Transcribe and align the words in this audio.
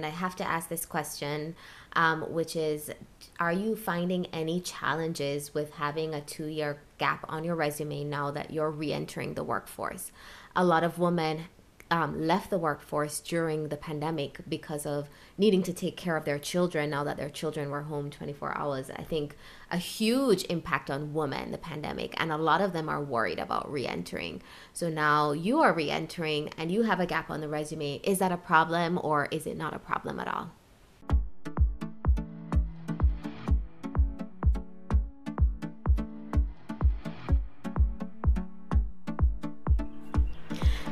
and 0.00 0.06
I 0.06 0.16
have 0.16 0.34
to 0.36 0.48
ask 0.48 0.70
this 0.70 0.86
question, 0.86 1.54
um, 1.92 2.22
which 2.32 2.56
is 2.56 2.90
Are 3.38 3.52
you 3.52 3.76
finding 3.76 4.24
any 4.32 4.58
challenges 4.62 5.52
with 5.52 5.74
having 5.74 6.14
a 6.14 6.22
two 6.22 6.46
year 6.46 6.80
gap 6.96 7.26
on 7.28 7.44
your 7.44 7.54
resume 7.54 8.04
now 8.04 8.30
that 8.30 8.50
you're 8.50 8.70
re 8.70 8.94
entering 8.94 9.34
the 9.34 9.44
workforce? 9.44 10.10
A 10.56 10.64
lot 10.64 10.84
of 10.84 10.98
women 10.98 11.44
um, 11.90 12.26
left 12.26 12.50
the 12.50 12.58
workforce 12.58 13.18
during 13.20 13.68
the 13.68 13.76
pandemic 13.76 14.40
because 14.48 14.86
of 14.86 15.08
needing 15.36 15.62
to 15.64 15.72
take 15.72 15.96
care 15.96 16.16
of 16.16 16.24
their 16.24 16.38
children 16.38 16.90
now 16.90 17.02
that 17.02 17.16
their 17.16 17.28
children 17.28 17.70
were 17.70 17.82
home 17.82 18.10
24 18.10 18.56
hours. 18.56 18.90
I 18.90 19.02
think 19.02 19.36
a 19.70 19.76
huge 19.76 20.44
impact 20.44 20.90
on 20.90 21.12
women, 21.12 21.50
the 21.50 21.58
pandemic, 21.58 22.14
and 22.18 22.30
a 22.30 22.36
lot 22.36 22.60
of 22.60 22.72
them 22.72 22.88
are 22.88 23.02
worried 23.02 23.40
about 23.40 23.70
re 23.70 23.86
entering. 23.86 24.42
So 24.72 24.88
now 24.88 25.32
you 25.32 25.60
are 25.60 25.72
re 25.72 25.90
entering 25.90 26.50
and 26.56 26.70
you 26.70 26.82
have 26.82 27.00
a 27.00 27.06
gap 27.06 27.30
on 27.30 27.40
the 27.40 27.48
resume. 27.48 28.00
Is 28.04 28.20
that 28.20 28.32
a 28.32 28.36
problem 28.36 28.98
or 29.02 29.26
is 29.32 29.46
it 29.46 29.56
not 29.56 29.74
a 29.74 29.80
problem 29.80 30.20
at 30.20 30.28
all? 30.28 30.52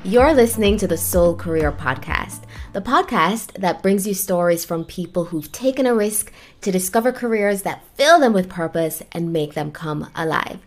You're 0.09 0.33
listening 0.33 0.79
to 0.79 0.87
the 0.87 0.97
Soul 0.97 1.37
Career 1.37 1.71
Podcast, 1.71 2.45
the 2.73 2.81
podcast 2.81 3.53
that 3.61 3.83
brings 3.83 4.07
you 4.07 4.15
stories 4.15 4.65
from 4.65 4.87
people 4.87 5.27
who've 5.27 5.53
taken 5.53 5.85
a 5.85 5.95
risk 5.95 6.33
to 6.63 6.73
discover 6.73 7.13
careers 7.13 7.61
that 7.61 7.85
fill 7.95 8.19
them 8.19 8.33
with 8.33 8.49
purpose 8.49 9.03
and 9.13 9.35
make 9.35 9.53
them 9.53 9.71
come 9.71 10.09
alive. 10.15 10.61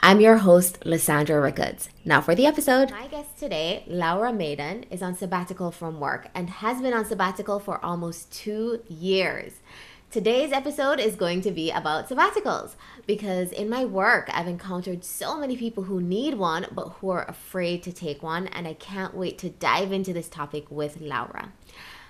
I'm 0.00 0.22
your 0.22 0.38
host, 0.38 0.80
Lissandra 0.80 1.42
Rickards. 1.42 1.90
Now 2.06 2.22
for 2.22 2.34
the 2.34 2.46
episode. 2.46 2.90
My 2.90 3.06
guest 3.08 3.38
today, 3.38 3.84
Laura 3.86 4.32
Maydón, 4.32 4.84
is 4.90 5.02
on 5.02 5.14
sabbatical 5.14 5.70
from 5.70 6.00
work 6.00 6.28
and 6.34 6.48
has 6.48 6.80
been 6.80 6.94
on 6.94 7.04
sabbatical 7.04 7.58
for 7.58 7.84
almost 7.84 8.32
two 8.32 8.80
years. 8.88 9.60
Today's 10.08 10.52
episode 10.52 11.00
is 11.00 11.16
going 11.16 11.40
to 11.42 11.50
be 11.50 11.72
about 11.72 12.08
sabbaticals 12.08 12.76
because 13.06 13.50
in 13.50 13.68
my 13.68 13.84
work, 13.84 14.30
I've 14.32 14.46
encountered 14.46 15.04
so 15.04 15.36
many 15.36 15.56
people 15.56 15.82
who 15.82 16.00
need 16.00 16.34
one 16.34 16.66
but 16.70 16.90
who 17.00 17.10
are 17.10 17.28
afraid 17.28 17.82
to 17.82 17.92
take 17.92 18.22
one, 18.22 18.46
and 18.46 18.68
I 18.68 18.74
can't 18.74 19.14
wait 19.14 19.36
to 19.38 19.50
dive 19.50 19.90
into 19.90 20.12
this 20.12 20.28
topic 20.28 20.70
with 20.70 21.00
Laura. 21.00 21.52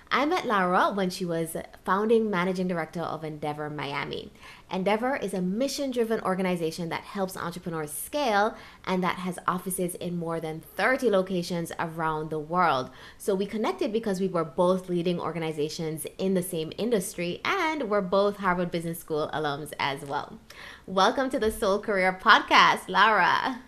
I 0.09 0.25
met 0.25 0.45
Laura 0.45 0.91
when 0.93 1.09
she 1.09 1.25
was 1.25 1.57
founding 1.83 2.29
managing 2.29 2.67
director 2.67 3.01
of 3.01 3.25
Endeavor 3.25 3.69
Miami. 3.69 4.31
Endeavor 4.71 5.17
is 5.17 5.33
a 5.33 5.41
mission 5.41 5.91
driven 5.91 6.21
organization 6.21 6.87
that 6.89 7.03
helps 7.03 7.35
entrepreneurs 7.35 7.91
scale 7.91 8.55
and 8.85 9.03
that 9.03 9.17
has 9.17 9.37
offices 9.47 9.95
in 9.95 10.17
more 10.17 10.39
than 10.39 10.61
30 10.75 11.09
locations 11.09 11.73
around 11.77 12.29
the 12.29 12.39
world. 12.39 12.89
So 13.17 13.35
we 13.35 13.45
connected 13.45 13.91
because 13.91 14.21
we 14.21 14.27
were 14.29 14.45
both 14.45 14.87
leading 14.87 15.19
organizations 15.19 16.07
in 16.17 16.35
the 16.35 16.43
same 16.43 16.71
industry 16.77 17.41
and 17.67 17.89
we're 17.89 17.99
both 17.99 18.37
Harvard 18.37 18.71
Business 18.71 18.97
School 18.97 19.29
alums 19.33 19.73
as 19.77 19.99
well. 20.05 20.39
Welcome 20.85 21.29
to 21.31 21.37
the 21.37 21.51
Soul 21.51 21.79
Career 21.79 22.17
Podcast, 22.21 22.87
Laura. 22.87 23.59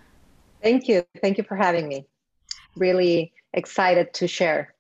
Thank 0.64 0.88
you. 0.88 1.04
Thank 1.22 1.38
you 1.38 1.44
for 1.44 1.58
having 1.58 1.90
me. 1.90 2.06
Really 2.78 3.34
excited 3.54 4.14
to 4.14 4.26
share. 4.26 4.74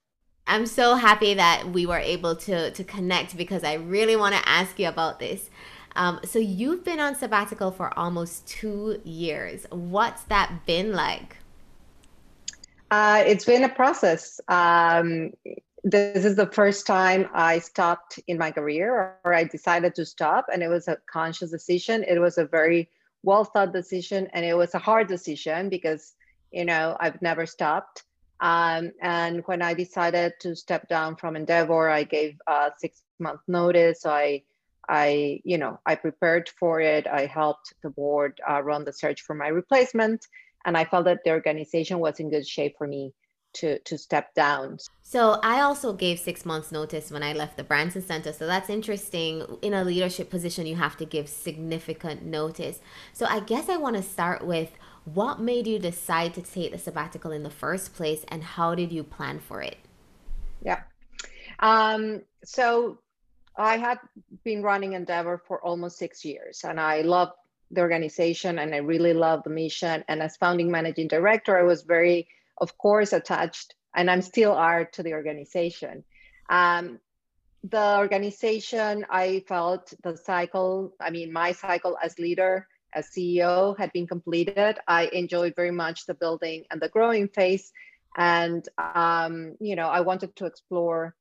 I'm 0.48 0.66
so 0.66 0.96
happy 0.96 1.34
that 1.34 1.68
we 1.68 1.86
were 1.86 2.00
able 2.00 2.38
to 2.48 2.72
to 2.72 2.84
connect 2.86 3.36
because 3.36 3.66
I 3.66 3.74
really 3.74 4.16
want 4.16 4.36
to 4.36 4.48
ask 4.48 4.80
you 4.80 4.88
about 4.88 5.20
this. 5.20 5.50
Um, 5.98 6.22
so 6.24 6.40
you've 6.40 6.86
been 6.86 7.02
on 7.02 7.14
sabbatical 7.16 7.72
for 7.72 7.92
almost 8.00 8.48
two 8.48 9.02
years. 9.04 9.66
What's 9.70 10.24
that 10.26 10.66
been 10.66 10.94
like? 10.94 11.36
Uh, 12.90 13.22
it's 13.28 13.44
been 13.44 13.66
a 13.66 13.70
process. 13.70 14.40
Um, 14.48 15.34
this 15.84 16.26
is 16.26 16.36
the 16.36 16.48
first 16.48 16.86
time 16.86 17.30
I 17.34 17.60
stopped 17.60 18.20
in 18.28 18.38
my 18.38 18.52
career, 18.52 19.18
or 19.24 19.34
I 19.34 19.44
decided 19.46 19.96
to 19.96 20.06
stop, 20.06 20.48
and 20.52 20.62
it 20.62 20.68
was 20.68 20.88
a 20.88 20.98
conscious 21.12 21.52
decision. 21.52 22.04
It 22.04 22.20
was 22.20 22.38
a 22.38 22.46
very 22.46 22.90
well 23.24 23.44
thought 23.46 23.74
decision, 23.74 24.28
and 24.34 24.46
it 24.46 24.56
was 24.56 24.74
a 24.76 24.80
hard 24.80 25.08
decision 25.08 25.70
because 25.70 26.14
you 26.52 26.66
know 26.66 26.98
I've 27.00 27.22
never 27.22 27.46
stopped. 27.46 28.04
Um, 28.42 28.92
and 29.02 29.42
when 29.46 29.62
I 29.62 29.74
decided 29.74 30.34
to 30.42 30.56
step 30.56 30.88
down 30.88 31.18
from 31.18 31.36
Endeavor, 31.36 31.90
I 31.90 32.04
gave 32.04 32.38
a 32.48 32.72
six 32.78 33.02
month 33.20 33.42
notice. 33.48 34.02
So 34.02 34.12
I 34.12 34.44
I, 34.88 35.40
you 35.44 35.60
know, 35.60 35.80
I 35.86 35.96
prepared 35.96 36.50
for 36.50 36.82
it. 36.82 37.06
I 37.06 37.28
helped 37.28 37.74
the 37.84 37.92
board 37.92 38.42
uh, 38.50 38.62
run 38.64 38.86
the 38.86 38.94
search 38.94 39.22
for 39.22 39.36
my 39.36 39.48
replacement, 39.48 40.26
and 40.66 40.76
I 40.76 40.86
felt 40.86 41.06
that 41.06 41.20
the 41.24 41.32
organization 41.32 42.00
was 42.00 42.20
in 42.20 42.32
good 42.32 42.48
shape 42.48 42.76
for 42.78 42.88
me 42.88 43.14
to 43.54 43.80
to 43.80 43.98
step 43.98 44.34
down. 44.34 44.78
So 45.02 45.40
I 45.44 45.62
also 45.62 45.94
gave 45.94 46.20
six 46.20 46.46
months 46.46 46.72
notice 46.72 47.12
when 47.12 47.24
I 47.24 47.34
left 47.34 47.58
the 47.58 47.64
Branson 47.64 48.02
Center. 48.02 48.32
So 48.32 48.46
that's 48.46 48.70
interesting. 48.70 49.44
In 49.62 49.74
a 49.74 49.84
leadership 49.84 50.30
position, 50.30 50.66
you 50.66 50.76
have 50.76 50.98
to 50.98 51.06
give 51.06 51.28
significant 51.28 52.24
notice. 52.24 52.80
So 53.14 53.26
I 53.26 53.40
guess 53.40 53.70
I 53.70 53.78
want 53.78 53.96
to 53.96 54.04
start 54.04 54.46
with 54.46 54.72
what 55.06 55.40
made 55.40 55.66
you 55.66 55.80
decide 55.80 56.34
to 56.36 56.42
take 56.42 56.72
the 56.72 56.78
sabbatical 56.78 57.32
in 57.32 57.44
the 57.44 57.50
first 57.50 57.96
place, 57.96 58.24
and 58.28 58.44
how 58.44 58.76
did 58.76 58.92
you 58.92 59.04
plan 59.04 59.40
for 59.40 59.62
it? 59.62 59.78
Yeah. 60.62 60.82
Um, 61.60 62.22
so 62.44 63.00
I 63.58 63.78
had 63.78 64.00
been 64.44 64.62
running 64.62 64.94
Endeavor 64.94 65.42
for 65.48 65.62
almost 65.64 65.98
six 65.98 66.24
years, 66.24 66.64
and 66.64 66.80
I 66.80 67.02
love 67.02 67.32
the 67.72 67.82
organization 67.82 68.60
and 68.60 68.74
I 68.74 68.78
really 68.78 69.14
love 69.14 69.44
the 69.44 69.50
mission. 69.50 70.04
And 70.08 70.22
as 70.22 70.38
founding 70.38 70.72
managing 70.72 71.08
director, 71.08 71.58
I 71.58 71.64
was 71.64 71.84
very, 71.84 72.28
of 72.60 72.78
course, 72.78 73.14
attached, 73.14 73.76
and 73.96 74.10
I'm 74.10 74.22
still 74.22 74.54
are 74.54 74.86
to 74.86 75.04
the 75.04 75.14
organization. 75.14 76.04
Um, 76.50 77.00
the 77.64 77.98
organization, 77.98 79.06
I 79.10 79.44
felt 79.48 79.94
the 80.04 80.16
cycle, 80.16 80.94
I 81.00 81.10
mean, 81.10 81.34
my 81.34 81.52
cycle 81.52 81.98
as 82.02 82.18
leader, 82.18 82.68
as 82.94 83.10
CEO 83.10 83.78
had 83.78 83.92
been 83.92 84.08
completed. 84.08 84.78
I 84.88 85.10
enjoyed 85.14 85.56
very 85.56 85.72
much 85.72 86.06
the 86.06 86.14
building 86.14 86.64
and 86.72 86.82
the 86.82 86.90
growing 86.90 87.28
phase. 87.28 87.72
And, 88.18 88.68
um, 88.78 89.56
you 89.60 89.76
know, 89.76 89.88
I 89.88 90.02
wanted 90.02 90.36
to 90.38 90.46
explore 90.46 91.16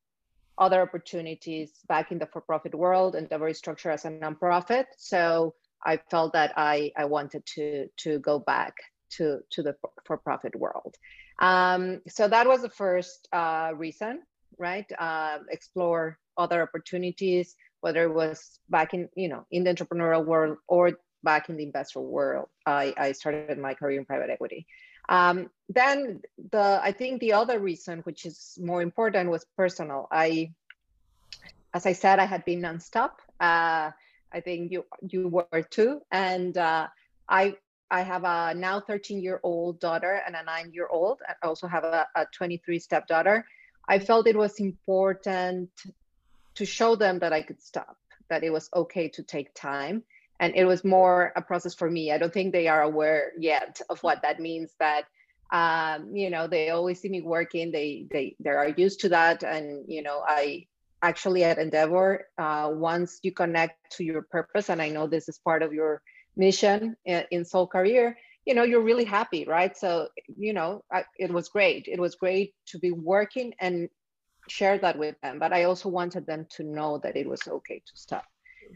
other 0.57 0.81
opportunities 0.81 1.71
back 1.87 2.11
in 2.11 2.19
the 2.19 2.25
for-profit 2.25 2.75
world 2.75 3.15
and 3.15 3.29
the 3.29 3.37
very 3.37 3.53
structured 3.53 3.93
as 3.93 4.05
a 4.05 4.09
nonprofit. 4.09 4.85
So 4.97 5.55
I 5.85 5.97
felt 6.09 6.33
that 6.33 6.53
I, 6.57 6.91
I 6.97 7.05
wanted 7.05 7.45
to, 7.55 7.87
to 7.97 8.19
go 8.19 8.39
back 8.39 8.75
to, 9.11 9.39
to 9.51 9.63
the 9.63 9.75
for-profit 10.05 10.55
world. 10.55 10.95
Um, 11.39 12.01
so 12.07 12.27
that 12.27 12.47
was 12.47 12.61
the 12.61 12.69
first 12.69 13.27
uh, 13.31 13.71
reason, 13.75 14.21
right? 14.57 14.85
Uh, 14.97 15.39
explore 15.49 16.17
other 16.37 16.61
opportunities, 16.61 17.55
whether 17.81 18.03
it 18.03 18.13
was 18.13 18.59
back 18.69 18.93
in, 18.93 19.09
you 19.15 19.29
know, 19.29 19.45
in 19.51 19.63
the 19.63 19.73
entrepreneurial 19.73 20.25
world 20.25 20.57
or 20.67 20.93
back 21.23 21.49
in 21.49 21.57
the 21.57 21.63
investor 21.63 22.01
world. 22.01 22.47
I, 22.65 22.93
I 22.97 23.11
started 23.13 23.57
my 23.57 23.73
career 23.73 23.99
in 23.99 24.05
private 24.05 24.29
equity. 24.29 24.67
Um, 25.07 25.49
then 25.69 26.21
the 26.51 26.79
I 26.83 26.91
think 26.91 27.19
the 27.19 27.33
other 27.33 27.59
reason, 27.59 27.99
which 27.99 28.25
is 28.25 28.57
more 28.61 28.81
important, 28.81 29.29
was 29.29 29.45
personal. 29.57 30.07
I, 30.11 30.53
as 31.73 31.85
I 31.85 31.93
said, 31.93 32.19
I 32.19 32.25
had 32.25 32.45
been 32.45 32.61
nonstop. 32.61 33.11
Uh, 33.39 33.91
I 34.31 34.39
think 34.43 34.71
you 34.71 34.85
you 35.01 35.27
were 35.27 35.63
too, 35.63 36.01
and 36.11 36.55
uh, 36.55 36.87
I 37.27 37.55
I 37.91 38.01
have 38.01 38.23
a 38.23 38.53
now 38.53 38.79
13 38.79 39.21
year 39.21 39.39
old 39.43 39.79
daughter 39.79 40.21
and 40.25 40.35
a 40.35 40.43
nine 40.43 40.71
year 40.73 40.87
old. 40.87 41.21
I 41.27 41.45
also 41.45 41.67
have 41.67 41.83
a, 41.83 42.07
a 42.15 42.25
23 42.33 42.79
stepdaughter. 42.79 43.45
I 43.87 43.99
felt 43.99 44.27
it 44.27 44.37
was 44.37 44.59
important 44.59 45.69
to 46.55 46.65
show 46.65 46.95
them 46.95 47.19
that 47.19 47.33
I 47.33 47.41
could 47.41 47.61
stop, 47.61 47.97
that 48.29 48.43
it 48.43 48.51
was 48.51 48.69
okay 48.75 49.09
to 49.09 49.23
take 49.23 49.53
time 49.55 50.03
and 50.39 50.55
it 50.55 50.65
was 50.65 50.83
more 50.83 51.33
a 51.35 51.41
process 51.41 51.75
for 51.75 51.89
me 51.89 52.11
i 52.11 52.17
don't 52.17 52.33
think 52.33 52.51
they 52.51 52.67
are 52.67 52.81
aware 52.81 53.31
yet 53.37 53.81
of 53.89 54.01
what 54.01 54.21
that 54.21 54.39
means 54.39 54.73
that 54.79 55.05
um, 55.51 56.15
you 56.15 56.29
know 56.29 56.47
they 56.47 56.69
always 56.69 56.99
see 57.01 57.09
me 57.09 57.21
working 57.21 57.71
they 57.71 58.05
they 58.11 58.35
they 58.39 58.49
are 58.49 58.69
used 58.69 59.01
to 59.01 59.09
that 59.09 59.43
and 59.43 59.85
you 59.87 60.01
know 60.01 60.21
i 60.25 60.65
actually 61.01 61.43
at 61.43 61.57
endeavor 61.57 62.27
uh, 62.37 62.69
once 62.71 63.19
you 63.23 63.31
connect 63.31 63.77
to 63.91 64.03
your 64.03 64.21
purpose 64.21 64.69
and 64.69 64.81
i 64.81 64.89
know 64.89 65.07
this 65.07 65.29
is 65.29 65.39
part 65.39 65.63
of 65.63 65.73
your 65.73 66.01
mission 66.39 66.95
in, 67.05 67.23
in 67.31 67.45
soul 67.45 67.67
career 67.67 68.17
you 68.45 68.53
know 68.55 68.63
you're 68.63 68.89
really 68.91 69.03
happy 69.03 69.45
right 69.45 69.77
so 69.77 70.07
you 70.37 70.53
know 70.53 70.83
I, 70.91 71.03
it 71.17 71.31
was 71.31 71.49
great 71.49 71.87
it 71.87 71.99
was 71.99 72.15
great 72.15 72.53
to 72.67 72.79
be 72.79 72.91
working 72.91 73.53
and 73.59 73.89
share 74.47 74.77
that 74.79 74.97
with 74.97 75.15
them 75.21 75.37
but 75.37 75.53
i 75.53 75.65
also 75.65 75.89
wanted 75.89 76.25
them 76.25 76.47
to 76.55 76.63
know 76.63 76.97
that 77.03 77.15
it 77.15 77.27
was 77.27 77.41
okay 77.47 77.79
to 77.79 77.93
stop 77.95 78.25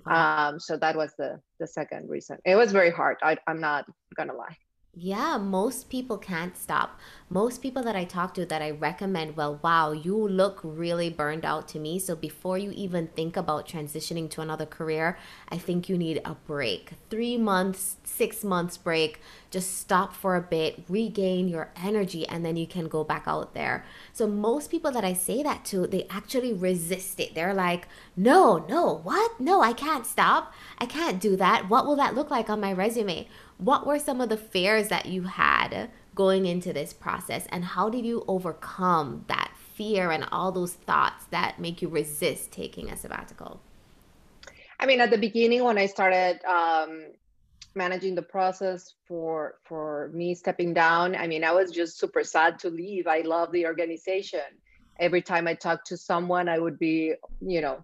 um, 0.05 0.59
so 0.59 0.77
that 0.77 0.95
was 0.95 1.13
the 1.17 1.39
the 1.59 1.67
second 1.67 2.09
reason. 2.09 2.37
It 2.45 2.55
was 2.55 2.71
very 2.71 2.91
hard. 2.91 3.17
I, 3.21 3.37
I'm 3.47 3.59
not 3.59 3.85
gonna 4.15 4.33
lie. 4.33 4.57
Yeah, 4.95 5.37
most 5.37 5.89
people 5.89 6.19
can't 6.19 6.55
stop. 6.55 6.99
Most 7.27 7.63
people 7.63 7.81
that 7.81 7.95
I 7.95 8.03
talk 8.03 8.35
to 8.35 8.45
that 8.45 8.61
I 8.61 8.69
recommend, 8.69 9.35
well, 9.35 9.59
wow, 9.63 9.91
you 9.91 10.15
look 10.15 10.59
really 10.61 11.09
burned 11.09 11.43
out 11.45 11.67
to 11.69 11.79
me. 11.79 11.97
So 11.97 12.15
before 12.15 12.59
you 12.59 12.71
even 12.75 13.07
think 13.07 13.35
about 13.35 13.67
transitioning 13.67 14.29
to 14.29 14.41
another 14.41 14.67
career, 14.67 15.17
I 15.49 15.57
think 15.57 15.89
you 15.89 15.97
need 15.97 16.21
a 16.23 16.35
break. 16.35 16.91
Three 17.09 17.37
months, 17.37 17.97
six 18.03 18.43
months 18.43 18.77
break. 18.77 19.19
Just 19.49 19.79
stop 19.79 20.13
for 20.15 20.35
a 20.35 20.41
bit, 20.41 20.83
regain 20.87 21.47
your 21.47 21.71
energy, 21.75 22.27
and 22.27 22.45
then 22.45 22.55
you 22.55 22.67
can 22.67 22.87
go 22.87 23.03
back 23.03 23.23
out 23.25 23.55
there. 23.55 23.83
So 24.13 24.27
most 24.27 24.69
people 24.69 24.91
that 24.91 25.03
I 25.03 25.13
say 25.13 25.41
that 25.41 25.65
to, 25.65 25.87
they 25.87 26.05
actually 26.11 26.53
resist 26.53 27.19
it. 27.19 27.33
They're 27.33 27.55
like, 27.55 27.87
no, 28.15 28.63
no, 28.69 29.01
what? 29.01 29.39
No, 29.39 29.61
I 29.61 29.73
can't 29.73 30.05
stop. 30.05 30.53
I 30.77 30.85
can't 30.85 31.19
do 31.19 31.35
that. 31.37 31.67
What 31.67 31.87
will 31.87 31.95
that 31.95 32.13
look 32.13 32.29
like 32.29 32.47
on 32.51 32.61
my 32.61 32.71
resume? 32.73 33.27
What 33.57 33.85
were 33.85 33.99
some 33.99 34.21
of 34.21 34.29
the 34.29 34.37
fears 34.37 34.87
that 34.89 35.05
you 35.05 35.23
had 35.23 35.89
going 36.15 36.45
into 36.45 36.73
this 36.73 36.93
process 36.93 37.45
and 37.49 37.63
how 37.63 37.89
did 37.89 38.05
you 38.05 38.23
overcome 38.27 39.25
that 39.27 39.51
fear 39.73 40.11
and 40.11 40.25
all 40.31 40.51
those 40.51 40.73
thoughts 40.73 41.25
that 41.31 41.59
make 41.59 41.81
you 41.81 41.87
resist 41.87 42.51
taking 42.51 42.89
a 42.89 42.97
sabbatical? 42.97 43.61
I 44.79 44.85
mean 44.85 45.01
at 45.01 45.11
the 45.11 45.17
beginning 45.17 45.63
when 45.63 45.77
i 45.77 45.85
started 45.85 46.43
um, 46.45 47.05
managing 47.75 48.15
the 48.15 48.21
process 48.21 48.93
for 49.07 49.55
for 49.63 50.11
me 50.13 50.35
stepping 50.35 50.73
down 50.73 51.15
i 51.15 51.25
mean 51.25 51.43
i 51.43 51.51
was 51.51 51.71
just 51.71 51.99
super 51.99 52.23
sad 52.23 52.59
to 52.59 52.69
leave. 52.69 53.07
I 53.07 53.21
love 53.21 53.51
the 53.51 53.65
organization. 53.65 54.41
Every 54.99 55.21
time 55.21 55.47
i 55.47 55.53
talked 55.53 55.87
to 55.87 55.97
someone 55.97 56.49
i 56.49 56.59
would 56.59 56.77
be 56.77 57.13
you 57.41 57.61
know 57.61 57.83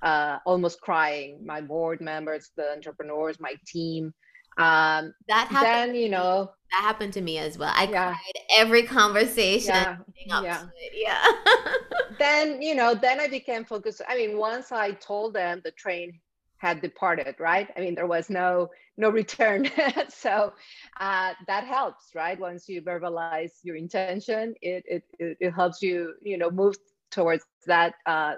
uh, 0.00 0.38
almost 0.46 0.80
crying. 0.80 1.44
My 1.44 1.60
board 1.60 2.00
members 2.00 2.50
the 2.56 2.72
entrepreneurs 2.72 3.40
my 3.40 3.54
team 3.66 4.14
um, 4.58 5.14
that 5.28 5.48
happened. 5.48 5.90
Then 5.90 5.94
you 5.94 6.08
know 6.08 6.50
that 6.70 6.82
happened 6.82 7.12
to 7.14 7.20
me 7.20 7.38
as 7.38 7.56
well. 7.56 7.72
I 7.74 7.84
yeah. 7.84 8.12
cried 8.12 8.44
every 8.56 8.82
conversation. 8.82 9.74
Yeah, 9.74 9.96
yeah. 10.42 10.66
yeah. 10.92 11.24
then 12.18 12.60
you 12.60 12.74
know, 12.74 12.94
then 12.94 13.20
I 13.20 13.28
became 13.28 13.64
focused. 13.64 14.02
I 14.08 14.16
mean, 14.16 14.36
once 14.36 14.72
I 14.72 14.92
told 14.92 15.34
them 15.34 15.62
the 15.64 15.70
train 15.72 16.20
had 16.58 16.82
departed, 16.82 17.36
right? 17.38 17.68
I 17.76 17.80
mean, 17.80 17.94
there 17.94 18.06
was 18.06 18.28
no 18.28 18.68
no 18.96 19.10
return. 19.10 19.70
so 20.08 20.52
uh, 21.00 21.32
that 21.46 21.64
helps, 21.64 22.10
right? 22.14 22.38
Once 22.38 22.68
you 22.68 22.82
verbalize 22.82 23.52
your 23.62 23.76
intention, 23.76 24.54
it 24.60 24.84
it 24.86 25.04
it 25.18 25.52
helps 25.52 25.80
you, 25.80 26.14
you 26.20 26.36
know, 26.36 26.50
move 26.50 26.76
towards 27.10 27.44
that 27.66 27.94
uh, 28.06 28.34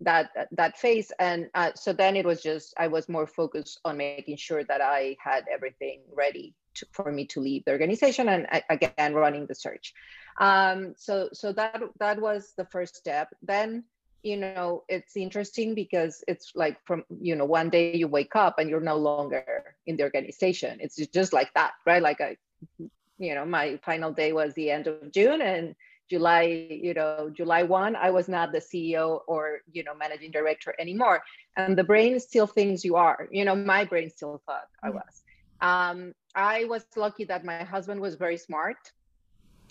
that 0.00 0.30
that 0.52 0.78
phase. 0.78 1.12
And 1.18 1.48
uh, 1.54 1.72
so 1.74 1.92
then 1.92 2.16
it 2.16 2.26
was 2.26 2.42
just 2.42 2.74
i 2.78 2.86
was 2.86 3.08
more 3.08 3.26
focused 3.26 3.80
on 3.84 3.96
making 3.96 4.36
sure 4.36 4.64
that 4.64 4.80
i 4.80 5.16
had 5.22 5.44
everything 5.52 6.00
ready 6.12 6.54
to, 6.74 6.86
for 6.92 7.10
me 7.10 7.26
to 7.26 7.40
leave 7.40 7.64
the 7.64 7.72
organization 7.72 8.28
and 8.28 8.46
again 8.68 9.14
running 9.14 9.46
the 9.46 9.54
search. 9.54 9.94
Um, 10.40 10.94
so 10.96 11.28
so 11.32 11.52
that 11.52 11.80
that 12.00 12.20
was 12.20 12.52
the 12.56 12.66
first 12.66 12.96
step. 12.96 13.28
Then 13.42 13.84
you 14.22 14.36
know 14.36 14.84
it's 14.88 15.16
interesting 15.16 15.74
because 15.74 16.24
it's 16.26 16.52
like 16.54 16.78
from 16.86 17.04
you 17.20 17.36
know 17.36 17.44
one 17.44 17.70
day 17.70 17.94
you 17.94 18.08
wake 18.08 18.34
up 18.34 18.58
and 18.58 18.68
you're 18.68 18.80
no 18.80 18.96
longer 18.96 19.76
in 19.86 19.96
the 19.96 20.02
organization. 20.02 20.78
It's 20.80 20.96
just 20.96 21.32
like 21.32 21.52
that 21.54 21.72
right? 21.86 22.02
Like 22.02 22.20
i 22.20 22.36
you 23.18 23.34
know 23.34 23.44
my 23.44 23.78
final 23.84 24.12
day 24.12 24.32
was 24.32 24.54
the 24.54 24.70
end 24.70 24.86
of 24.86 25.12
june 25.12 25.40
and 25.40 25.74
July, 26.14 26.42
you 26.88 26.94
know, 26.94 27.28
July 27.34 27.64
1, 27.64 27.96
I 27.96 28.10
was 28.10 28.28
not 28.28 28.52
the 28.52 28.60
CEO 28.60 29.22
or, 29.26 29.62
you 29.72 29.82
know, 29.82 29.94
managing 29.96 30.30
director 30.30 30.72
anymore. 30.78 31.24
And 31.56 31.76
the 31.76 31.82
brain 31.82 32.20
still 32.20 32.46
thinks 32.46 32.84
you 32.84 32.94
are, 32.94 33.28
you 33.32 33.44
know, 33.44 33.56
my 33.56 33.84
brain 33.84 34.10
still 34.10 34.40
thought 34.46 34.68
I 34.80 34.90
mm. 34.90 34.94
was. 34.94 35.14
Um, 35.60 36.14
I 36.36 36.66
was 36.66 36.84
lucky 36.94 37.24
that 37.24 37.44
my 37.44 37.64
husband 37.64 38.00
was 38.00 38.14
very 38.14 38.36
smart 38.36 38.76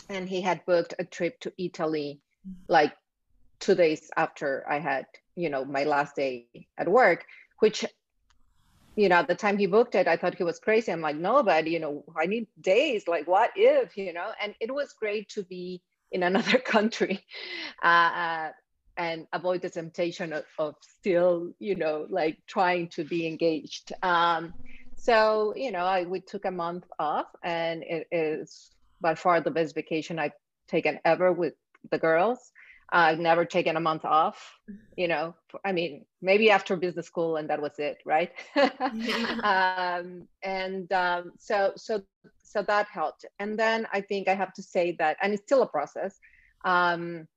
and 0.10 0.28
he 0.28 0.42
had 0.42 0.66
booked 0.66 0.96
a 1.00 1.06
trip 1.06 1.40
to 1.42 1.54
Italy 1.58 2.20
like 2.68 2.94
two 3.62 3.76
days 3.76 4.12
after 4.18 4.66
I 4.70 4.80
had, 4.80 5.06
you 5.38 5.50
know, 5.50 5.64
my 5.64 5.86
last 5.86 6.18
day 6.18 6.48
at 6.78 6.90
work, 6.90 7.26
which 7.60 7.86
you 8.96 9.10
know, 9.10 9.16
at 9.16 9.28
the 9.28 9.34
time 9.36 9.58
he 9.58 9.66
booked 9.66 9.96
it, 9.96 10.08
I 10.08 10.18
thought 10.18 10.36
he 10.36 10.44
was 10.44 10.60
crazy. 10.60 10.92
I'm 10.92 11.02
like, 11.02 11.16
no, 11.16 11.42
but 11.42 11.66
you 11.68 11.80
know, 11.80 12.04
I 12.16 12.28
need 12.28 12.48
days. 12.62 13.08
Like, 13.08 13.28
what 13.28 13.52
if, 13.56 13.98
you 13.98 14.14
know? 14.14 14.30
And 14.40 14.54
it 14.60 14.72
was 14.72 14.94
great 14.94 15.30
to 15.30 15.42
be 15.44 15.82
in 16.14 16.24
another 16.24 16.58
country 16.76 17.26
uh, 17.84 17.88
uh, 17.88 18.50
and 18.96 19.28
avoid 19.34 19.62
the 19.62 19.70
temptation 19.70 20.32
of, 20.32 20.46
of, 20.58 20.76
still 20.82 21.52
you 21.60 21.76
know 21.76 22.06
like 22.10 22.38
trying 22.48 22.88
to 22.88 23.04
be 23.04 23.28
engaged 23.28 23.92
um, 24.04 24.54
so 24.96 25.54
you 25.58 25.72
know 25.72 25.86
I, 25.86 26.04
we 26.04 26.22
took 26.22 26.46
a 26.46 26.52
month 26.52 26.86
off 27.00 27.28
and 27.44 27.84
it 27.84 28.08
is 28.12 28.72
by 29.02 29.16
far 29.16 29.42
the 29.42 29.52
best 29.52 29.76
vacation 29.76 30.18
i've 30.18 30.38
taken 30.70 31.00
ever 31.04 31.34
with 31.34 31.56
the 31.92 31.98
girls 31.98 32.54
I've 32.94 33.20
never 33.20 33.44
taken 33.44 33.76
a 33.76 33.80
month 33.80 34.06
off, 34.06 34.60
you 34.96 35.08
know. 35.08 35.34
I 35.66 35.72
mean, 35.72 36.06
maybe 36.22 36.52
after 36.52 36.76
business 36.76 37.08
school, 37.08 37.38
and 37.38 37.50
that 37.50 37.60
was 37.60 37.80
it, 37.80 37.98
right? 38.06 38.32
um, 38.56 40.28
and 40.44 40.92
um, 40.92 41.32
so, 41.40 41.74
so, 41.76 42.04
so 42.54 42.62
that 42.62 42.88
helped. 42.88 43.26
And 43.40 43.58
then 43.58 43.88
I 43.92 44.02
think 44.02 44.28
I 44.28 44.36
have 44.36 44.54
to 44.54 44.64
say 44.64 44.96
that, 45.00 45.18
and 45.22 45.34
it's 45.34 45.44
still 45.44 45.64
a 45.64 45.68
process. 45.68 46.20
Um, 46.64 47.28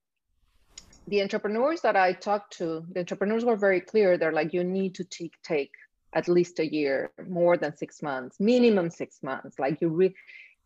the 1.09 1.23
entrepreneurs 1.23 1.81
that 1.81 1.97
I 1.97 2.13
talked 2.13 2.59
to, 2.59 2.85
the 2.93 3.01
entrepreneurs 3.01 3.45
were 3.45 3.57
very 3.57 3.81
clear. 3.81 4.19
They're 4.19 4.33
like, 4.41 4.53
you 4.53 4.63
need 4.63 4.95
to 4.97 5.05
take 5.05 5.35
take 5.43 5.73
at 6.13 6.29
least 6.29 6.59
a 6.61 6.67
year, 6.67 7.11
more 7.27 7.57
than 7.57 7.77
six 7.77 8.03
months, 8.03 8.39
minimum 8.39 8.91
six 8.91 9.23
months. 9.23 9.59
Like 9.59 9.81
you 9.81 9.89
re, 9.89 10.15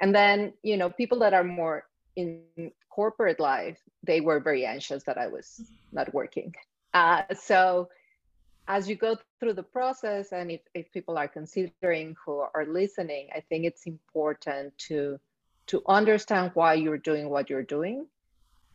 and 0.00 0.14
then 0.14 0.52
you 0.62 0.76
know, 0.76 0.90
people 0.90 1.20
that 1.20 1.34
are 1.34 1.44
more 1.44 1.84
in 2.16 2.42
corporate 2.90 3.38
life, 3.38 3.78
they 4.02 4.20
were 4.20 4.40
very 4.40 4.64
anxious 4.66 5.04
that 5.04 5.18
I 5.18 5.28
was 5.28 5.60
not 5.92 6.12
working. 6.12 6.54
Uh, 6.92 7.22
so 7.38 7.88
as 8.70 8.88
you 8.88 8.94
go 8.94 9.16
through 9.38 9.54
the 9.54 9.62
process, 9.62 10.32
and 10.32 10.50
if, 10.50 10.60
if 10.74 10.92
people 10.92 11.18
are 11.18 11.26
considering 11.26 12.14
who 12.24 12.38
are 12.54 12.66
listening, 12.66 13.28
I 13.34 13.40
think 13.40 13.64
it's 13.64 13.86
important 13.86 14.78
to 14.88 15.18
to 15.66 15.82
understand 15.86 16.50
why 16.54 16.74
you're 16.74 17.04
doing 17.10 17.28
what 17.28 17.48
you're 17.50 17.70
doing, 17.78 18.06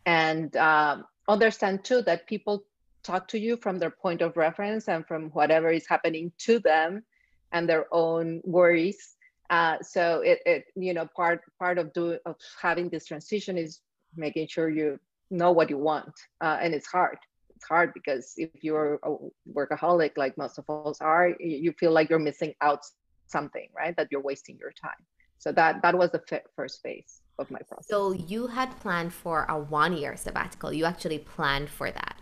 and 0.06 0.56
um, 0.57 1.06
understand 1.27 1.83
too 1.83 2.01
that 2.03 2.27
people 2.27 2.63
talk 3.03 3.27
to 3.30 3.39
you 3.39 3.57
from 3.57 3.80
their 3.80 3.89
point 3.89 4.21
of 4.21 4.38
reference 4.38 4.88
and 4.88 5.06
from 5.06 5.30
whatever 5.31 5.69
is 5.69 5.88
happening 5.88 6.31
to 6.39 6.59
them 6.59 7.03
and 7.51 7.69
their 7.69 7.86
own 7.91 8.41
worries 8.44 9.15
uh, 9.50 9.77
so 9.81 10.21
it, 10.21 10.39
it, 10.45 10.65
you 10.75 10.94
know, 10.94 11.07
part 11.15 11.41
part 11.59 11.77
of 11.77 11.94
do 11.94 12.18
of 12.25 12.36
having 12.62 12.89
this 12.89 13.06
transition 13.06 13.57
is 13.57 13.80
making 14.15 14.48
sure 14.48 14.69
you 14.69 15.00
know 15.30 15.51
what 15.51 15.69
you 15.69 15.77
want, 15.77 16.13
uh, 16.41 16.57
and 16.62 16.74
it's 16.74 16.88
hard. 16.88 17.18
Hard 17.65 17.94
because 17.94 18.33
if 18.38 18.50
you're 18.62 19.00
a 19.03 19.12
workaholic, 19.53 20.17
like 20.17 20.38
most 20.38 20.57
of 20.57 20.69
us 20.69 21.01
are, 21.01 21.35
you 21.39 21.71
feel 21.73 21.91
like 21.91 22.09
you're 22.09 22.19
missing 22.19 22.53
out 22.62 22.81
something, 23.27 23.67
right? 23.75 23.95
That 23.97 24.07
you're 24.12 24.21
wasting 24.21 24.57
your 24.59 24.71
time. 24.71 25.01
So 25.38 25.51
that 25.51 25.81
that 25.81 25.97
was 25.97 26.12
the 26.12 26.23
first 26.56 26.81
phase 26.81 27.21
of 27.38 27.51
my 27.51 27.59
process. 27.67 27.88
So 27.88 28.13
you 28.13 28.47
had 28.47 28.69
planned 28.79 29.13
for 29.13 29.45
a 29.50 29.59
one 29.59 29.95
year 29.95 30.15
sabbatical. 30.15 30.73
You 30.73 30.85
actually 30.85 31.19
planned 31.19 31.69
for 31.69 31.91
that. 31.91 32.15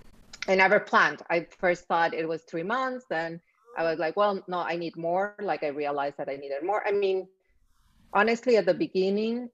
I 0.48 0.56
never 0.56 0.80
planned. 0.80 1.22
I 1.30 1.48
first 1.58 1.86
thought 1.86 2.14
it 2.14 2.28
was 2.28 2.42
three 2.44 2.64
months, 2.64 3.06
then 3.10 3.40
I 3.78 3.84
was 3.84 3.98
like, 3.98 4.16
well, 4.16 4.44
no, 4.48 4.60
I 4.60 4.76
need 4.76 4.96
more. 4.98 5.36
Like 5.42 5.64
I 5.64 5.68
realized 5.68 6.18
that 6.18 6.30
I 6.30 6.36
needed 6.36 6.64
more. 6.64 6.86
I 6.86 6.92
mean, 6.92 7.28
honestly, 8.14 8.58
at 8.58 8.66
the 8.66 8.74
beginning, 8.74 9.50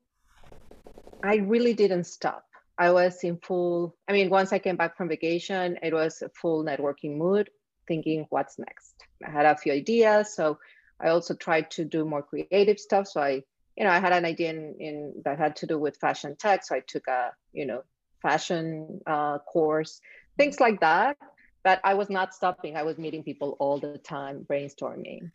I 1.24 1.36
really 1.38 1.74
didn't 1.74 2.06
stop. 2.06 2.46
I 2.80 2.92
was 2.92 3.24
in 3.24 3.38
full, 3.38 3.96
I 4.08 4.14
mean, 4.14 4.30
once 4.30 4.54
I 4.54 4.60
came 4.60 4.78
back 4.78 4.98
from 4.98 5.10
vacation, 5.10 5.78
it 5.84 5.94
was 5.94 6.22
a 6.22 6.30
full 6.30 6.64
networking 6.64 7.18
mood, 7.18 7.50
thinking 7.88 8.26
what's 8.30 8.58
next. 8.58 8.96
I 9.26 9.30
had 9.30 9.46
a 9.46 9.58
few 9.58 9.74
ideas. 9.74 10.34
So 10.34 10.58
I 11.00 11.10
also 11.10 11.36
tried 11.36 11.70
to 11.72 11.86
do 11.86 12.06
more 12.06 12.24
creative 12.24 12.80
stuff. 12.80 13.08
So 13.08 13.22
I, 13.22 13.44
you 13.76 13.84
know, 13.84 13.92
I 13.92 14.00
had 14.00 14.14
an 14.14 14.26
idea 14.26 14.52
in, 14.52 14.76
in 14.80 15.14
that 15.26 15.38
had 15.38 15.58
to 15.58 15.68
do 15.68 15.78
with 15.78 15.98
fashion 15.98 16.36
tech. 16.38 16.66
So 16.66 16.76
I 16.76 16.82
took 16.88 17.08
a, 17.08 17.34
you 17.52 17.66
know, 17.66 17.84
fashion 18.22 19.02
uh, 19.06 19.40
course, 19.40 20.02
things 20.38 20.60
like 20.60 20.80
that 20.80 21.18
but 21.64 21.80
I 21.84 21.94
was 21.94 22.10
not 22.10 22.34
stopping. 22.34 22.78
I 22.78 22.84
was 22.84 22.98
meeting 22.98 23.24
people 23.24 23.58
all 23.60 23.80
the 23.80 23.98
time, 23.98 24.46
brainstorming, 24.50 25.32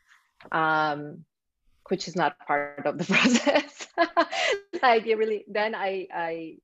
um, 0.52 1.24
which 1.88 2.08
is 2.08 2.16
not 2.16 2.38
part 2.46 2.86
of 2.86 2.98
the 2.98 3.04
process. 3.12 3.86
like 4.82 5.06
it 5.06 5.16
really. 5.16 5.44
Then 5.48 5.74
I 5.74 6.08
I 6.12 6.56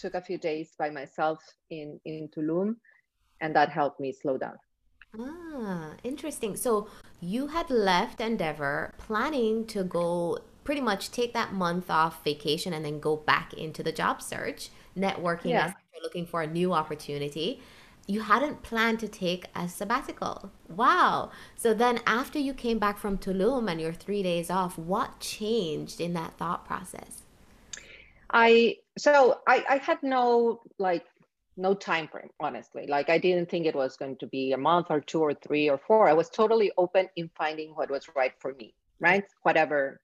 took 0.00 0.14
a 0.14 0.20
few 0.20 0.38
days 0.38 0.74
by 0.78 0.90
myself 0.90 1.38
in 1.70 2.00
in 2.04 2.28
Tulum, 2.28 2.76
and 3.40 3.54
that 3.54 3.70
helped 3.70 4.00
me 4.00 4.12
slow 4.12 4.36
down. 4.38 4.56
Ah, 5.18 5.94
interesting. 6.04 6.56
So 6.56 6.88
you 7.20 7.48
had 7.48 7.68
left 7.70 8.20
Endeavor 8.20 8.94
planning 8.98 9.66
to 9.66 9.82
go 9.82 10.38
pretty 10.62 10.80
much 10.80 11.10
take 11.10 11.32
that 11.34 11.52
month 11.52 11.90
off 11.90 12.22
vacation 12.22 12.72
and 12.72 12.84
then 12.84 13.00
go 13.00 13.16
back 13.16 13.52
into 13.54 13.82
the 13.82 13.92
job 13.92 14.22
search, 14.22 14.70
networking 14.96 15.50
yeah. 15.50 15.72
looking 16.02 16.26
for 16.26 16.42
a 16.42 16.46
new 16.46 16.72
opportunity 16.72 17.60
you 18.10 18.22
hadn't 18.22 18.62
planned 18.62 18.98
to 18.98 19.06
take 19.06 19.46
a 19.54 19.68
sabbatical. 19.68 20.50
Wow. 20.68 21.30
So 21.56 21.72
then 21.72 22.00
after 22.06 22.40
you 22.40 22.52
came 22.52 22.80
back 22.80 22.98
from 22.98 23.18
Tulum 23.18 23.70
and 23.70 23.80
your 23.80 23.92
3 23.92 24.22
days 24.24 24.50
off, 24.50 24.76
what 24.76 25.20
changed 25.20 26.00
in 26.00 26.12
that 26.14 26.36
thought 26.36 26.66
process? 26.66 27.22
I 28.28 28.78
so 28.98 29.40
I 29.46 29.64
I 29.68 29.76
had 29.78 30.02
no 30.02 30.60
like 30.78 31.04
no 31.56 31.74
time 31.74 32.08
frame 32.08 32.30
honestly. 32.40 32.86
Like 32.86 33.10
i 33.10 33.18
didn't 33.18 33.50
think 33.50 33.66
it 33.66 33.74
was 33.74 33.96
going 33.96 34.16
to 34.16 34.26
be 34.26 34.52
a 34.52 34.56
month 34.58 34.86
or 34.90 35.00
two 35.00 35.20
or 35.20 35.34
three 35.34 35.68
or 35.68 35.78
four. 35.78 36.08
I 36.08 36.12
was 36.12 36.30
totally 36.30 36.72
open 36.78 37.08
in 37.16 37.30
finding 37.36 37.70
what 37.70 37.90
was 37.90 38.08
right 38.16 38.32
for 38.38 38.54
me 38.54 38.74
right? 39.00 39.24
Whatever 39.42 40.00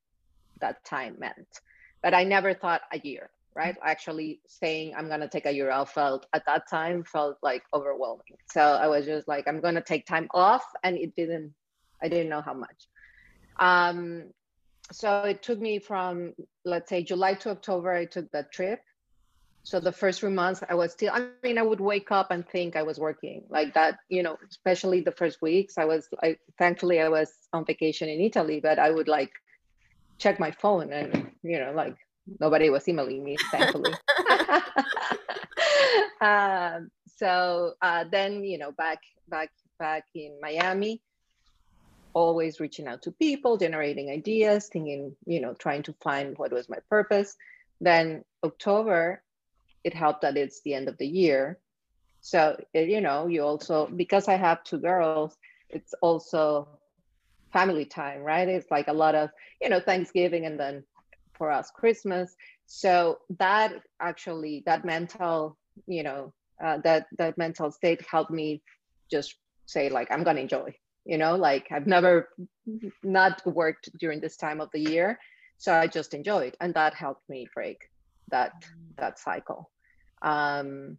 that 0.60 0.84
time 0.84 1.16
meant. 1.18 1.60
But 2.02 2.14
i 2.14 2.24
never 2.24 2.54
thought 2.54 2.82
a 2.92 2.98
year 2.98 3.30
right? 3.54 3.76
Actually 3.82 4.40
saying 4.46 4.94
i'm 4.96 5.08
going 5.08 5.20
to 5.20 5.28
take 5.28 5.46
a 5.46 5.52
year 5.52 5.70
off 5.70 5.94
felt 5.94 6.26
at 6.34 6.44
that 6.46 6.68
time 6.68 7.04
felt 7.04 7.38
like 7.42 7.62
overwhelming. 7.72 8.36
So 8.50 8.60
i 8.60 8.86
was 8.86 9.06
just 9.06 9.28
like 9.28 9.46
i'm 9.48 9.60
going 9.60 9.76
to 9.76 9.80
take 9.92 10.06
time 10.06 10.28
off 10.34 10.64
and 10.82 10.96
it 10.96 11.14
didn't 11.16 11.54
i 12.02 12.08
didn't 12.08 12.28
know 12.28 12.42
how 12.42 12.54
much. 12.54 12.80
Um 13.58 14.30
so 14.92 15.22
it 15.22 15.42
took 15.42 15.60
me 15.60 15.78
from 15.78 16.32
let's 16.64 16.88
say 16.88 17.02
july 17.02 17.34
to 17.34 17.50
october 17.50 17.92
i 17.92 18.04
took 18.04 18.30
that 18.32 18.52
trip. 18.52 18.80
So 19.64 19.80
the 19.80 19.90
first 19.90 20.20
three 20.20 20.30
months 20.30 20.62
i 20.68 20.74
was 20.74 20.92
still 20.92 21.12
i 21.12 21.26
mean 21.42 21.58
i 21.58 21.62
would 21.62 21.80
wake 21.80 22.12
up 22.12 22.30
and 22.30 22.48
think 22.48 22.76
i 22.76 22.84
was 22.84 23.00
working 23.00 23.42
like 23.50 23.74
that 23.74 23.98
you 24.08 24.22
know 24.22 24.36
especially 24.48 25.00
the 25.00 25.10
first 25.10 25.42
weeks. 25.42 25.76
I 25.76 25.86
was 25.86 26.08
i 26.22 26.36
thankfully 26.56 27.00
i 27.00 27.08
was 27.08 27.32
on 27.52 27.64
vacation 27.64 28.08
in 28.08 28.20
italy 28.20 28.60
but 28.60 28.78
i 28.78 28.90
would 28.90 29.08
like 29.08 29.32
check 30.18 30.38
my 30.38 30.52
phone 30.52 30.92
and 30.92 31.32
you 31.42 31.58
know 31.58 31.72
like 31.74 31.96
nobody 32.38 32.70
was 32.70 32.88
emailing 32.88 33.24
me 33.24 33.36
thankfully. 33.50 33.92
Um, 36.20 36.90
so 37.16 37.74
uh, 37.82 38.04
then 38.10 38.44
you 38.44 38.58
know 38.58 38.72
back 38.72 39.00
back 39.28 39.50
back 39.78 40.04
in 40.14 40.38
miami 40.40 41.02
always 42.16 42.60
reaching 42.60 42.88
out 42.88 43.02
to 43.02 43.12
people 43.12 43.58
generating 43.58 44.08
ideas 44.08 44.70
thinking 44.72 45.14
you 45.26 45.38
know 45.38 45.52
trying 45.52 45.82
to 45.82 45.92
find 46.02 46.38
what 46.38 46.50
was 46.50 46.66
my 46.66 46.78
purpose. 46.88 47.36
Then 47.78 48.24
october 48.42 49.22
it 49.84 49.92
helped 49.92 50.22
that 50.22 50.38
it's 50.38 50.62
the 50.62 50.72
end 50.72 50.88
of 50.88 50.96
the 50.96 51.06
year. 51.06 51.58
So 52.22 52.58
you 52.72 53.02
know 53.02 53.26
you 53.26 53.42
also 53.42 53.86
because 54.02 54.28
i 54.28 54.36
have 54.46 54.64
two 54.64 54.78
girls 54.78 55.36
it's 55.68 55.94
also 56.00 56.68
family 57.52 57.84
time 57.84 58.22
right? 58.22 58.48
It's 58.48 58.70
like 58.70 58.88
a 58.88 58.98
lot 59.04 59.14
of 59.14 59.28
you 59.60 59.68
know 59.68 59.80
thanksgiving 59.80 60.46
and 60.46 60.58
then 60.58 60.84
for 61.36 61.50
us 61.50 61.70
christmas. 61.70 62.34
So 62.64 63.18
that 63.38 63.74
actually 64.00 64.62
that 64.64 64.86
mental 64.86 65.58
you 65.86 66.02
know 66.02 66.32
uh, 66.64 66.78
that 66.78 67.08
that 67.18 67.36
mental 67.36 67.70
state 67.70 68.00
helped 68.10 68.30
me 68.30 68.62
just 69.10 69.36
say 69.66 69.90
like 69.90 70.08
i'm 70.10 70.22
gonna 70.22 70.40
enjoy 70.40 70.74
you 71.06 71.16
know 71.18 71.36
like 71.36 71.66
i've 71.70 71.86
never 71.86 72.28
not 73.02 73.40
worked 73.46 73.88
during 73.98 74.20
this 74.20 74.36
time 74.36 74.60
of 74.60 74.68
the 74.72 74.80
year 74.80 75.18
so 75.56 75.72
i 75.72 75.86
just 75.86 76.12
enjoyed 76.14 76.56
and 76.60 76.74
that 76.74 76.92
helped 76.94 77.28
me 77.28 77.46
break 77.54 77.88
that 78.30 78.52
that 78.96 79.18
cycle. 79.18 79.70
Um 80.22 80.98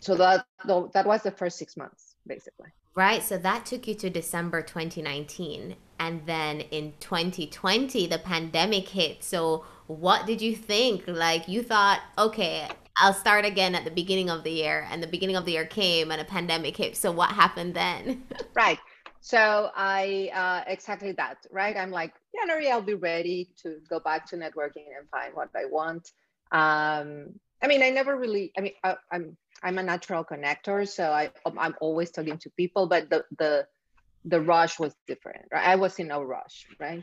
so 0.00 0.14
that 0.16 0.46
that 0.92 1.06
was 1.06 1.22
the 1.22 1.30
first 1.30 1.58
six 1.58 1.76
months 1.76 2.14
basically. 2.26 2.68
Right 2.94 3.22
so 3.22 3.38
that 3.38 3.66
took 3.66 3.86
you 3.86 3.94
to 3.96 4.10
december 4.10 4.62
2019 4.62 5.76
and 6.00 6.22
then 6.26 6.60
in 6.60 6.94
2020 7.00 8.06
the 8.06 8.18
pandemic 8.18 8.88
hit. 8.88 9.24
So 9.24 9.64
what 9.86 10.26
did 10.26 10.42
you 10.42 10.54
think? 10.54 11.06
Like 11.06 11.48
you 11.48 11.62
thought 11.62 12.00
okay 12.16 12.68
i'll 13.00 13.14
start 13.14 13.44
again 13.44 13.76
at 13.76 13.84
the 13.84 13.90
beginning 13.92 14.28
of 14.28 14.42
the 14.42 14.50
year 14.50 14.86
and 14.90 15.00
the 15.00 15.06
beginning 15.06 15.36
of 15.36 15.44
the 15.44 15.52
year 15.52 15.64
came 15.66 16.10
and 16.10 16.20
a 16.20 16.24
pandemic 16.24 16.76
hit. 16.76 16.96
So 16.96 17.12
what 17.12 17.30
happened 17.30 17.74
then? 17.74 18.24
Right 18.54 18.78
so 19.20 19.70
i 19.74 20.30
uh, 20.34 20.70
exactly 20.70 21.12
that 21.12 21.38
right? 21.50 21.76
I'm 21.76 21.90
like 21.90 22.14
january 22.34 22.70
i'll 22.70 22.82
be 22.82 22.94
ready 22.94 23.50
to 23.62 23.76
go 23.88 24.00
back 24.00 24.26
to 24.30 24.36
networking 24.36 24.86
and 24.96 25.08
find 25.10 25.34
what 25.34 25.50
i 25.56 25.64
want. 25.64 26.10
Um, 26.52 27.34
i 27.62 27.66
mean 27.66 27.82
i 27.82 27.90
never 27.90 28.16
really 28.16 28.52
i 28.56 28.60
mean 28.60 28.72
I, 28.84 28.96
i'm 29.12 29.36
i'm 29.62 29.78
a 29.78 29.82
natural 29.82 30.24
connector 30.24 30.88
so 30.88 31.10
i 31.10 31.30
i'm 31.44 31.74
always 31.80 32.10
talking 32.10 32.38
to 32.38 32.50
people 32.50 32.86
but 32.86 33.10
the 33.10 33.24
the 33.38 33.66
the 34.24 34.40
rush 34.40 34.78
was 34.78 34.94
different 35.06 35.46
right? 35.52 35.66
I 35.66 35.76
was 35.76 35.98
in 35.98 36.10
a 36.10 36.24
rush 36.24 36.66
right? 36.78 37.02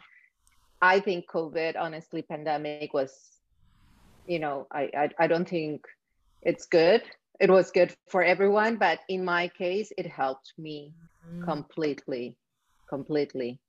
I 0.81 0.99
think 0.99 1.27
covid 1.29 1.75
honestly 1.77 2.21
pandemic 2.21 2.93
was 2.93 3.11
you 4.25 4.39
know 4.39 4.67
I, 4.71 4.89
I 4.97 5.09
i 5.19 5.27
don't 5.27 5.47
think 5.47 5.85
it's 6.41 6.67
good. 6.67 7.01
It 7.39 7.49
was 7.49 7.71
good 7.71 7.93
for 8.07 8.23
everyone 8.23 8.77
but 8.77 8.99
in 9.09 9.25
my 9.25 9.49
case 9.49 9.91
it 9.97 10.07
helped 10.07 10.53
me 10.57 10.93
completely 11.43 12.37
completely 12.89 13.59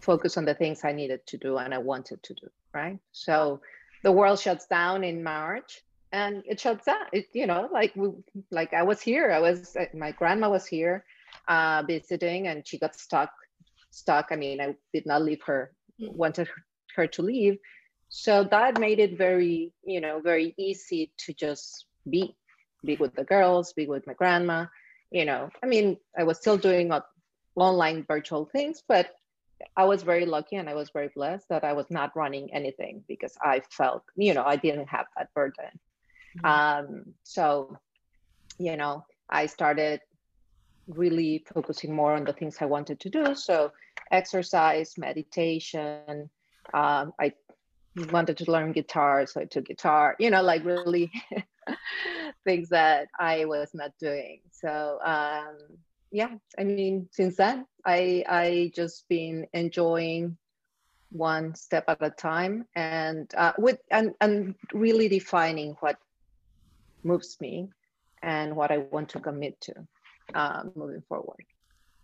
focus 0.00 0.36
on 0.36 0.44
the 0.44 0.54
things 0.54 0.84
i 0.84 0.92
needed 0.92 1.20
to 1.26 1.36
do 1.38 1.56
and 1.56 1.72
i 1.72 1.78
wanted 1.78 2.22
to 2.22 2.34
do 2.34 2.48
right? 2.74 2.98
So 3.12 3.60
the 4.02 4.12
world 4.12 4.38
shuts 4.38 4.66
down 4.66 5.04
in 5.04 5.22
march 5.22 5.80
and 6.12 6.42
it 6.46 6.60
shuts 6.60 6.84
down. 6.84 7.06
It 7.12 7.26
you 7.32 7.46
know 7.46 7.68
like 7.72 7.94
we 7.96 8.10
like 8.50 8.74
i 8.74 8.82
was 8.82 9.00
here. 9.00 9.30
I 9.30 9.40
was 9.40 9.76
my 9.94 10.10
grandma 10.12 10.50
was 10.50 10.66
here 10.66 11.04
uh, 11.48 11.82
visiting 11.86 12.48
and 12.48 12.66
she 12.66 12.78
got 12.78 12.94
stuck 12.94 13.30
stuck. 13.90 14.28
I 14.30 14.36
mean 14.36 14.60
i 14.60 14.74
did 14.92 15.06
not 15.06 15.22
leave 15.22 15.42
her 15.46 15.72
wanted 15.98 16.48
her 16.96 17.06
to 17.06 17.22
leave. 17.22 17.58
So 18.08 18.44
that 18.44 18.78
made 18.78 18.98
it 18.98 19.16
very 19.16 19.72
you 19.84 20.00
know 20.00 20.20
very 20.20 20.54
easy 20.58 21.12
to 21.18 21.32
just 21.32 21.86
be 22.08 22.36
be 22.84 22.96
with 22.96 23.14
the 23.14 23.24
girls 23.24 23.72
be 23.72 23.86
with 23.86 24.06
my 24.06 24.12
grandma 24.12 24.66
you 25.14 25.24
know 25.24 25.48
i 25.62 25.66
mean 25.66 25.96
i 26.18 26.24
was 26.24 26.38
still 26.38 26.58
doing 26.58 26.92
online 27.56 28.04
virtual 28.08 28.44
things 28.44 28.82
but 28.88 29.10
i 29.76 29.84
was 29.84 30.02
very 30.02 30.26
lucky 30.26 30.56
and 30.56 30.68
i 30.68 30.74
was 30.74 30.90
very 30.90 31.10
blessed 31.14 31.48
that 31.48 31.64
i 31.64 31.72
was 31.72 31.88
not 31.90 32.14
running 32.16 32.52
anything 32.52 33.02
because 33.08 33.34
i 33.40 33.62
felt 33.70 34.02
you 34.16 34.34
know 34.34 34.44
i 34.44 34.56
didn't 34.56 34.88
have 34.88 35.06
that 35.16 35.32
burden 35.34 35.72
mm-hmm. 36.38 36.46
um, 36.46 37.04
so 37.22 37.78
you 38.58 38.76
know 38.76 39.04
i 39.30 39.46
started 39.46 40.00
really 40.88 41.44
focusing 41.52 41.94
more 41.94 42.14
on 42.14 42.24
the 42.24 42.32
things 42.32 42.58
I 42.60 42.66
wanted 42.66 43.00
to 43.00 43.10
do. 43.10 43.34
So 43.34 43.72
exercise, 44.10 44.94
meditation. 44.98 46.30
Um, 46.72 47.12
I 47.20 47.32
wanted 48.10 48.38
to 48.38 48.50
learn 48.50 48.72
guitar, 48.72 49.26
so 49.26 49.40
I 49.40 49.44
took 49.44 49.66
guitar. 49.66 50.16
You 50.18 50.30
know, 50.30 50.42
like 50.42 50.64
really 50.64 51.10
things 52.44 52.68
that 52.70 53.08
I 53.18 53.44
was 53.44 53.70
not 53.74 53.92
doing. 54.00 54.40
So 54.50 54.98
um, 55.04 55.56
yeah, 56.10 56.34
I 56.58 56.64
mean, 56.64 57.08
since 57.10 57.36
then, 57.36 57.66
I 57.84 58.24
I 58.28 58.72
just 58.74 59.08
been 59.08 59.46
enjoying 59.52 60.36
one 61.10 61.54
step 61.54 61.84
at 61.88 62.02
a 62.02 62.10
time 62.10 62.66
and 62.74 63.32
uh, 63.36 63.52
with 63.58 63.78
and 63.90 64.14
and 64.20 64.54
really 64.72 65.08
defining 65.08 65.76
what 65.80 65.96
moves 67.02 67.36
me 67.40 67.68
and 68.22 68.56
what 68.56 68.70
I 68.70 68.78
want 68.78 69.08
to 69.10 69.20
commit 69.20 69.60
to 69.62 69.74
uh, 70.34 70.62
moving 70.74 71.02
forward. 71.08 71.44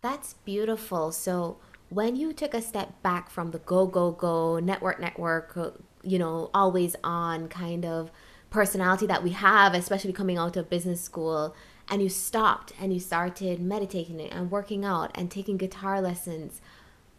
That's 0.01 0.33
beautiful. 0.45 1.11
So 1.11 1.57
when 1.89 2.15
you 2.15 2.33
took 2.33 2.53
a 2.53 2.61
step 2.61 3.01
back 3.03 3.29
from 3.29 3.51
the 3.51 3.59
go 3.59 3.85
go 3.85 4.11
go 4.11 4.59
network 4.59 4.99
network, 4.99 5.57
uh, 5.57 5.71
you 6.03 6.17
know, 6.17 6.49
always 6.53 6.95
on 7.03 7.47
kind 7.47 7.85
of 7.85 8.11
personality 8.51 9.07
that 9.07 9.23
we 9.23 9.31
have, 9.31 9.73
especially 9.73 10.13
coming 10.13 10.37
out 10.37 10.55
of 10.55 10.69
business 10.69 11.01
school, 11.01 11.55
and 11.89 12.03
you 12.03 12.09
stopped 12.09 12.73
and 12.79 12.93
you 12.93 12.99
started 12.99 13.59
meditating 13.59 14.21
and 14.21 14.51
working 14.51 14.85
out 14.85 15.11
and 15.15 15.31
taking 15.31 15.57
guitar 15.57 15.99
lessons 15.99 16.61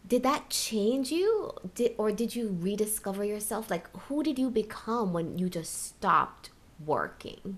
did 0.07 0.23
that 0.23 0.49
change 0.49 1.11
you? 1.11 1.51
Did 1.75 1.95
or 1.97 2.11
did 2.11 2.35
you 2.35 2.57
rediscover 2.59 3.23
yourself? 3.23 3.71
Like 3.71 3.89
who 3.97 4.23
did 4.23 4.37
you 4.37 4.49
become 4.49 5.13
when 5.13 5.37
you 5.37 5.49
just 5.49 5.85
stopped 5.85 6.49
working? 6.85 7.57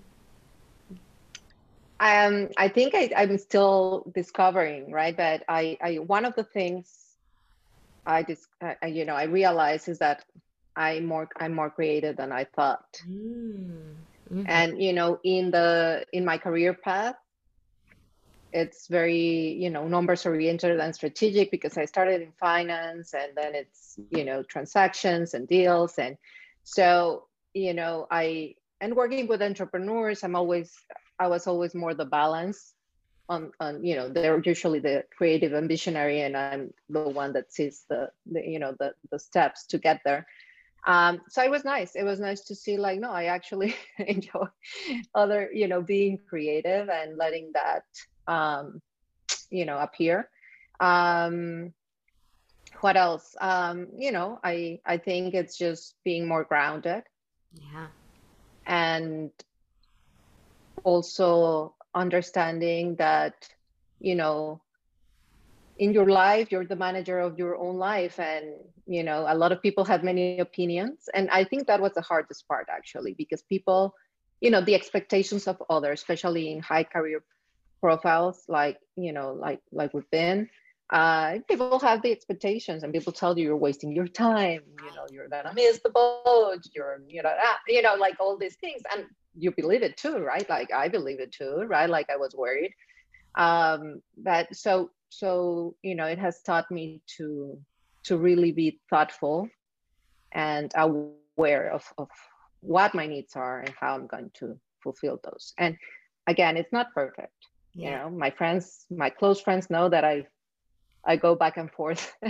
Um, 1.98 2.50
I 2.58 2.68
think 2.68 2.94
I, 2.94 3.10
I'm 3.16 3.38
still 3.38 4.10
discovering, 4.14 4.92
right? 4.92 5.16
But 5.16 5.44
I, 5.48 5.78
I 5.80 5.94
one 5.94 6.24
of 6.24 6.34
the 6.34 6.44
things 6.44 7.16
I 8.06 8.22
just, 8.22 8.46
you 8.86 9.04
know, 9.04 9.14
I 9.14 9.24
realize 9.24 9.88
is 9.88 9.98
that 9.98 10.24
I'm 10.76 11.06
more, 11.06 11.28
I'm 11.38 11.54
more 11.54 11.70
creative 11.70 12.16
than 12.16 12.32
I 12.32 12.44
thought. 12.44 13.00
Mm-hmm. 13.08 14.42
And 14.46 14.82
you 14.82 14.92
know, 14.92 15.18
in 15.24 15.50
the 15.50 16.04
in 16.12 16.24
my 16.24 16.38
career 16.38 16.74
path, 16.74 17.14
it's 18.52 18.88
very, 18.88 19.52
you 19.52 19.70
know, 19.70 19.86
numbers 19.86 20.26
oriented 20.26 20.78
and 20.78 20.94
strategic 20.94 21.50
because 21.50 21.78
I 21.78 21.84
started 21.84 22.22
in 22.22 22.32
finance, 22.38 23.14
and 23.14 23.32
then 23.36 23.54
it's, 23.54 23.98
you 24.10 24.24
know, 24.24 24.42
transactions 24.42 25.34
and 25.34 25.46
deals, 25.46 25.98
and 25.98 26.16
so 26.64 27.26
you 27.54 27.72
know, 27.72 28.06
I 28.10 28.56
and 28.80 28.94
working 28.94 29.28
with 29.28 29.40
entrepreneurs, 29.42 30.22
I'm 30.24 30.36
always 30.36 30.72
I 31.18 31.28
was 31.28 31.46
always 31.46 31.74
more 31.74 31.94
the 31.94 32.04
balance 32.04 32.74
on, 33.28 33.50
on 33.60 33.84
you 33.84 33.96
know 33.96 34.08
they're 34.08 34.40
usually 34.44 34.78
the 34.78 35.04
creative 35.16 35.52
and 35.52 35.68
visionary 35.68 36.20
and 36.20 36.36
i'm 36.36 36.72
the 36.88 37.08
one 37.08 37.32
that 37.32 37.52
sees 37.52 37.84
the, 37.88 38.10
the 38.30 38.40
you 38.46 38.58
know 38.58 38.74
the, 38.78 38.92
the 39.10 39.18
steps 39.18 39.66
to 39.66 39.78
get 39.78 40.00
there 40.04 40.26
um, 40.86 41.20
so 41.28 41.42
it 41.42 41.50
was 41.50 41.64
nice. 41.64 41.96
It 41.96 42.04
was 42.04 42.20
nice 42.20 42.42
to 42.42 42.54
see 42.54 42.76
like 42.76 43.00
no 43.00 43.10
i 43.10 43.24
actually 43.24 43.74
enjoy 43.98 44.46
other 45.14 45.50
you 45.52 45.66
know 45.66 45.82
being 45.82 46.18
creative 46.28 46.88
and 46.88 47.16
letting 47.16 47.52
that 47.54 47.84
um, 48.32 48.80
you 49.50 49.64
know 49.64 49.78
appear. 49.78 50.28
Um, 50.78 51.72
what 52.80 52.96
else? 52.96 53.34
Um, 53.40 53.88
you 53.96 54.12
know 54.12 54.38
i 54.44 54.80
i 54.86 54.98
think 54.98 55.34
it's 55.34 55.58
just 55.58 55.96
being 56.04 56.26
more 56.28 56.44
grounded. 56.44 57.02
Yeah. 57.52 57.88
And 58.66 59.30
also 60.84 61.74
understanding 61.94 62.96
that 62.96 63.48
you 63.98 64.14
know 64.14 64.60
in 65.78 65.92
your 65.92 66.06
life 66.06 66.50
you're 66.50 66.64
the 66.64 66.76
manager 66.76 67.18
of 67.18 67.38
your 67.38 67.56
own 67.56 67.76
life 67.76 68.18
and 68.18 68.46
you 68.86 69.02
know 69.02 69.26
a 69.28 69.34
lot 69.34 69.52
of 69.52 69.60
people 69.60 69.84
have 69.84 70.02
many 70.02 70.38
opinions 70.38 71.08
and 71.14 71.28
i 71.30 71.44
think 71.44 71.66
that 71.66 71.80
was 71.80 71.92
the 71.94 72.00
hardest 72.00 72.46
part 72.48 72.66
actually 72.70 73.14
because 73.14 73.42
people 73.42 73.94
you 74.40 74.50
know 74.50 74.60
the 74.60 74.74
expectations 74.74 75.46
of 75.46 75.62
others 75.68 76.00
especially 76.00 76.52
in 76.52 76.60
high 76.60 76.84
career 76.84 77.22
profiles 77.80 78.44
like 78.48 78.78
you 78.96 79.12
know 79.12 79.32
like 79.32 79.60
like 79.72 79.92
we've 79.94 80.10
been 80.10 80.48
uh, 80.90 81.38
people 81.48 81.80
have 81.80 82.00
the 82.02 82.12
expectations 82.12 82.84
and 82.84 82.92
people 82.92 83.12
tell 83.12 83.36
you 83.36 83.46
you're 83.46 83.56
wasting 83.56 83.92
your 83.92 84.06
time 84.06 84.60
you 84.84 84.90
know 84.94 85.04
you're 85.10 85.28
gonna 85.28 85.52
miss 85.52 85.80
the 85.82 85.90
boat 85.90 86.60
you're 86.74 87.00
you 87.08 87.22
know 87.22 87.32
ah, 87.42 87.58
you 87.66 87.82
know 87.82 87.94
like 87.96 88.14
all 88.20 88.36
these 88.38 88.56
things 88.56 88.82
and 88.94 89.04
you 89.36 89.50
believe 89.50 89.82
it 89.82 89.96
too 89.96 90.18
right? 90.18 90.48
Like 90.48 90.72
i 90.72 90.88
believe 90.88 91.18
it 91.18 91.32
too 91.32 91.64
right? 91.66 91.90
Like 91.90 92.08
i 92.08 92.16
was 92.16 92.34
worried 92.34 92.72
um 93.34 94.00
but 94.16 94.54
so 94.54 94.90
so 95.08 95.74
you 95.82 95.94
know 95.94 96.06
it 96.06 96.18
has 96.18 96.42
taught 96.42 96.70
me 96.70 97.00
to 97.16 97.58
to 98.04 98.16
really 98.16 98.52
be 98.52 98.80
thoughtful 98.90 99.48
and 100.32 100.72
aware 100.76 101.70
of, 101.72 101.84
of 101.98 102.08
what 102.60 102.94
my 102.94 103.06
needs 103.06 103.34
are 103.36 103.60
and 103.60 103.74
how 103.80 103.94
i'm 103.94 104.06
going 104.06 104.30
to 104.34 104.58
fulfill 104.82 105.18
those. 105.24 105.52
And 105.58 105.76
again 106.26 106.56
it's 106.56 106.72
not 106.72 106.92
perfect. 106.94 107.32
Yeah. 107.74 107.90
you 107.90 107.96
know 107.96 108.10
my 108.10 108.30
friends 108.30 108.86
my 108.90 109.10
close 109.10 109.40
friends 109.40 109.68
know 109.68 109.88
that 109.88 110.04
i 110.04 110.26
i 111.04 111.16
go 111.16 111.34
back 111.34 111.56
and 111.56 111.70
forth. 111.70 112.12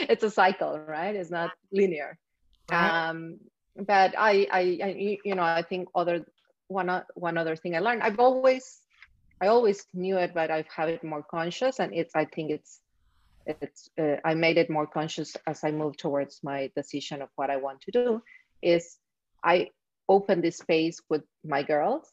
It's 0.00 0.24
a 0.24 0.30
cycle 0.30 0.78
right? 0.78 1.14
It's 1.14 1.30
not 1.30 1.50
linear. 1.72 2.18
Um 2.70 3.38
but 3.76 4.14
I, 4.18 4.46
I 4.52 4.60
i 4.84 5.18
you 5.24 5.34
know 5.34 5.42
i 5.42 5.62
think 5.62 5.88
other 5.94 6.26
one 6.68 6.90
one 7.14 7.38
other 7.38 7.56
thing 7.56 7.74
i 7.74 7.78
learned 7.78 8.02
i've 8.02 8.18
always 8.18 8.81
I 9.42 9.48
always 9.48 9.84
knew 9.92 10.18
it, 10.18 10.32
but 10.34 10.52
I've 10.52 10.68
had 10.68 10.88
it 10.88 11.02
more 11.02 11.24
conscious, 11.24 11.80
and 11.80 11.92
it's 11.92 12.14
I 12.14 12.26
think 12.26 12.52
it's 12.52 12.80
it's 13.44 13.90
uh, 13.98 14.16
I 14.24 14.34
made 14.34 14.56
it 14.56 14.70
more 14.70 14.86
conscious 14.86 15.36
as 15.48 15.64
I 15.64 15.72
moved 15.72 15.98
towards 15.98 16.40
my 16.44 16.70
decision 16.76 17.22
of 17.22 17.28
what 17.34 17.50
I 17.50 17.56
want 17.56 17.80
to 17.82 17.90
do. 17.90 18.22
Is 18.62 18.98
I 19.42 19.70
open 20.08 20.42
this 20.42 20.58
space 20.58 21.02
with 21.10 21.24
my 21.44 21.64
girls, 21.64 22.08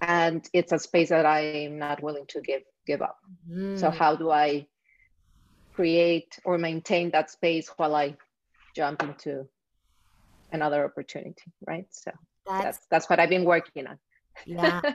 and 0.00 0.48
it's 0.52 0.70
a 0.70 0.78
space 0.78 1.08
that 1.08 1.26
I'm 1.26 1.80
not 1.80 2.00
willing 2.00 2.26
to 2.28 2.40
give 2.40 2.62
give 2.86 3.02
up. 3.02 3.18
Mm. 3.50 3.76
So 3.76 3.90
how 3.90 4.14
do 4.14 4.30
I 4.30 4.68
create 5.74 6.38
or 6.44 6.58
maintain 6.58 7.10
that 7.10 7.28
space 7.28 7.68
while 7.76 7.96
I 7.96 8.16
jump 8.76 9.02
into 9.02 9.48
another 10.52 10.84
opportunity, 10.84 11.50
right? 11.66 11.86
So 11.90 12.12
that's 12.46 12.62
that's, 12.62 12.86
that's 12.88 13.10
what 13.10 13.18
I've 13.18 13.30
been 13.30 13.44
working 13.44 13.88
on. 13.88 13.98
Yeah. 14.46 14.80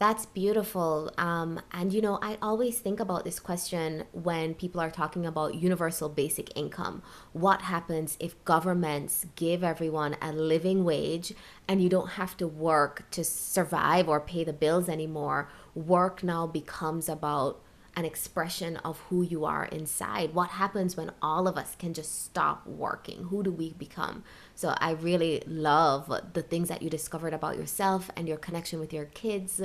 That's 0.00 0.26
beautiful. 0.26 1.12
Um, 1.16 1.60
and 1.72 1.92
you 1.92 2.02
know, 2.02 2.18
I 2.20 2.36
always 2.42 2.78
think 2.78 2.98
about 3.00 3.24
this 3.24 3.38
question 3.38 4.04
when 4.12 4.54
people 4.54 4.80
are 4.80 4.90
talking 4.90 5.24
about 5.24 5.54
universal 5.54 6.08
basic 6.08 6.54
income. 6.56 7.02
What 7.32 7.62
happens 7.62 8.16
if 8.20 8.42
governments 8.44 9.24
give 9.36 9.62
everyone 9.62 10.16
a 10.20 10.32
living 10.32 10.84
wage 10.84 11.32
and 11.68 11.80
you 11.80 11.88
don't 11.88 12.10
have 12.10 12.36
to 12.38 12.46
work 12.46 13.08
to 13.12 13.24
survive 13.24 14.08
or 14.08 14.20
pay 14.20 14.42
the 14.44 14.52
bills 14.52 14.88
anymore? 14.88 15.48
Work 15.74 16.22
now 16.22 16.46
becomes 16.46 17.08
about 17.08 17.62
an 17.96 18.04
expression 18.04 18.76
of 18.78 18.98
who 19.08 19.22
you 19.22 19.44
are 19.44 19.66
inside. 19.66 20.34
What 20.34 20.50
happens 20.50 20.96
when 20.96 21.12
all 21.22 21.46
of 21.46 21.56
us 21.56 21.76
can 21.76 21.94
just 21.94 22.24
stop 22.24 22.66
working? 22.66 23.24
Who 23.24 23.42
do 23.42 23.52
we 23.52 23.72
become? 23.72 24.24
So 24.54 24.74
I 24.78 24.92
really 24.92 25.42
love 25.46 26.12
the 26.32 26.42
things 26.42 26.68
that 26.68 26.82
you 26.82 26.90
discovered 26.90 27.34
about 27.34 27.56
yourself 27.56 28.10
and 28.16 28.26
your 28.26 28.36
connection 28.36 28.80
with 28.80 28.92
your 28.92 29.06
kids 29.06 29.62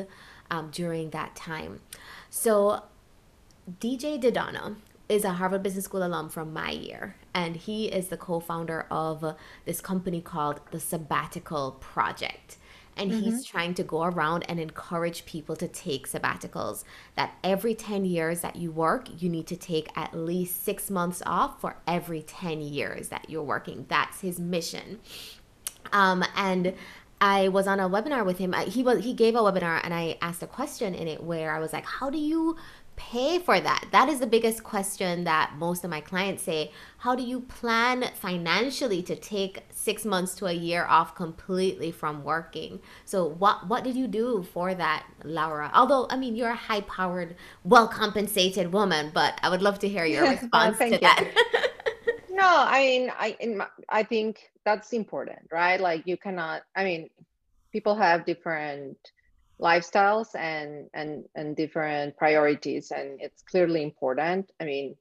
um, 0.51 0.69
during 0.71 1.09
that 1.09 1.35
time. 1.35 1.81
So 2.29 2.83
DJ 3.79 4.21
DiDonna 4.21 4.75
is 5.07 5.23
a 5.23 5.33
Harvard 5.33 5.63
Business 5.63 5.85
School 5.85 6.05
alum 6.05 6.29
from 6.29 6.53
my 6.53 6.69
year, 6.69 7.15
and 7.33 7.55
he 7.55 7.87
is 7.87 8.09
the 8.09 8.17
co-founder 8.17 8.85
of 8.91 9.35
this 9.65 9.81
company 9.81 10.21
called 10.21 10.61
the 10.69 10.79
Sabbatical 10.79 11.71
Project 11.79 12.57
and 12.99 13.11
mm-hmm. 13.11 13.21
he's 13.23 13.45
trying 13.45 13.73
to 13.73 13.83
go 13.83 14.03
around 14.03 14.43
and 14.49 14.59
encourage 14.59 15.25
people 15.25 15.55
to 15.55 15.67
take 15.67 16.07
sabbaticals 16.07 16.83
that 17.15 17.33
every 17.43 17.73
10 17.73 18.05
years 18.05 18.41
that 18.41 18.55
you 18.55 18.71
work 18.71 19.07
you 19.17 19.29
need 19.29 19.47
to 19.47 19.55
take 19.55 19.89
at 19.97 20.13
least 20.13 20.63
six 20.63 20.91
months 20.91 21.23
off 21.25 21.59
for 21.61 21.77
every 21.87 22.21
10 22.21 22.61
years 22.61 23.07
that 23.07 23.29
you're 23.29 23.41
working 23.41 23.85
that's 23.87 24.21
his 24.21 24.39
mission 24.39 24.99
um, 25.91 26.23
and 26.35 26.73
I 27.21 27.49
was 27.49 27.67
on 27.67 27.79
a 27.79 27.89
webinar 27.89 28.25
with 28.25 28.37
him. 28.37 28.53
He 28.67 28.83
was 28.83 29.03
he 29.03 29.13
gave 29.13 29.35
a 29.35 29.39
webinar 29.39 29.81
and 29.83 29.93
I 29.93 30.17
asked 30.21 30.41
a 30.43 30.47
question 30.47 30.95
in 30.95 31.07
it 31.07 31.23
where 31.23 31.51
I 31.53 31.59
was 31.59 31.73
like, 31.73 31.85
"How 31.85 32.09
do 32.09 32.17
you 32.17 32.55
pay 32.99 33.39
for 33.39 33.59
that? 33.59 33.85
That 33.91 34.09
is 34.09 34.19
the 34.19 34.27
biggest 34.27 34.61
question 34.63 35.23
that 35.23 35.53
most 35.57 35.83
of 35.85 35.89
my 35.89 36.01
clients 36.01 36.43
say. 36.43 36.71
How 36.97 37.15
do 37.15 37.23
you 37.23 37.39
plan 37.39 38.03
financially 38.13 39.01
to 39.03 39.15
take 39.15 39.63
six 39.71 40.03
months 40.03 40.35
to 40.35 40.47
a 40.47 40.51
year 40.51 40.85
off 40.85 41.15
completely 41.15 41.91
from 41.91 42.23
working? 42.25 42.81
So 43.05 43.25
what 43.25 43.67
what 43.67 43.83
did 43.85 43.95
you 43.95 44.07
do 44.07 44.43
for 44.53 44.75
that, 44.75 45.05
Laura? 45.23 45.71
Although 45.73 46.07
I 46.09 46.17
mean 46.17 46.35
you're 46.35 46.49
a 46.49 46.55
high 46.55 46.81
powered, 46.81 47.35
well 47.63 47.87
compensated 47.87 48.73
woman, 48.73 49.11
but 49.13 49.39
I 49.41 49.49
would 49.49 49.61
love 49.61 49.79
to 49.79 49.87
hear 49.89 50.05
your 50.05 50.27
response 50.29 50.77
to 50.89 50.95
you. 50.95 50.99
that. 50.99 51.25
no, 52.39 52.47
I 52.47 52.79
mean 52.79 53.11
I 53.17 53.37
my, 53.55 53.67
I 53.89 54.03
think 54.03 54.51
that's 54.65 54.93
important, 54.93 55.47
right? 55.51 55.79
Like 55.79 56.07
you 56.07 56.17
cannot. 56.17 56.63
I 56.75 56.83
mean, 56.83 57.09
people 57.71 57.95
have 57.95 58.25
different 58.25 58.97
lifestyles 59.59 60.35
and 60.35 60.89
and 60.93 61.25
and 61.35 61.55
different 61.55 62.15
priorities 62.15 62.91
and 62.91 63.19
it's 63.19 63.41
clearly 63.41 63.83
important 63.83 64.49
i 64.61 64.63
mean 64.63 64.95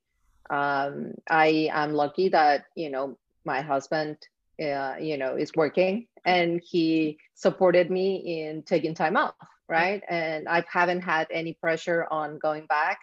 um, 0.50 1.14
i 1.30 1.70
am 1.72 1.92
lucky 1.92 2.28
that 2.28 2.64
you 2.74 2.90
know 2.90 3.16
my 3.44 3.60
husband 3.60 4.16
uh, 4.60 4.94
you 5.00 5.16
know 5.16 5.36
is 5.36 5.52
working 5.54 6.06
and 6.24 6.60
he 6.68 7.16
supported 7.34 7.88
me 7.90 8.16
in 8.42 8.62
taking 8.62 8.94
time 8.94 9.16
off 9.16 9.34
right 9.68 10.02
and 10.08 10.48
i 10.48 10.64
haven't 10.68 11.02
had 11.02 11.28
any 11.30 11.52
pressure 11.54 12.06
on 12.10 12.38
going 12.38 12.66
back 12.66 12.98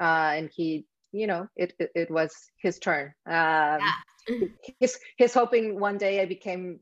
uh, 0.00 0.32
and 0.36 0.50
he 0.54 0.84
you 1.12 1.26
know 1.26 1.46
it, 1.56 1.74
it, 1.78 1.90
it 1.94 2.10
was 2.10 2.32
his 2.56 2.78
turn 2.78 3.12
um, 3.26 3.80
yeah. 3.80 3.92
he's 4.78 4.98
he's 5.16 5.34
hoping 5.34 5.78
one 5.78 5.98
day 5.98 6.20
I 6.20 6.26
became 6.26 6.80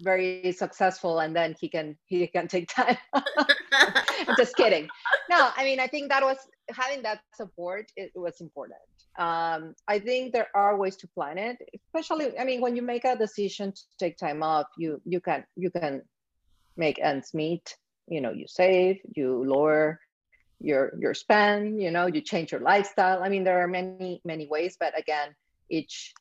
very 0.00 0.52
successful 0.52 1.20
and 1.20 1.34
then 1.34 1.54
he 1.60 1.68
can 1.68 1.96
he 2.06 2.26
can 2.26 2.48
take 2.48 2.68
time. 2.68 2.96
Just 4.36 4.56
kidding. 4.56 4.88
No, 5.28 5.50
I 5.56 5.64
mean 5.64 5.80
I 5.80 5.86
think 5.86 6.10
that 6.10 6.22
was 6.22 6.38
having 6.70 7.02
that 7.02 7.20
support 7.34 7.90
it 7.96 8.12
was 8.14 8.40
important. 8.40 8.80
Um, 9.18 9.74
I 9.88 9.98
think 9.98 10.32
there 10.32 10.48
are 10.54 10.76
ways 10.76 10.96
to 10.96 11.08
plan 11.08 11.38
it, 11.38 11.58
especially 11.74 12.38
I 12.38 12.44
mean 12.44 12.60
when 12.60 12.76
you 12.76 12.82
make 12.82 13.04
a 13.04 13.16
decision 13.16 13.72
to 13.72 13.82
take 13.98 14.16
time 14.16 14.42
off, 14.42 14.66
you 14.78 15.00
you 15.04 15.20
can 15.20 15.44
you 15.56 15.70
can 15.70 16.02
make 16.76 16.98
ends 17.00 17.34
meet. 17.34 17.76
You 18.08 18.20
know, 18.20 18.32
you 18.32 18.46
save, 18.48 18.98
you 19.14 19.44
lower 19.44 20.00
your 20.60 20.92
your 20.98 21.14
spend, 21.14 21.82
you 21.82 21.90
know, 21.90 22.06
you 22.06 22.20
change 22.20 22.52
your 22.52 22.60
lifestyle. 22.60 23.22
I 23.22 23.28
mean, 23.28 23.44
there 23.44 23.60
are 23.60 23.68
many 23.68 24.20
many 24.24 24.46
ways, 24.46 24.76
but 24.78 24.98
again, 24.98 25.34
each 25.68 26.14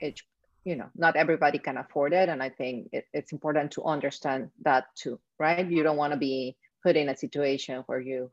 each 0.00 0.24
you 0.64 0.76
know 0.76 0.88
not 0.94 1.16
everybody 1.16 1.58
can 1.58 1.78
afford 1.78 2.12
it 2.12 2.28
and 2.28 2.42
i 2.42 2.48
think 2.48 2.88
it, 2.92 3.06
it's 3.14 3.32
important 3.32 3.70
to 3.70 3.84
understand 3.84 4.50
that 4.64 4.84
too 4.94 5.18
right 5.38 5.70
you 5.70 5.82
don't 5.82 5.96
want 5.96 6.12
to 6.12 6.18
be 6.18 6.56
put 6.82 6.96
in 6.96 7.08
a 7.08 7.16
situation 7.16 7.82
where 7.86 8.00
you 8.00 8.30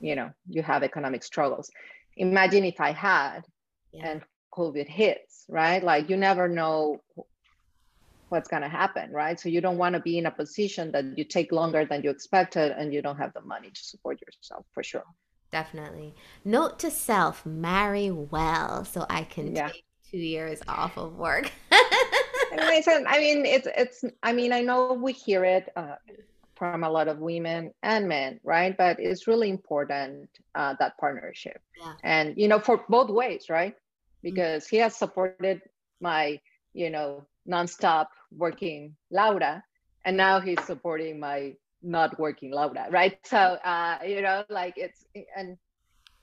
you 0.00 0.16
know 0.16 0.30
you 0.48 0.62
have 0.62 0.82
economic 0.82 1.22
struggles 1.22 1.70
imagine 2.16 2.64
if 2.64 2.80
i 2.80 2.92
had 2.92 3.40
yeah. 3.92 4.08
and 4.08 4.22
covid 4.52 4.88
hits 4.88 5.44
right 5.48 5.84
like 5.84 6.08
you 6.10 6.16
never 6.16 6.48
know 6.48 7.00
what's 8.30 8.48
going 8.48 8.62
to 8.62 8.68
happen 8.68 9.10
right 9.12 9.38
so 9.40 9.48
you 9.48 9.60
don't 9.60 9.78
want 9.78 9.94
to 9.94 10.00
be 10.00 10.18
in 10.18 10.26
a 10.26 10.30
position 10.30 10.90
that 10.92 11.04
you 11.16 11.24
take 11.24 11.52
longer 11.52 11.84
than 11.84 12.02
you 12.02 12.10
expected 12.10 12.72
and 12.72 12.92
you 12.92 13.02
don't 13.02 13.16
have 13.16 13.32
the 13.34 13.40
money 13.42 13.70
to 13.70 13.82
support 13.82 14.20
yourself 14.20 14.64
for 14.72 14.82
sure 14.82 15.04
definitely 15.50 16.14
note 16.44 16.78
to 16.78 16.90
self 16.90 17.44
marry 17.46 18.10
well 18.10 18.84
so 18.84 19.06
i 19.08 19.22
can 19.22 19.54
yeah. 19.54 19.68
take 19.68 19.84
two 20.10 20.18
years 20.18 20.60
off 20.68 20.96
of 20.96 21.16
work. 21.16 21.50
I 21.72 23.18
mean, 23.18 23.44
it's 23.46 23.68
it's. 23.76 24.04
I 24.22 24.32
mean, 24.32 24.52
I 24.52 24.62
know 24.62 24.94
we 24.94 25.12
hear 25.12 25.44
it 25.44 25.68
uh, 25.76 25.96
from 26.56 26.82
a 26.82 26.90
lot 26.90 27.08
of 27.08 27.18
women 27.18 27.72
and 27.82 28.08
men, 28.08 28.40
right? 28.42 28.76
But 28.76 28.98
it's 28.98 29.26
really 29.26 29.50
important 29.50 30.28
uh, 30.54 30.74
that 30.78 30.96
partnership, 30.98 31.60
yeah. 31.80 31.92
and 32.02 32.36
you 32.36 32.48
know, 32.48 32.58
for 32.58 32.84
both 32.88 33.10
ways, 33.10 33.46
right? 33.48 33.74
Mm-hmm. 33.74 34.22
Because 34.22 34.64
mm-hmm. 34.64 34.76
he 34.76 34.82
has 34.82 34.96
supported 34.96 35.60
my 36.00 36.40
you 36.74 36.90
know, 36.90 37.26
nonstop 37.48 38.06
working 38.36 38.96
Laura, 39.10 39.62
and 40.04 40.16
now 40.16 40.40
he's 40.40 40.62
supporting 40.64 41.18
my 41.20 41.54
not 41.82 42.18
working 42.18 42.50
Laura, 42.50 42.86
right? 42.90 43.18
So 43.24 43.36
uh, 43.36 43.98
you 44.06 44.22
know, 44.22 44.44
like 44.48 44.74
it's 44.76 45.04
and 45.36 45.56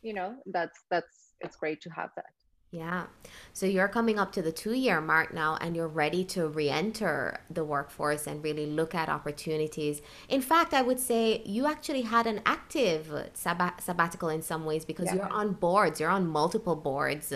you 0.02 0.14
know 0.14 0.36
that's 0.48 0.80
that's 0.90 1.34
it's 1.42 1.56
great 1.56 1.82
to 1.82 1.90
have 1.90 2.10
that. 2.16 2.36
Yeah. 2.76 3.06
So 3.54 3.66
you're 3.66 3.88
coming 3.88 4.20
up 4.20 4.34
to 4.34 4.42
the 4.42 4.52
two 4.52 4.74
year 4.74 5.00
mark 5.00 5.34
now 5.34 5.58
and 5.62 5.78
you're 5.78 5.88
ready 5.88 6.26
to 6.26 6.48
re 6.50 6.70
enter 6.70 7.40
the 7.50 7.64
workforce 7.64 8.28
and 8.28 8.44
really 8.44 8.66
look 8.66 8.94
at 8.94 9.08
opportunities. 9.08 10.02
In 10.28 10.42
fact, 10.42 10.74
I 10.74 10.82
would 10.82 11.00
say 11.00 11.42
you 11.46 11.68
actually 11.68 12.02
had 12.02 12.28
an 12.28 12.42
active 12.46 13.30
sabbat- 13.34 13.82
sabbatical 13.82 14.28
in 14.28 14.42
some 14.42 14.66
ways 14.66 14.84
because 14.84 15.06
yeah. 15.06 15.16
you're 15.16 15.30
on 15.30 15.54
boards, 15.54 16.02
you're 16.02 16.10
on 16.10 16.28
multiple 16.28 16.76
boards, 16.76 17.32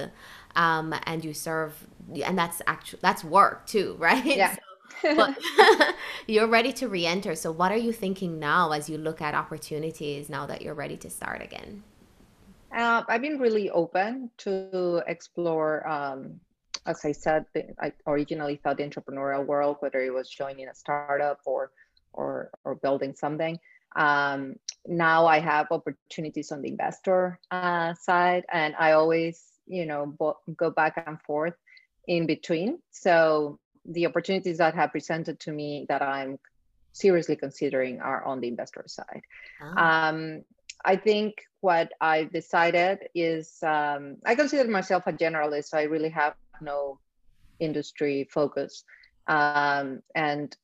um, 0.58 0.94
and 1.04 1.24
you 1.24 1.34
serve, 1.34 1.88
and 2.24 2.38
that's 2.38 2.62
actually, 2.68 3.00
that's 3.02 3.24
work 3.24 3.66
too, 3.66 3.96
right? 4.00 4.26
Yeah. 4.26 4.56
So, 5.02 5.16
but 5.16 5.38
you're 6.28 6.48
ready 6.48 6.74
to 6.74 6.88
re 6.88 7.06
enter. 7.06 7.36
So, 7.36 7.52
what 7.52 7.72
are 7.72 7.78
you 7.78 7.94
thinking 7.94 8.40
now 8.40 8.72
as 8.72 8.90
you 8.90 8.98
look 8.98 9.22
at 9.22 9.34
opportunities 9.34 10.30
now 10.30 10.46
that 10.48 10.62
you're 10.62 10.74
ready 10.74 10.98
to 10.98 11.10
start 11.10 11.42
again? 11.42 11.84
Uh, 12.76 13.04
I've 13.08 13.22
been 13.22 13.40
really 13.40 13.70
open 13.70 14.30
to 14.40 15.02
explore. 15.08 15.88
Um, 15.88 16.40
as 16.86 17.04
I 17.04 17.12
said, 17.12 17.46
I 17.82 17.92
originally 18.08 18.58
thought 18.58 18.78
the 18.78 18.84
entrepreneurial 18.84 19.46
world, 19.46 19.78
whether 19.80 20.02
it 20.02 20.14
was 20.14 20.30
joining 20.30 20.68
a 20.68 20.76
startup 20.76 21.40
or 21.46 21.72
or 22.14 22.52
or 22.64 22.76
building 22.76 23.16
something. 23.16 23.60
Um, 23.96 24.56
now 24.86 25.26
I 25.26 25.40
have 25.40 25.68
opportunities 25.72 26.52
on 26.52 26.62
the 26.62 26.70
investor 26.70 27.40
uh, 27.52 27.94
side, 27.96 28.46
and 28.52 28.76
I 28.78 28.94
always, 28.94 29.44
you 29.68 29.86
know, 29.86 30.06
bo- 30.06 30.40
go 30.56 30.70
back 30.70 31.04
and 31.06 31.20
forth 31.22 31.56
in 32.10 32.26
between. 32.26 32.80
So 32.92 33.60
the 33.86 34.08
opportunities 34.08 34.58
that 34.58 34.74
have 34.74 34.92
presented 34.92 35.40
to 35.42 35.52
me 35.52 35.86
that 35.88 36.02
I'm 36.02 36.40
seriously 36.92 37.36
considering 37.36 38.02
are 38.02 38.26
on 38.26 38.42
the 38.42 38.48
investor 38.48 38.84
side. 38.88 39.22
Oh. 39.62 39.82
Um, 39.82 40.44
I 40.84 40.96
think 40.96 41.36
what 41.62 41.92
I've 42.02 42.32
decided 42.34 43.00
is 43.14 43.62
um, 43.64 44.18
I 44.26 44.34
consider 44.34 44.70
myself 44.70 45.04
a 45.06 45.14
generalist. 45.14 45.66
So 45.66 45.78
I 45.78 45.84
really 45.84 46.10
have 46.10 46.34
no 46.62 47.00
industry 47.60 48.28
focus. 48.32 48.84
Um, 49.28 50.02
and 50.16 50.56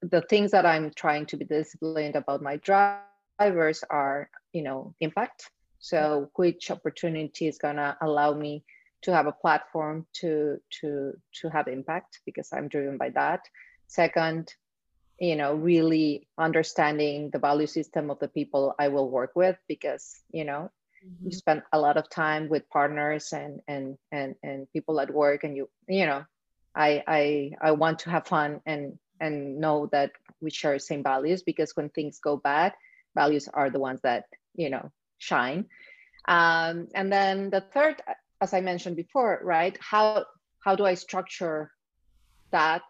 the 0.00 0.22
things 0.22 0.52
that 0.52 0.64
I'm 0.64 0.90
trying 0.94 1.26
to 1.26 1.36
be 1.36 1.44
disciplined 1.44 2.16
about 2.16 2.40
my 2.40 2.56
drivers 2.56 3.84
are, 3.90 4.30
you 4.54 4.62
know, 4.62 4.94
impact. 5.00 5.50
So 5.80 6.30
which 6.36 6.70
opportunity 6.70 7.46
is 7.46 7.58
gonna 7.58 7.98
allow 8.00 8.32
me 8.32 8.64
to 9.04 9.12
have 9.12 9.26
a 9.26 9.32
platform 9.32 10.06
to 10.14 10.58
to 10.80 11.12
to 11.40 11.48
have 11.48 11.68
impact 11.68 12.20
because 12.26 12.52
I'm 12.52 12.68
driven 12.68 12.98
by 12.98 13.10
that. 13.10 13.40
Second, 13.86 14.52
you 15.18 15.36
know 15.36 15.54
really 15.54 16.26
understanding 16.38 17.30
the 17.32 17.38
value 17.38 17.66
system 17.66 18.10
of 18.10 18.18
the 18.18 18.28
people 18.28 18.74
i 18.78 18.88
will 18.88 19.10
work 19.10 19.30
with 19.34 19.56
because 19.68 20.22
you 20.30 20.44
know 20.44 20.70
mm-hmm. 21.04 21.26
you 21.26 21.32
spend 21.32 21.62
a 21.72 21.78
lot 21.78 21.96
of 21.96 22.08
time 22.10 22.48
with 22.48 22.68
partners 22.70 23.32
and 23.32 23.60
and 23.68 23.96
and 24.10 24.34
and 24.42 24.66
people 24.72 25.00
at 25.00 25.12
work 25.12 25.44
and 25.44 25.56
you 25.56 25.68
you 25.88 26.06
know 26.06 26.24
i 26.74 27.02
i 27.06 27.50
i 27.62 27.70
want 27.70 28.00
to 28.00 28.10
have 28.10 28.26
fun 28.26 28.60
and 28.66 28.98
and 29.20 29.60
know 29.60 29.88
that 29.92 30.10
we 30.40 30.50
share 30.50 30.74
the 30.74 30.80
same 30.80 31.02
values 31.02 31.42
because 31.42 31.76
when 31.76 31.88
things 31.90 32.18
go 32.18 32.36
bad 32.36 32.72
values 33.14 33.48
are 33.54 33.70
the 33.70 33.78
ones 33.78 34.00
that 34.02 34.24
you 34.54 34.68
know 34.68 34.90
shine 35.18 35.66
um, 36.26 36.88
and 36.94 37.12
then 37.12 37.50
the 37.50 37.60
third 37.60 38.00
as 38.44 38.54
i 38.58 38.60
mentioned 38.60 38.96
before 39.04 39.40
right 39.42 39.76
how 39.90 40.24
how 40.64 40.74
do 40.76 40.84
i 40.84 40.94
structure 40.94 41.70
that 42.50 42.86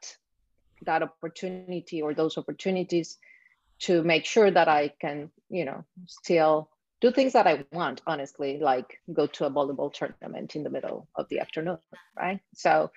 that 0.84 1.02
opportunity 1.02 2.02
or 2.02 2.14
those 2.14 2.36
opportunities 2.38 3.18
to 3.80 4.02
make 4.02 4.24
sure 4.24 4.50
that 4.50 4.68
I 4.68 4.92
can, 5.00 5.30
you 5.48 5.64
know, 5.64 5.84
still 6.06 6.70
do 7.00 7.10
things 7.10 7.32
that 7.32 7.46
I 7.46 7.64
want, 7.72 8.00
honestly, 8.06 8.58
like 8.58 9.00
go 9.12 9.26
to 9.26 9.46
a 9.46 9.50
volleyball 9.50 9.92
tournament 9.92 10.56
in 10.56 10.62
the 10.62 10.70
middle 10.70 11.08
of 11.16 11.28
the 11.28 11.40
afternoon, 11.40 11.78
right? 12.16 12.40
So 12.54 12.90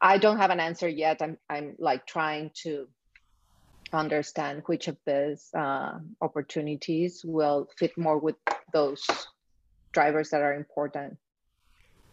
I 0.00 0.18
don't 0.18 0.38
have 0.38 0.50
an 0.50 0.60
answer 0.60 0.88
yet. 0.88 1.20
I'm 1.20 1.36
I'm 1.48 1.74
like 1.78 2.06
trying 2.06 2.50
to 2.62 2.88
understand 3.92 4.62
which 4.66 4.86
of 4.88 4.96
these 5.04 5.48
uh, 5.56 5.98
opportunities 6.20 7.22
will 7.24 7.68
fit 7.76 7.98
more 7.98 8.18
with 8.18 8.36
those 8.72 9.04
drivers 9.92 10.30
that 10.30 10.42
are 10.42 10.54
important 10.54 11.18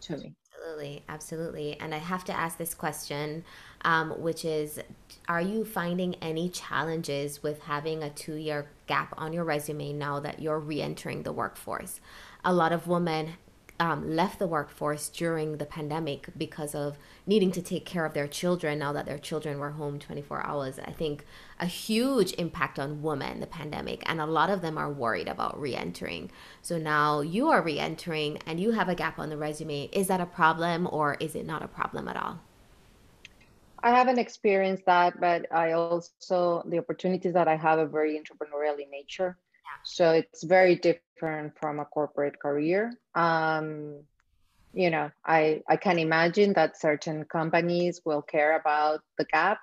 to 0.02 0.18
me. 0.18 0.36
Absolutely, 0.54 1.04
absolutely. 1.08 1.80
And 1.80 1.94
I 1.94 1.98
have 2.00 2.24
to 2.26 2.34
ask 2.34 2.58
this 2.58 2.74
question, 2.74 3.44
um, 3.84 4.12
which 4.22 4.44
is 4.44 4.80
Are 5.28 5.42
you 5.42 5.64
finding 5.66 6.16
any 6.16 6.50
challenges 6.50 7.44
with 7.44 7.62
having 7.64 8.04
a 8.04 8.10
two 8.10 8.36
year 8.36 8.68
gap 8.88 9.14
on 9.18 9.34
your 9.34 9.44
resume 9.44 9.94
now 9.94 10.20
that 10.20 10.42
you're 10.42 10.60
re 10.60 10.82
entering 10.82 11.24
the 11.24 11.32
workforce? 11.34 12.00
A 12.44 12.54
lot 12.54 12.72
of 12.74 12.88
women 12.88 13.34
um, 13.80 14.16
left 14.16 14.40
the 14.40 14.48
workforce 14.48 15.10
during 15.10 15.58
the 15.58 15.66
pandemic 15.66 16.30
because 16.38 16.74
of 16.74 16.98
needing 17.26 17.52
to 17.52 17.62
take 17.62 17.86
care 17.86 18.06
of 18.06 18.14
their 18.14 18.28
children 18.28 18.80
now 18.80 18.92
that 18.94 19.06
their 19.06 19.18
children 19.18 19.60
were 19.60 19.72
home 19.72 20.00
24 20.00 20.46
hours. 20.46 20.80
I 20.80 20.92
think 20.92 21.26
a 21.60 21.66
huge 21.66 22.34
impact 22.34 22.80
on 22.80 23.02
women, 23.02 23.40
the 23.40 23.48
pandemic, 23.48 24.02
and 24.06 24.20
a 24.20 24.26
lot 24.26 24.50
of 24.50 24.62
them 24.62 24.78
are 24.78 24.92
worried 24.92 25.28
about 25.28 25.60
re 25.60 25.76
entering. 25.76 26.32
So 26.62 26.78
now 26.78 27.22
you 27.22 27.50
are 27.50 27.62
re 27.62 27.80
entering 27.80 28.40
and 28.46 28.60
you 28.60 28.72
have 28.72 28.90
a 28.90 28.96
gap 28.96 29.20
on 29.20 29.30
the 29.30 29.38
resume. 29.38 29.90
Is 29.92 30.08
that 30.08 30.22
a 30.22 30.26
problem 30.26 30.88
or 30.92 31.16
is 31.20 31.36
it 31.36 31.46
not 31.46 31.62
a 31.62 31.68
problem 31.68 32.08
at 32.08 32.18
all? 32.18 32.40
I 33.84 33.92
haven't 33.92 34.18
experienced 34.18 34.86
that, 34.88 35.20
but 35.20 35.46
I 35.52 35.74
also, 35.74 36.64
the 36.68 36.80
opportunities 36.80 37.34
that 37.34 37.48
I 37.48 37.56
have 37.56 37.78
are 37.78 37.86
very 37.86 38.20
entrepreneurial 38.20 38.80
in 38.80 38.90
nature. 38.90 39.38
So 39.84 40.12
it's 40.12 40.44
very 40.44 40.76
different 40.76 41.58
from 41.60 41.80
a 41.80 41.86
corporate 41.86 42.40
career. 42.40 42.94
Um, 43.16 44.02
you 44.74 44.90
know, 44.90 45.12
I, 45.26 45.64
I 45.68 45.78
can 45.78 45.98
imagine 45.98 46.54
that 46.54 46.80
certain 46.80 47.26
companies 47.26 48.02
will 48.06 48.22
care 48.22 48.56
about 48.56 49.02
the 49.18 49.26
gap. 49.26 49.60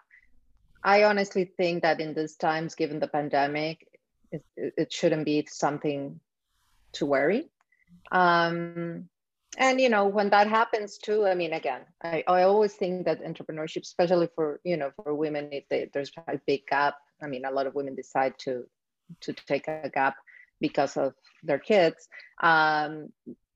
I 0.83 1.05
honestly 1.05 1.45
think 1.45 1.83
that 1.83 2.01
in 2.01 2.15
these 2.15 2.37
times, 2.37 2.75
given 2.75 3.01
the 3.01 3.09
pandemic, 3.09 3.87
it, 4.33 4.43
it 4.57 4.93
shouldn't 4.93 5.25
be 5.25 5.47
something 5.49 6.21
to 6.95 7.07
worry. 7.07 7.49
Um, 8.11 9.09
and 9.57 9.81
you 9.81 9.89
know 9.89 10.07
when 10.07 10.31
that 10.31 10.49
happens 10.49 10.99
too 10.99 11.27
i 11.27 11.35
mean 11.35 11.53
again 11.53 11.83
I, 12.03 12.25
I 12.27 12.43
always 12.43 12.75
think 12.75 13.05
that 13.07 13.23
entrepreneurship 13.23 13.83
especially 13.83 14.29
for 14.35 14.61
you 14.65 14.77
know 14.77 14.91
for 15.03 15.15
women 15.15 15.49
if 15.53 15.69
they, 15.69 15.89
there's 15.93 16.11
a 16.27 16.41
big 16.47 16.67
gap 16.67 16.97
i 17.23 17.27
mean 17.27 17.45
a 17.45 17.51
lot 17.51 17.67
of 17.67 17.75
women 17.75 17.95
decide 17.95 18.35
to 18.41 18.65
to 19.23 19.33
take 19.33 19.69
a 19.69 19.89
gap 19.89 20.17
because 20.61 20.97
of 20.97 21.15
their 21.43 21.59
kids. 21.59 22.09
Um, 22.43 23.09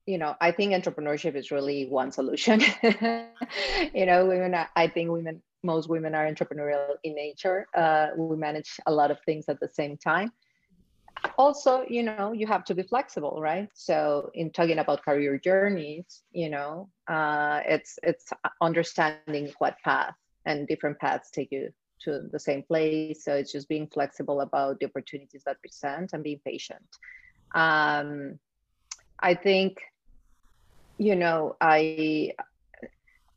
you 0.08 0.16
know 0.16 0.34
i 0.40 0.50
think 0.50 0.72
entrepreneurship 0.72 1.36
is 1.36 1.50
really 1.50 1.86
one 1.86 2.10
solution. 2.10 2.62
You 3.94 4.06
know 4.06 4.26
women 4.26 4.54
i 4.74 4.86
think 4.88 5.10
women 5.10 5.42
most 5.62 5.88
women 5.88 6.14
are 6.14 6.26
entrepreneurial 6.30 6.94
in 7.04 7.14
nature. 7.14 7.66
Uh, 7.76 8.08
we 8.16 8.36
manage 8.36 8.78
a 8.86 8.92
lot 8.92 9.10
of 9.10 9.18
things 9.26 9.46
at 9.48 9.60
the 9.60 9.68
same 9.68 9.96
time. 9.96 10.32
Also 11.36 11.84
you 11.88 12.02
know 12.02 12.32
you 12.32 12.46
have 12.46 12.64
to 12.64 12.74
be 12.74 12.82
flexible 12.82 13.38
right? 13.40 13.68
So 13.74 14.30
in 14.34 14.50
talking 14.50 14.78
about 14.78 15.04
career 15.04 15.38
journeys 15.38 16.22
you 16.32 16.48
know 16.48 16.88
uh, 17.08 17.60
it's 17.66 17.98
it's 18.02 18.26
understanding 18.60 19.52
what 19.58 19.76
path 19.84 20.14
and 20.46 20.66
different 20.66 20.98
paths 20.98 21.30
take 21.30 21.50
you 21.52 21.70
to 22.04 22.28
the 22.30 22.38
same 22.38 22.62
place. 22.62 23.24
So 23.24 23.34
it's 23.34 23.52
just 23.52 23.68
being 23.68 23.88
flexible 23.88 24.40
about 24.40 24.80
the 24.80 24.86
opportunities 24.86 25.42
that 25.44 25.60
present 25.60 26.12
and 26.12 26.22
being 26.22 26.40
patient. 26.44 26.86
Um, 27.54 28.38
I 29.18 29.34
think, 29.34 29.80
you 30.98 31.16
know, 31.16 31.56
I 31.60 32.34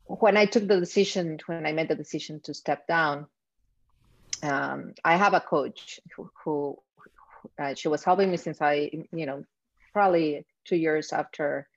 when 0.06 0.36
I 0.36 0.46
took 0.46 0.66
the 0.66 0.78
decision, 0.78 1.38
when 1.46 1.66
I 1.66 1.72
made 1.72 1.88
the 1.88 1.94
decision 1.94 2.40
to 2.40 2.54
step 2.54 2.86
down, 2.86 3.26
um, 4.42 4.94
I 5.04 5.16
have 5.16 5.34
a 5.34 5.40
coach 5.40 6.00
who, 6.14 6.30
who 6.44 6.78
uh, 7.58 7.74
she 7.74 7.88
was 7.88 8.04
helping 8.04 8.30
me 8.30 8.36
since 8.36 8.60
I, 8.60 8.90
you 9.12 9.26
know, 9.26 9.44
probably 9.92 10.44
two 10.64 10.76
years 10.76 11.12
after, 11.12 11.68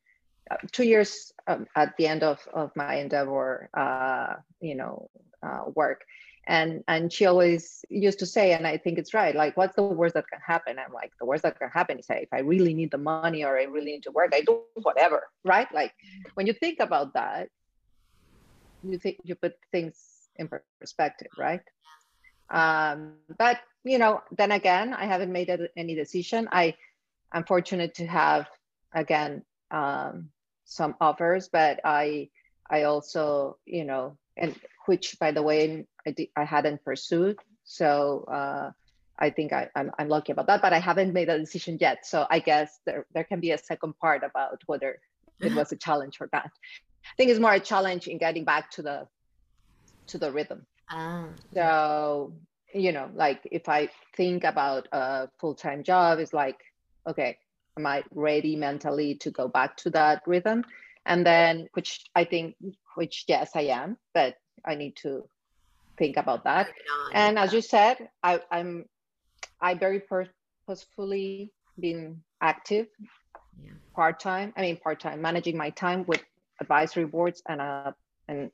uh, 0.50 0.58
two 0.72 0.84
years 0.84 1.32
um, 1.48 1.68
at 1.76 1.96
the 1.98 2.08
end 2.08 2.24
of, 2.24 2.40
of 2.54 2.72
my 2.76 2.96
endeavor, 2.96 3.70
uh, 3.74 4.36
you 4.60 4.76
know, 4.76 5.10
uh, 5.44 5.66
work 5.74 6.04
and 6.48 6.84
and 6.88 7.12
she 7.12 7.26
always 7.26 7.84
used 7.90 8.20
to 8.20 8.26
say 8.26 8.54
and 8.54 8.68
i 8.68 8.78
think 8.78 9.00
it's 9.00 9.14
right 9.14 9.36
like 9.36 9.58
what's 9.58 9.76
the 9.76 9.84
worst 9.84 10.14
that 10.14 10.28
can 10.28 10.40
happen? 10.46 10.78
I'm 10.78 10.94
like 10.94 11.12
the 11.20 11.26
worst 11.26 11.44
that 11.44 11.58
can 11.58 11.70
happen 11.70 12.00
is 12.00 12.06
if 12.10 12.30
i 12.32 12.40
really 12.40 12.74
need 12.74 12.92
the 12.92 12.98
money 12.98 13.44
or 13.44 13.58
i 13.58 13.64
really 13.64 13.92
need 13.92 14.04
to 14.04 14.12
work 14.12 14.32
i 14.34 14.42
do 14.42 14.62
whatever 14.84 15.24
right? 15.44 15.68
Like 15.74 15.94
when 16.36 16.48
you 16.48 16.54
think 16.54 16.80
about 16.80 17.14
that 17.14 17.50
you 18.84 18.98
think 19.00 19.18
you 19.24 19.36
put 19.36 19.56
things 19.72 19.96
in 20.36 20.50
perspective 20.80 21.32
right? 21.38 21.62
Um 22.50 23.14
but 23.40 23.60
you 23.84 23.98
know 23.98 24.22
then 24.38 24.52
again 24.52 24.94
i 24.94 25.06
haven't 25.06 25.32
made 25.32 25.50
any 25.76 25.96
decision. 25.96 26.48
I 26.52 26.76
i'm 27.32 27.44
fortunate 27.44 27.96
to 27.96 28.06
have 28.06 28.48
again 28.94 29.44
um 29.72 30.30
some 30.66 30.96
offers 31.02 31.50
but 31.50 31.80
i 31.84 32.30
i 32.70 32.84
also 32.84 33.58
you 33.66 33.86
know 33.86 34.18
and 34.38 34.56
which 34.86 35.18
by 35.20 35.32
the 35.32 35.42
way 35.42 35.86
I, 36.06 36.12
did, 36.12 36.28
I 36.36 36.44
hadn't 36.44 36.84
pursued. 36.84 37.38
So 37.64 38.26
uh, 38.32 38.72
I 39.18 39.30
think 39.30 39.54
I, 39.54 39.70
I'm, 39.76 39.92
I'm 39.98 40.10
lucky 40.10 40.32
about 40.32 40.48
that, 40.48 40.62
but 40.62 40.74
I 40.74 40.80
haven't 40.80 41.14
made 41.14 41.30
a 41.30 41.40
decision 41.40 41.78
yet. 41.80 42.06
So 42.06 42.28
I 42.30 42.40
guess 42.40 42.80
there, 42.86 43.06
there 43.14 43.24
can 43.24 43.40
be 43.40 43.52
a 43.52 43.58
second 43.58 43.98
part 44.00 44.24
about 44.24 44.62
whether 44.68 45.00
it 45.40 45.56
was 45.56 45.72
a 45.72 45.76
challenge 45.76 46.18
or 46.22 46.30
not. 46.32 46.46
I 46.46 47.14
think 47.18 47.30
it's 47.30 47.40
more 47.40 47.54
a 47.54 47.60
challenge 47.60 48.08
in 48.08 48.18
getting 48.18 48.46
back 48.46 48.72
to 48.72 48.82
the 48.82 49.08
to 50.08 50.18
the 50.18 50.32
rhythm. 50.32 50.66
Ah. 50.90 51.28
So 51.54 52.34
you 52.74 52.92
know, 52.92 53.10
like 53.16 53.48
if 53.52 53.70
I 53.70 53.90
think 54.16 54.44
about 54.44 54.88
a 54.92 55.30
full 55.40 55.56
time 55.56 55.84
job, 55.84 56.20
it's 56.20 56.34
like, 56.34 56.60
okay, 57.08 57.38
am 57.78 57.86
I 57.86 58.04
ready 58.12 58.56
mentally 58.56 59.16
to 59.16 59.32
go 59.32 59.48
back 59.48 59.78
to 59.78 59.90
that 59.92 60.24
rhythm? 60.28 60.66
And 61.06 61.26
then, 61.26 61.68
which 61.74 62.04
I 62.16 62.24
think, 62.24 62.56
which 62.96 63.26
yes, 63.28 63.52
I 63.56 63.62
am, 63.62 63.98
but 64.14 64.36
I 64.66 64.76
need 64.76 64.96
to 65.04 65.28
think 65.98 66.18
about 66.18 66.44
that. 66.46 66.70
And 67.14 67.38
as 67.38 67.54
you 67.54 67.62
said, 67.62 68.10
I, 68.24 68.42
I'm 68.52 68.86
I 69.62 69.76
very 69.76 70.02
purposefully 70.02 71.52
been 71.80 72.22
active 72.42 72.88
yeah. 73.64 73.72
part 73.96 74.20
time. 74.20 74.54
I 74.58 74.62
mean 74.62 74.78
part 74.78 75.00
time, 75.00 75.22
managing 75.22 75.58
my 75.58 75.70
time 75.72 76.06
with 76.08 76.24
advisory 76.60 77.06
boards 77.06 77.42
and 77.48 77.62
a 77.62 77.96
and 78.28 78.50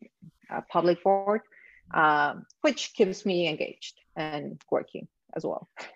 a 0.49 0.61
public 0.63 1.03
board, 1.03 1.41
um, 1.93 2.45
which 2.61 2.93
keeps 2.93 3.25
me 3.25 3.47
engaged 3.47 3.99
and 4.15 4.61
working 4.69 5.07
as 5.35 5.45
well. 5.45 5.69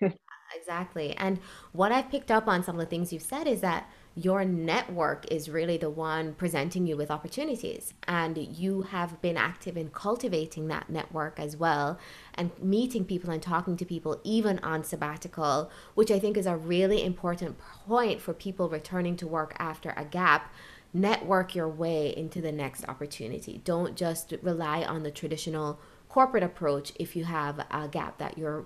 exactly. 0.54 1.16
And 1.16 1.38
what 1.72 1.92
I've 1.92 2.10
picked 2.10 2.30
up 2.30 2.46
on 2.48 2.62
some 2.62 2.76
of 2.76 2.80
the 2.80 2.86
things 2.86 3.12
you've 3.12 3.22
said 3.22 3.46
is 3.46 3.60
that 3.60 3.88
your 4.18 4.46
network 4.46 5.30
is 5.30 5.50
really 5.50 5.76
the 5.76 5.90
one 5.90 6.32
presenting 6.32 6.86
you 6.86 6.96
with 6.96 7.10
opportunities. 7.10 7.92
And 8.08 8.38
you 8.38 8.82
have 8.82 9.20
been 9.20 9.36
active 9.36 9.76
in 9.76 9.90
cultivating 9.90 10.68
that 10.68 10.88
network 10.88 11.38
as 11.38 11.54
well 11.54 11.98
and 12.32 12.50
meeting 12.58 13.04
people 13.04 13.30
and 13.30 13.42
talking 13.42 13.76
to 13.76 13.84
people, 13.84 14.18
even 14.24 14.58
on 14.60 14.84
sabbatical, 14.84 15.70
which 15.94 16.10
I 16.10 16.18
think 16.18 16.38
is 16.38 16.46
a 16.46 16.56
really 16.56 17.04
important 17.04 17.58
point 17.58 18.22
for 18.22 18.32
people 18.32 18.70
returning 18.70 19.16
to 19.16 19.26
work 19.26 19.54
after 19.58 19.92
a 19.98 20.04
gap. 20.04 20.50
Network 20.94 21.54
your 21.54 21.68
way 21.68 22.16
into 22.16 22.40
the 22.40 22.52
next 22.52 22.88
opportunity. 22.88 23.60
Don't 23.64 23.96
just 23.96 24.32
rely 24.40 24.82
on 24.82 25.02
the 25.02 25.10
traditional 25.10 25.78
corporate 26.16 26.42
approach 26.42 26.94
if 26.98 27.14
you 27.14 27.24
have 27.24 27.58
a 27.70 27.86
gap 27.88 28.16
that 28.16 28.38
you're 28.38 28.64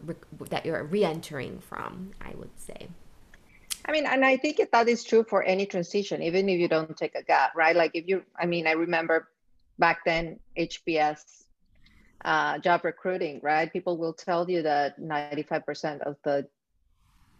that 0.50 0.64
you're 0.64 0.84
re-entering 0.84 1.58
from 1.58 2.12
i 2.20 2.32
would 2.38 2.56
say 2.68 2.86
I 3.88 3.92
mean, 3.92 4.06
and 4.06 4.24
I 4.24 4.36
think 4.36 4.60
that 4.70 4.88
is 4.88 5.02
true 5.04 5.24
for 5.24 5.42
any 5.42 5.64
transition, 5.64 6.22
even 6.22 6.48
if 6.50 6.60
you 6.60 6.68
don't 6.68 6.94
take 6.96 7.14
a 7.14 7.22
gap, 7.22 7.56
right? 7.56 7.74
Like 7.74 7.92
if 7.94 8.06
you, 8.06 8.22
I 8.38 8.44
mean, 8.44 8.66
I 8.66 8.72
remember 8.72 9.28
back 9.78 10.04
then 10.04 10.38
HBS 10.58 11.20
uh, 12.24 12.58
job 12.58 12.84
recruiting, 12.84 13.40
right? 13.42 13.72
People 13.72 13.96
will 13.96 14.12
tell 14.12 14.48
you 14.48 14.62
that 14.62 15.00
95% 15.00 16.02
of 16.02 16.16
the 16.22 16.46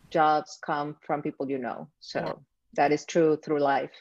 jobs 0.08 0.58
come 0.64 0.96
from 1.06 1.20
people 1.22 1.48
you 1.48 1.58
know. 1.58 1.88
So 2.00 2.20
yeah. 2.20 2.32
that 2.74 2.90
is 2.90 3.04
true 3.04 3.36
through 3.36 3.60
life. 3.60 3.92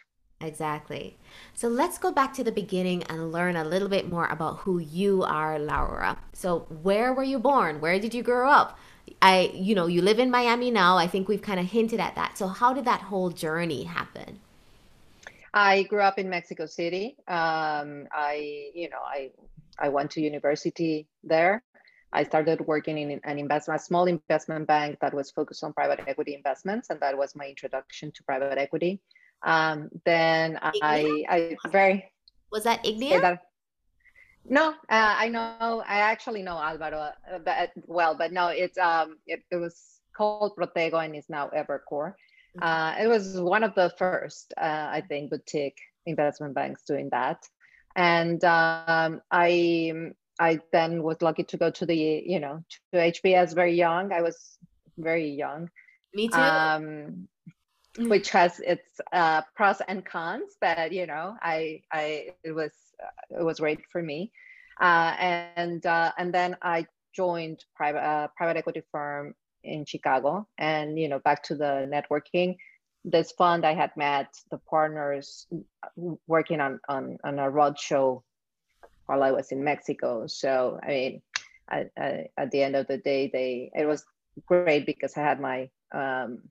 Exactly. 0.42 1.18
So 1.54 1.68
let's 1.68 1.98
go 1.98 2.12
back 2.12 2.34
to 2.36 2.44
the 2.44 2.52
beginning 2.52 3.04
and 3.04 3.32
learn 3.32 3.58
a 3.58 3.64
little 3.64 3.90
bit 3.90 4.10
more 4.10 4.26
about 4.28 4.60
who 4.60 4.80
you 4.80 5.24
are, 5.24 5.60
Laura. 5.60 6.18
So, 6.32 6.60
where 6.82 7.14
were 7.14 7.24
you 7.24 7.40
born? 7.40 7.82
Where 7.82 8.00
did 8.00 8.14
you 8.14 8.24
grow 8.24 8.50
up? 8.50 8.80
I, 9.22 9.52
you 9.54 9.76
know, 9.76 9.88
you 9.88 10.02
live 10.02 10.18
in 10.18 10.32
Miami 10.32 10.72
now. 10.72 10.98
I 10.98 11.08
think 11.08 11.28
we've 11.28 11.42
kind 11.42 11.60
of 11.60 11.66
hinted 11.66 12.00
at 12.00 12.16
that. 12.16 12.38
So, 12.38 12.48
how 12.48 12.74
did 12.74 12.86
that 12.86 13.02
whole 13.02 13.32
journey 13.32 13.84
happen? 13.84 14.40
I 15.54 15.84
grew 15.84 16.02
up 16.02 16.18
in 16.18 16.30
Mexico 16.30 16.68
City. 16.68 17.18
Um, 17.28 18.08
I, 18.14 18.70
you 18.74 18.90
know, 18.90 19.02
I, 19.06 19.32
I 19.78 19.90
went 19.90 20.12
to 20.12 20.22
university 20.22 21.08
there. 21.24 21.64
I 22.14 22.24
started 22.24 22.62
working 22.62 22.98
in 22.98 23.20
an 23.24 23.38
investment, 23.38 23.82
a 23.82 23.84
small 23.84 24.06
investment 24.06 24.68
bank 24.68 25.00
that 25.02 25.14
was 25.14 25.32
focused 25.32 25.64
on 25.64 25.74
private 25.74 26.00
equity 26.08 26.34
investments, 26.34 26.90
and 26.90 27.00
that 27.02 27.18
was 27.18 27.36
my 27.36 27.46
introduction 27.46 28.12
to 28.14 28.24
private 28.24 28.58
equity. 28.58 29.00
Um, 29.44 29.90
then 30.06 30.60
I, 30.62 31.26
I 31.30 31.58
very 31.70 32.12
was 32.52 32.64
that 32.64 32.84
Ignia? 32.84 33.22
That, 33.22 33.42
no, 34.48 34.70
uh, 34.70 34.74
I 34.90 35.30
know. 35.30 35.84
I 35.88 36.00
actually 36.00 36.42
know 36.42 36.58
Alvaro 36.58 36.98
uh, 36.98 37.40
but, 37.44 37.72
well, 37.86 38.16
but 38.18 38.32
no, 38.32 38.48
it's 38.48 38.78
um, 38.78 39.18
it, 39.28 39.44
it 39.52 39.58
was 39.58 40.02
called 40.16 40.56
Protego 40.58 41.04
and 41.04 41.16
is 41.16 41.30
now 41.30 41.50
Evercore. 41.50 42.14
Mm-hmm. 42.58 42.64
Uh, 42.64 42.96
it 43.00 43.08
was 43.08 43.40
one 43.40 43.64
of 43.64 43.76
the 43.76 43.94
first, 43.98 44.54
uh, 44.60 44.88
I 44.92 45.04
think, 45.08 45.30
boutique 45.30 45.78
investment 46.06 46.56
banks 46.56 46.84
doing 46.84 47.10
that, 47.12 47.44
and 47.96 48.44
um, 48.44 49.22
I 49.30 49.94
I 50.40 50.60
then 50.72 51.04
was 51.04 51.22
lucky 51.22 51.44
to 51.44 51.58
go 51.58 51.70
to 51.70 51.86
the 51.86 51.96
you 52.26 52.40
know 52.40 52.64
to 52.94 53.00
HBS 53.00 53.54
very 53.54 53.76
young. 53.76 54.12
I 54.12 54.22
was 54.22 54.58
very 54.98 55.30
young. 55.30 55.70
Me 56.14 56.28
too. 56.28 56.40
Um, 56.40 57.28
mm. 57.98 58.10
which 58.10 58.30
has 58.30 58.60
its 58.60 59.02
uh, 59.12 59.42
pros 59.56 59.82
and 59.88 60.06
cons, 60.06 60.56
but 60.62 60.92
you 60.92 61.06
know, 61.06 61.36
I 61.42 61.82
I 61.92 62.34
it 62.44 62.52
was 62.52 62.72
it 63.30 63.44
was 63.44 63.60
great 63.60 63.82
for 63.92 64.02
me. 64.02 64.32
Uh, 64.80 65.14
and 65.20 65.86
uh, 65.86 66.12
and 66.18 66.34
then 66.34 66.56
I 66.62 66.88
joined 67.14 67.64
private 67.76 68.04
uh, 68.04 68.28
private 68.38 68.58
equity 68.58 68.84
firm 68.92 69.36
in 69.64 69.86
Chicago, 69.86 70.48
and 70.58 70.98
you 71.00 71.10
know 71.10 71.20
back 71.20 71.44
to 71.44 71.56
the 71.56 71.90
networking. 71.92 72.58
This 73.06 73.32
fund 73.32 73.66
I 73.66 73.74
had 73.74 73.96
met 73.96 74.28
the 74.52 74.58
partners 74.58 75.48
working 76.28 76.60
on 76.62 76.80
on 76.88 77.18
on 77.24 77.40
a 77.40 77.52
roadshow 77.52 78.24
while 79.06 79.24
I 79.24 79.32
was 79.32 79.52
in 79.52 79.64
Mexico. 79.64 80.28
So 80.28 80.80
I 80.84 80.88
mean, 80.88 81.22
I, 81.70 81.86
I, 81.98 82.28
at 82.38 82.52
the 82.52 82.62
end 82.62 82.76
of 82.76 82.88
the 82.88 82.98
day, 82.98 83.30
they 83.32 83.72
it 83.74 83.86
was 83.86 84.06
great 84.46 84.86
because 84.86 85.18
I 85.18 85.22
had 85.22 85.40
my 85.40 85.70
um, 85.94 86.44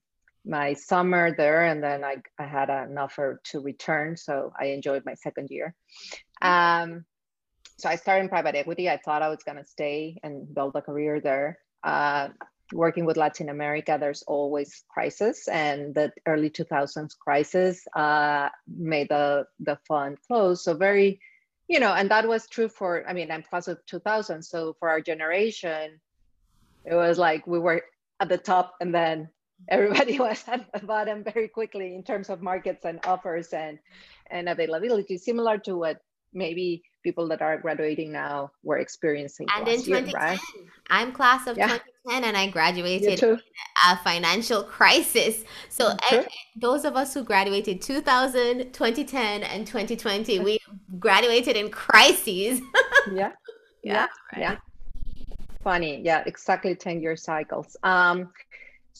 my 0.44 0.72
summer 0.74 1.34
there 1.36 1.64
and 1.64 1.82
then 1.82 2.04
I, 2.04 2.16
I 2.38 2.46
had 2.46 2.70
an 2.70 2.96
offer 2.96 3.40
to 3.44 3.60
return 3.60 4.16
so 4.16 4.52
i 4.58 4.66
enjoyed 4.66 5.04
my 5.04 5.14
second 5.14 5.50
year. 5.50 5.74
Um, 6.40 7.04
so 7.76 7.88
i 7.88 7.96
started 7.96 8.24
in 8.24 8.28
private 8.28 8.54
equity. 8.54 8.88
I 8.88 8.98
thought 8.98 9.22
i 9.22 9.28
was 9.28 9.42
going 9.44 9.58
to 9.58 9.66
stay 9.66 10.18
and 10.22 10.52
build 10.54 10.76
a 10.76 10.82
career 10.82 11.20
there. 11.20 11.58
Uh, 11.82 12.28
working 12.74 13.06
with 13.06 13.16
latin 13.16 13.48
america 13.48 13.96
there's 13.98 14.22
always 14.24 14.84
crisis 14.90 15.48
and 15.48 15.94
the 15.94 16.12
early 16.26 16.50
2000s 16.50 17.16
crisis 17.18 17.82
uh, 17.96 18.50
made 18.66 19.08
the, 19.08 19.46
the 19.60 19.78
fund 19.88 20.18
close. 20.26 20.64
So 20.64 20.74
very 20.74 21.18
you 21.68 21.80
know 21.80 21.92
and 21.92 22.10
that 22.10 22.26
was 22.26 22.48
true 22.48 22.68
for 22.68 23.08
i 23.08 23.12
mean 23.12 23.30
i'm 23.30 23.42
class 23.42 23.68
of 23.68 23.78
2000 23.86 24.42
so 24.42 24.74
for 24.80 24.88
our 24.88 25.00
generation 25.00 26.00
it 26.84 26.94
was 26.94 27.18
like 27.18 27.46
we 27.46 27.58
were 27.58 27.82
at 28.20 28.28
the 28.28 28.38
top 28.38 28.74
and 28.80 28.94
then 28.94 29.28
everybody 29.68 30.18
was 30.26 30.42
at 30.46 30.70
the 30.72 30.86
bottom 30.86 31.24
very 31.24 31.48
quickly 31.48 31.94
in 31.94 32.02
terms 32.02 32.30
of 32.30 32.42
markets 32.42 32.84
and 32.84 33.00
offers 33.04 33.52
and 33.52 33.78
and 34.30 34.48
availability 34.48 35.18
similar 35.18 35.58
to 35.58 35.76
what 35.76 35.98
maybe 36.34 36.82
people 37.02 37.26
that 37.28 37.40
are 37.40 37.56
graduating 37.58 38.12
now 38.12 38.50
were 38.62 38.78
experiencing 38.78 39.46
and 39.56 39.66
in 39.66 39.82
2010 39.82 40.06
year, 40.06 40.14
right? 40.14 40.38
i'm 40.90 41.10
class 41.10 41.46
of 41.46 41.56
yeah. 41.56 41.78
2010 42.06 42.24
and 42.24 42.36
i 42.36 42.46
graduated 42.46 43.22
in 43.22 43.40
a 43.90 43.96
financial 43.98 44.62
crisis. 44.62 45.44
So 45.68 45.94
eh, 46.10 46.24
those 46.56 46.84
of 46.84 46.96
us 46.96 47.14
who 47.14 47.22
graduated 47.22 47.80
2000 47.80 48.72
2010 48.72 49.42
and 49.44 49.66
2020 49.66 50.40
we 50.40 50.58
graduated 50.98 51.56
in 51.56 51.70
crises. 51.70 52.60
Yeah. 53.14 53.32
Yeah 53.82 54.06
right. 54.32 54.40
yeah. 54.40 54.56
Funny. 55.62 56.02
Yeah 56.02 56.24
exactly 56.26 56.74
10 56.74 57.00
year 57.00 57.16
cycles. 57.16 57.76
Um 57.82 58.30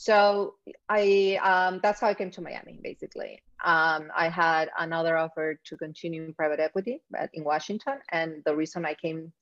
so 0.00 0.54
I 0.88 1.40
um, 1.42 1.80
that's 1.82 2.00
how 2.00 2.06
I 2.06 2.14
came 2.14 2.30
to 2.30 2.40
Miami. 2.40 2.78
Basically, 2.80 3.42
um, 3.64 4.12
I 4.16 4.28
had 4.28 4.70
another 4.78 5.18
offer 5.18 5.58
to 5.64 5.76
continue 5.76 6.22
in 6.22 6.34
private 6.34 6.60
equity, 6.60 7.02
but 7.10 7.30
in 7.34 7.42
Washington. 7.42 7.98
And 8.12 8.44
the 8.44 8.54
reason 8.54 8.86
I 8.86 8.94
came 8.94 9.32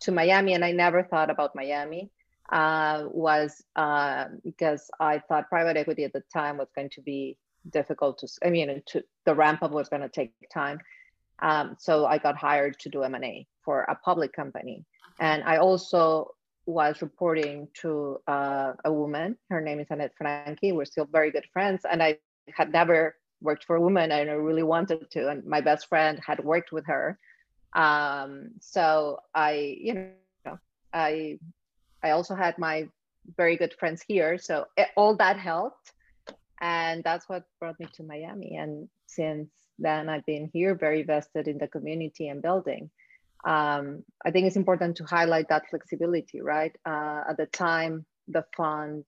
to 0.00 0.12
Miami, 0.12 0.54
and 0.54 0.64
I 0.64 0.72
never 0.72 1.02
thought 1.02 1.28
about 1.28 1.54
Miami, 1.54 2.10
uh, 2.50 3.04
was 3.10 3.62
uh, 3.76 4.28
because 4.42 4.90
I 4.98 5.18
thought 5.18 5.50
private 5.50 5.76
equity 5.76 6.04
at 6.04 6.14
the 6.14 6.22
time 6.32 6.56
was 6.56 6.68
going 6.74 6.88
to 6.94 7.02
be 7.02 7.36
difficult 7.68 8.16
to. 8.20 8.28
I 8.42 8.48
mean, 8.48 8.82
to, 8.86 9.04
the 9.26 9.34
ramp 9.34 9.62
up 9.62 9.70
was 9.70 9.90
going 9.90 10.00
to 10.00 10.08
take 10.08 10.32
time. 10.50 10.80
Um, 11.40 11.76
so 11.78 12.06
I 12.06 12.16
got 12.16 12.38
hired 12.38 12.78
to 12.80 12.88
do 12.88 13.02
M 13.02 13.14
and 13.14 13.24
A 13.24 13.46
for 13.66 13.82
a 13.82 13.94
public 13.96 14.32
company, 14.32 14.86
and 15.20 15.44
I 15.44 15.58
also 15.58 16.30
was 16.66 17.00
reporting 17.00 17.68
to 17.82 18.18
uh, 18.26 18.72
a 18.84 18.92
woman. 18.92 19.36
Her 19.50 19.60
name 19.60 19.80
is 19.80 19.86
Annette 19.90 20.14
Franke. 20.18 20.72
We're 20.72 20.84
still 20.84 21.06
very 21.10 21.30
good 21.30 21.46
friends. 21.52 21.82
And 21.90 22.02
I 22.02 22.18
had 22.52 22.72
never 22.72 23.16
worked 23.40 23.64
for 23.64 23.76
a 23.76 23.80
woman 23.80 24.10
and 24.10 24.28
I 24.30 24.34
really 24.34 24.62
wanted 24.62 25.10
to. 25.12 25.28
And 25.28 25.44
my 25.44 25.60
best 25.60 25.88
friend 25.88 26.20
had 26.24 26.44
worked 26.44 26.72
with 26.72 26.86
her. 26.86 27.18
Um, 27.74 28.50
so 28.60 29.20
I, 29.34 29.76
you 29.80 29.94
know, 30.44 30.58
I, 30.92 31.38
I 32.02 32.10
also 32.10 32.34
had 32.34 32.58
my 32.58 32.88
very 33.36 33.56
good 33.56 33.74
friends 33.78 34.02
here. 34.06 34.38
So 34.38 34.66
it, 34.76 34.88
all 34.96 35.16
that 35.16 35.38
helped. 35.38 35.92
And 36.60 37.04
that's 37.04 37.28
what 37.28 37.44
brought 37.60 37.78
me 37.78 37.86
to 37.94 38.02
Miami. 38.02 38.56
And 38.56 38.88
since 39.06 39.50
then, 39.78 40.08
I've 40.08 40.26
been 40.26 40.50
here 40.52 40.74
very 40.74 41.02
vested 41.02 41.48
in 41.48 41.58
the 41.58 41.68
community 41.68 42.28
and 42.28 42.40
building. 42.42 42.90
Um, 43.46 44.02
I 44.24 44.32
think 44.32 44.48
it's 44.48 44.56
important 44.56 44.96
to 44.96 45.04
highlight 45.04 45.48
that 45.48 45.70
flexibility, 45.70 46.40
right? 46.40 46.74
Uh, 46.84 47.22
at 47.30 47.36
the 47.36 47.46
time, 47.46 48.04
the 48.26 48.44
fund, 48.56 49.04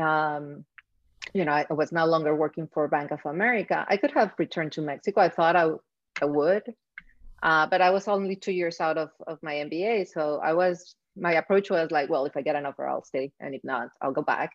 um, 0.00 0.64
you 1.32 1.44
know, 1.44 1.52
I 1.52 1.72
was 1.72 1.92
no 1.92 2.06
longer 2.06 2.34
working 2.34 2.68
for 2.74 2.88
Bank 2.88 3.12
of 3.12 3.20
America. 3.24 3.86
I 3.88 3.98
could 3.98 4.10
have 4.12 4.32
returned 4.36 4.72
to 4.72 4.82
Mexico. 4.82 5.20
I 5.20 5.28
thought 5.28 5.54
I, 5.54 5.70
I 6.20 6.24
would, 6.24 6.74
uh, 7.40 7.66
but 7.68 7.80
I 7.80 7.90
was 7.90 8.08
only 8.08 8.34
two 8.34 8.52
years 8.52 8.80
out 8.80 8.98
of, 8.98 9.10
of 9.28 9.38
my 9.44 9.54
MBA. 9.54 10.08
So 10.08 10.40
I 10.42 10.52
was, 10.52 10.96
my 11.16 11.34
approach 11.34 11.70
was 11.70 11.92
like, 11.92 12.10
well, 12.10 12.24
if 12.24 12.36
I 12.36 12.42
get 12.42 12.56
an 12.56 12.66
offer, 12.66 12.88
I'll 12.88 13.04
stay. 13.04 13.30
And 13.38 13.54
if 13.54 13.62
not, 13.62 13.90
I'll 14.02 14.12
go 14.12 14.22
back. 14.22 14.50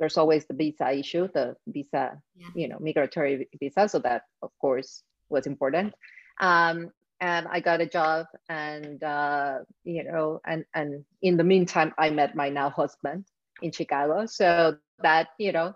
There's 0.00 0.18
always 0.18 0.46
the 0.46 0.54
visa 0.54 0.90
issue, 0.90 1.28
the 1.32 1.54
visa, 1.68 2.20
yeah. 2.34 2.48
you 2.56 2.66
know, 2.66 2.78
migratory 2.80 3.48
visa. 3.60 3.88
So 3.88 4.00
that, 4.00 4.22
of 4.42 4.50
course, 4.60 5.04
was 5.28 5.46
important. 5.46 5.94
Um, 6.40 6.90
and 7.20 7.46
I 7.50 7.60
got 7.60 7.80
a 7.80 7.86
job, 7.86 8.26
and 8.48 9.02
uh, 9.02 9.58
you 9.84 10.04
know, 10.04 10.40
and 10.46 10.64
and 10.74 11.04
in 11.22 11.36
the 11.36 11.44
meantime, 11.44 11.92
I 11.98 12.10
met 12.10 12.34
my 12.34 12.48
now 12.48 12.70
husband 12.70 13.24
in 13.62 13.72
Chicago. 13.72 14.26
So 14.26 14.76
that 15.02 15.28
you 15.38 15.52
know, 15.52 15.74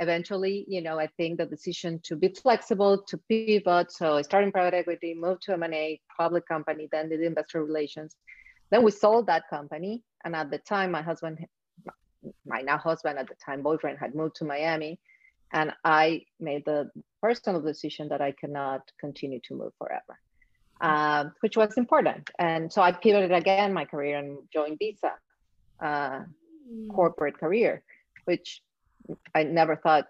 eventually, 0.00 0.64
you 0.68 0.82
know, 0.82 0.98
I 0.98 1.06
think 1.16 1.38
the 1.38 1.46
decision 1.46 2.00
to 2.04 2.16
be 2.16 2.28
flexible, 2.28 3.02
to 3.08 3.18
pivot. 3.28 3.92
So 3.92 4.16
I 4.16 4.22
started 4.22 4.46
in 4.46 4.52
private 4.52 4.74
equity, 4.74 5.14
moved 5.14 5.42
to 5.42 5.52
M&A, 5.52 6.00
public 6.16 6.46
company, 6.46 6.88
then 6.90 7.08
did 7.08 7.22
investor 7.22 7.64
relations. 7.64 8.16
Then 8.70 8.82
we 8.82 8.90
sold 8.90 9.26
that 9.26 9.48
company. 9.48 10.02
And 10.24 10.34
at 10.34 10.50
the 10.50 10.58
time, 10.58 10.90
my 10.90 11.02
husband, 11.02 11.38
my 12.46 12.60
now 12.62 12.78
husband 12.78 13.18
at 13.18 13.28
the 13.28 13.36
time, 13.44 13.62
boyfriend 13.62 13.98
had 13.98 14.14
moved 14.14 14.36
to 14.36 14.44
Miami. 14.44 14.98
And 15.52 15.72
I 15.84 16.22
made 16.40 16.64
the 16.64 16.90
personal 17.20 17.60
decision 17.60 18.08
that 18.08 18.20
I 18.20 18.32
cannot 18.32 18.80
continue 18.98 19.40
to 19.44 19.54
move 19.54 19.72
forever, 19.78 20.18
uh, 20.82 21.26
which 21.40 21.56
was 21.56 21.76
important. 21.76 22.28
And 22.38 22.72
so 22.72 22.82
I 22.82 22.90
pivoted 22.92 23.32
again 23.32 23.72
my 23.72 23.84
career 23.84 24.18
and 24.18 24.38
joined 24.52 24.78
Visa, 24.78 25.12
uh, 25.80 26.20
mm. 26.68 26.88
corporate 26.92 27.38
career, 27.38 27.82
which 28.24 28.62
I 29.34 29.44
never 29.44 29.76
thought 29.76 30.06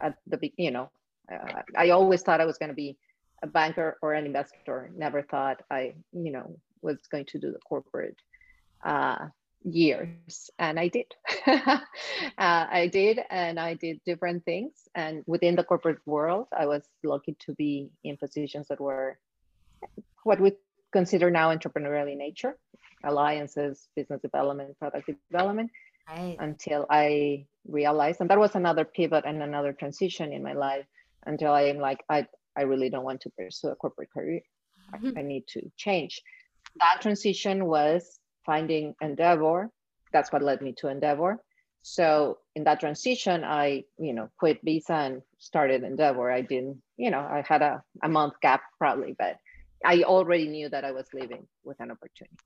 at 0.00 0.16
the 0.26 0.52
you 0.56 0.70
know 0.70 0.90
uh, 1.32 1.62
I 1.76 1.90
always 1.90 2.22
thought 2.22 2.40
I 2.40 2.46
was 2.46 2.58
going 2.58 2.70
to 2.70 2.74
be 2.74 2.96
a 3.42 3.46
banker 3.46 3.96
or 4.02 4.14
an 4.14 4.26
investor. 4.26 4.90
Never 4.96 5.22
thought 5.22 5.62
I 5.70 5.94
you 6.12 6.32
know 6.32 6.56
was 6.82 6.98
going 7.10 7.26
to 7.26 7.38
do 7.38 7.52
the 7.52 7.58
corporate 7.60 8.16
uh, 8.84 9.28
years, 9.62 10.50
and 10.58 10.80
I 10.80 10.88
did. 10.88 11.14
uh, 11.46 11.78
I 12.36 12.88
did, 12.92 13.20
and 13.30 13.60
I 13.60 13.74
did 13.74 14.00
different 14.04 14.44
things. 14.44 14.88
And 14.94 15.22
within 15.26 15.54
the 15.54 15.64
corporate 15.64 16.00
world, 16.06 16.48
I 16.56 16.66
was 16.66 16.82
lucky 17.04 17.36
to 17.46 17.54
be 17.54 17.90
in 18.02 18.16
positions 18.16 18.68
that 18.68 18.80
were 18.80 19.18
what 20.24 20.40
we 20.40 20.52
consider 20.92 21.30
now 21.30 21.54
entrepreneurial 21.54 22.10
in 22.10 22.18
nature, 22.18 22.56
alliances, 23.04 23.88
business 23.96 24.20
development, 24.20 24.78
product 24.78 25.10
development 25.30 25.70
right. 26.08 26.36
until 26.38 26.86
I 26.90 27.46
realized, 27.66 28.20
and 28.20 28.30
that 28.30 28.38
was 28.38 28.54
another 28.54 28.84
pivot 28.84 29.24
and 29.26 29.42
another 29.42 29.72
transition 29.72 30.32
in 30.32 30.42
my 30.42 30.52
life 30.52 30.84
until 31.26 31.52
I 31.52 31.62
am 31.62 31.78
like, 31.78 32.00
I, 32.08 32.26
I 32.56 32.62
really 32.62 32.90
don't 32.90 33.04
want 33.04 33.20
to 33.22 33.30
pursue 33.30 33.68
a 33.68 33.76
corporate 33.76 34.10
career. 34.12 34.40
Mm-hmm. 34.94 35.16
I, 35.16 35.20
I 35.20 35.22
need 35.22 35.46
to 35.48 35.70
change. 35.76 36.20
That 36.78 36.98
transition 37.00 37.66
was 37.66 38.18
finding 38.44 38.94
Endeavor. 39.00 39.70
That's 40.12 40.32
what 40.32 40.42
led 40.42 40.60
me 40.60 40.74
to 40.78 40.88
Endeavor. 40.88 41.38
So 41.82 42.38
in 42.54 42.64
that 42.64 42.80
transition, 42.80 43.42
I, 43.44 43.84
you 43.98 44.12
know, 44.12 44.28
quit 44.38 44.60
Visa 44.62 44.92
and 44.92 45.22
started 45.38 45.82
Endeavor. 45.82 46.30
I 46.30 46.42
didn't, 46.42 46.82
you 46.96 47.10
know, 47.10 47.20
I 47.20 47.42
had 47.46 47.62
a, 47.62 47.82
a 48.02 48.08
month 48.08 48.34
gap 48.42 48.62
probably, 48.78 49.14
but 49.18 49.36
I 49.84 50.02
already 50.02 50.48
knew 50.48 50.68
that 50.68 50.84
I 50.84 50.92
was 50.92 51.06
leaving 51.14 51.46
with 51.64 51.80
an 51.80 51.90
opportunity. 51.90 52.36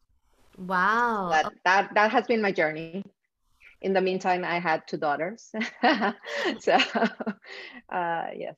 Wow. 0.56 1.30
That, 1.30 1.52
that 1.64 1.94
that 1.94 2.10
has 2.12 2.26
been 2.26 2.40
my 2.40 2.52
journey 2.52 3.04
in 3.84 3.92
the 3.92 4.00
meantime, 4.00 4.44
I 4.44 4.58
had 4.58 4.88
two 4.88 4.96
daughters. 4.96 5.52
so, 6.58 6.72
uh, 7.92 8.26
yes. 8.34 8.56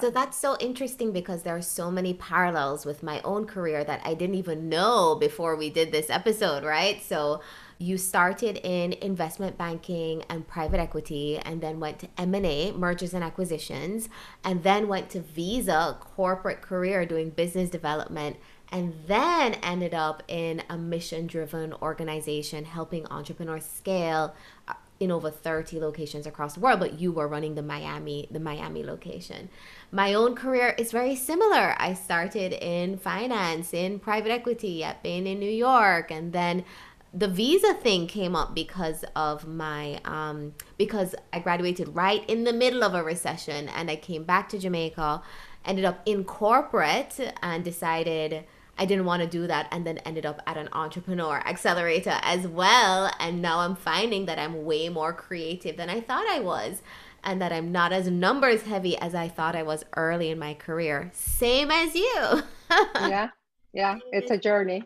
So 0.00 0.10
that's 0.10 0.36
so 0.36 0.56
interesting 0.60 1.12
because 1.12 1.42
there 1.42 1.56
are 1.56 1.62
so 1.62 1.90
many 1.90 2.14
parallels 2.14 2.86
with 2.86 3.02
my 3.02 3.20
own 3.22 3.46
career 3.46 3.82
that 3.82 4.02
I 4.04 4.14
didn't 4.14 4.36
even 4.36 4.68
know 4.68 5.16
before 5.18 5.56
we 5.56 5.70
did 5.70 5.90
this 5.90 6.10
episode, 6.10 6.64
right? 6.64 7.02
So 7.02 7.40
you 7.78 7.98
started 7.98 8.58
in 8.62 8.94
investment 8.94 9.58
banking 9.58 10.22
and 10.28 10.46
private 10.46 10.80
equity 10.80 11.38
and 11.38 11.60
then 11.60 11.78
went 11.78 11.98
to 11.98 12.08
M&A, 12.16 12.72
mergers 12.72 13.12
and 13.12 13.22
acquisitions, 13.22 14.08
and 14.42 14.62
then 14.62 14.88
went 14.88 15.10
to 15.10 15.20
Visa, 15.20 15.96
corporate 16.00 16.62
career 16.62 17.04
doing 17.04 17.30
business 17.30 17.68
development 17.68 18.36
and 18.72 18.94
then 19.06 19.54
ended 19.54 19.94
up 19.94 20.22
in 20.28 20.62
a 20.68 20.76
mission 20.76 21.26
driven 21.26 21.72
organization 21.74 22.64
helping 22.64 23.06
entrepreneurs 23.06 23.64
scale 23.64 24.34
uh, 24.68 24.74
in 24.98 25.10
over 25.10 25.30
30 25.30 25.78
locations 25.78 26.26
across 26.26 26.54
the 26.54 26.60
world 26.60 26.80
but 26.80 26.98
you 26.98 27.12
were 27.12 27.28
running 27.28 27.54
the 27.54 27.62
Miami 27.62 28.26
the 28.30 28.40
Miami 28.40 28.82
location. 28.82 29.48
My 29.92 30.14
own 30.14 30.34
career 30.34 30.74
is 30.78 30.90
very 30.90 31.14
similar. 31.14 31.74
I 31.78 31.94
started 31.94 32.52
in 32.52 32.98
finance 32.98 33.72
in 33.72 33.98
private 33.98 34.32
equity 34.32 34.82
at 34.82 35.02
Bain 35.02 35.26
in 35.26 35.38
New 35.38 35.50
York 35.50 36.10
and 36.10 36.32
then 36.32 36.64
the 37.14 37.28
visa 37.28 37.74
thing 37.74 38.06
came 38.06 38.36
up 38.36 38.54
because 38.54 39.04
of 39.14 39.46
my 39.46 40.00
um, 40.04 40.54
because 40.76 41.14
I 41.32 41.38
graduated 41.38 41.94
right 41.94 42.28
in 42.28 42.44
the 42.44 42.52
middle 42.52 42.84
of 42.84 42.94
a 42.94 43.02
recession 43.02 43.68
and 43.68 43.90
I 43.90 43.96
came 43.96 44.24
back 44.24 44.48
to 44.50 44.58
Jamaica 44.58 45.22
ended 45.66 45.84
up 45.84 46.00
in 46.06 46.24
corporate 46.24 47.18
and 47.42 47.64
decided 47.64 48.44
I 48.78 48.84
didn't 48.84 49.06
want 49.06 49.22
to 49.22 49.28
do 49.28 49.46
that 49.46 49.68
and 49.70 49.86
then 49.86 49.98
ended 49.98 50.26
up 50.26 50.42
at 50.46 50.56
an 50.56 50.68
entrepreneur 50.72 51.42
accelerator 51.46 52.18
as 52.22 52.46
well. 52.46 53.10
And 53.18 53.40
now 53.40 53.60
I'm 53.60 53.74
finding 53.74 54.26
that 54.26 54.38
I'm 54.38 54.64
way 54.64 54.88
more 54.88 55.12
creative 55.12 55.76
than 55.76 55.88
I 55.90 56.00
thought 56.00 56.26
I 56.28 56.40
was 56.40 56.82
and 57.24 57.40
that 57.40 57.52
I'm 57.52 57.72
not 57.72 57.92
as 57.92 58.08
numbers 58.08 58.62
heavy 58.62 58.96
as 58.98 59.14
I 59.14 59.28
thought 59.28 59.56
I 59.56 59.62
was 59.62 59.84
early 59.96 60.30
in 60.30 60.38
my 60.38 60.54
career. 60.54 61.10
Same 61.14 61.70
as 61.70 61.94
you. 61.94 62.42
yeah. 62.70 63.30
Yeah. 63.72 63.98
It's 64.12 64.30
a 64.30 64.38
journey. 64.38 64.84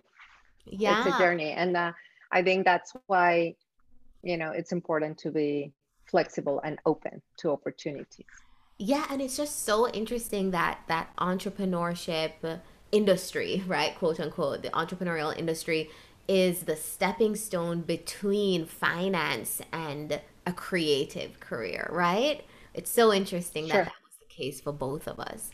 Yeah. 0.65 1.05
It's 1.05 1.15
a 1.15 1.19
journey. 1.19 1.51
And 1.51 1.77
uh, 1.77 1.93
I 2.33 2.43
think 2.43 2.65
that's 2.65 2.93
why, 3.07 3.55
you 4.23 4.37
know, 4.37 4.51
it's 4.51 4.73
important 4.73 5.19
to 5.19 5.31
be 5.31 5.73
flexible 6.07 6.61
and 6.65 6.79
open 6.87 7.23
to 7.39 7.51
opportunities. 7.51 8.27
Yeah. 8.79 9.05
And 9.11 9.21
it's 9.21 9.37
just 9.37 9.65
so 9.65 9.89
interesting 9.89 10.51
that 10.53 10.81
that 10.89 11.15
entrepreneurship 11.17 12.61
industry, 12.93 13.63
right? 13.67 13.97
Quote 13.99 14.21
unquote, 14.21 14.63
the 14.63 14.71
entrepreneurial 14.71 15.37
industry 15.37 15.91
is 16.29 16.63
the 16.63 16.77
stepping 16.77 17.35
stone 17.37 17.81
between 17.81 18.65
finance 18.65 19.61
and 19.73 20.21
a 20.47 20.53
creative 20.53 21.41
career, 21.41 21.89
right? 21.93 22.45
It's 22.73 22.91
so 22.91 23.13
interesting 23.13 23.67
sure. 23.67 23.79
that 23.79 23.85
that 23.87 23.95
was 24.05 24.17
the 24.21 24.33
case 24.33 24.61
for 24.61 24.73
both 24.73 25.09
of 25.09 25.19
us. 25.19 25.51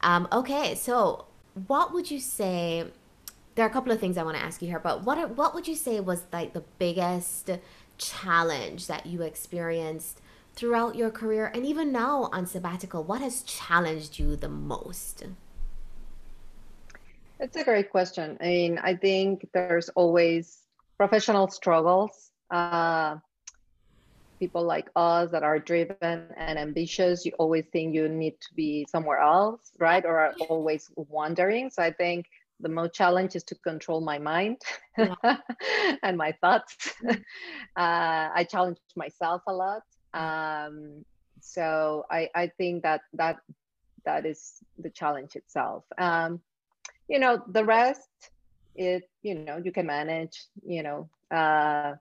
Um, 0.00 0.28
okay, 0.32 0.74
so 0.74 1.26
what 1.66 1.92
would 1.92 2.10
you 2.10 2.20
say? 2.20 2.86
There 3.54 3.64
are 3.64 3.68
a 3.68 3.72
couple 3.72 3.92
of 3.92 4.00
things 4.00 4.18
I 4.18 4.24
want 4.24 4.36
to 4.36 4.42
ask 4.42 4.60
you 4.62 4.68
here, 4.68 4.80
but 4.80 5.04
what 5.04 5.16
are, 5.16 5.28
what 5.28 5.54
would 5.54 5.68
you 5.68 5.76
say 5.76 6.00
was 6.00 6.24
like 6.32 6.54
the 6.54 6.64
biggest 6.78 7.50
challenge 7.98 8.88
that 8.88 9.06
you 9.06 9.22
experienced 9.22 10.20
throughout 10.54 10.96
your 10.96 11.10
career, 11.10 11.50
and 11.54 11.64
even 11.64 11.92
now 11.92 12.28
on 12.32 12.46
sabbatical? 12.46 13.04
What 13.04 13.20
has 13.20 13.42
challenged 13.42 14.18
you 14.18 14.34
the 14.34 14.48
most? 14.48 15.24
It's 17.38 17.56
a 17.56 17.64
great 17.64 17.90
question. 17.90 18.38
I 18.40 18.44
mean, 18.44 18.78
I 18.82 18.94
think 18.94 19.48
there's 19.52 19.88
always 19.90 20.58
professional 20.96 21.48
struggles. 21.48 22.30
Uh, 22.50 23.16
people 24.38 24.64
like 24.64 24.88
us 24.96 25.30
that 25.30 25.42
are 25.42 25.58
driven 25.58 26.28
and 26.36 26.58
ambitious, 26.58 27.24
you 27.24 27.32
always 27.38 27.64
think 27.72 27.94
you 27.94 28.08
need 28.08 28.40
to 28.40 28.54
be 28.54 28.86
somewhere 28.90 29.18
else, 29.18 29.72
right? 29.78 30.04
Or 30.04 30.18
are 30.18 30.34
always 30.48 30.90
wandering. 30.96 31.70
So 31.70 31.82
I 31.82 31.92
think 31.92 32.26
the 32.60 32.68
most 32.68 32.94
challenge 32.94 33.36
is 33.36 33.44
to 33.44 33.54
control 33.56 34.00
my 34.00 34.18
mind 34.18 34.62
yeah. 34.98 35.36
and 36.02 36.16
my 36.16 36.32
thoughts. 36.40 36.94
uh, 37.08 37.16
I 37.76 38.46
challenge 38.48 38.78
myself 38.96 39.42
a 39.46 39.52
lot. 39.52 39.82
Um, 40.14 41.04
so 41.40 42.04
I, 42.10 42.28
I 42.34 42.50
think 42.56 42.82
that 42.84 43.02
that 43.14 43.36
that 44.04 44.26
is 44.26 44.60
the 44.78 44.90
challenge 44.90 45.34
itself. 45.36 45.84
Um, 45.98 46.40
you 47.08 47.18
know 47.18 47.42
the 47.48 47.64
rest 47.64 48.08
it 48.74 49.08
you 49.22 49.34
know 49.34 49.60
you 49.62 49.72
can 49.72 49.86
manage 49.86 50.46
you 50.66 50.82
know 50.82 51.08
uh 51.30 51.94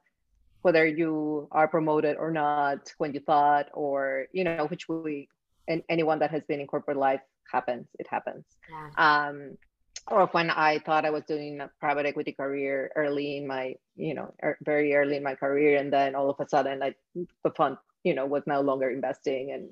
whether 0.62 0.86
you 0.86 1.48
are 1.52 1.68
promoted 1.68 2.16
or 2.18 2.32
not 2.32 2.94
when 2.98 3.14
you 3.14 3.20
thought 3.20 3.68
or 3.74 4.28
you 4.32 4.44
know 4.44 4.66
which 4.68 4.88
we 4.88 5.28
and 5.68 5.84
anyone 5.90 6.20
that 6.20 6.32
has 6.32 6.44
been 6.44 6.60
in 6.60 6.68
corporate 6.68 6.98
life 6.98 7.22
happens 7.52 7.88
it 8.00 8.08
happens 8.08 8.46
yeah. 8.70 8.90
um 8.98 9.58
or 10.08 10.28
when 10.28 10.50
i 10.50 10.80
thought 10.80 11.06
i 11.06 11.10
was 11.10 11.24
doing 11.24 11.60
a 11.62 11.70
private 11.80 12.06
equity 12.06 12.32
career 12.32 12.92
early 12.96 13.38
in 13.38 13.48
my 13.48 13.76
you 13.96 14.14
know 14.14 14.34
er, 14.44 14.58
very 14.64 14.94
early 14.96 15.18
in 15.18 15.24
my 15.24 15.36
career 15.36 15.78
and 15.78 15.92
then 15.92 16.16
all 16.16 16.30
of 16.30 16.40
a 16.40 16.48
sudden 16.48 16.80
like 16.80 16.98
the 17.44 17.52
fund 17.52 17.78
you 18.04 18.14
know 18.14 18.26
was 18.26 18.44
no 18.46 18.62
longer 18.62 18.90
investing 18.90 19.52
and 19.52 19.70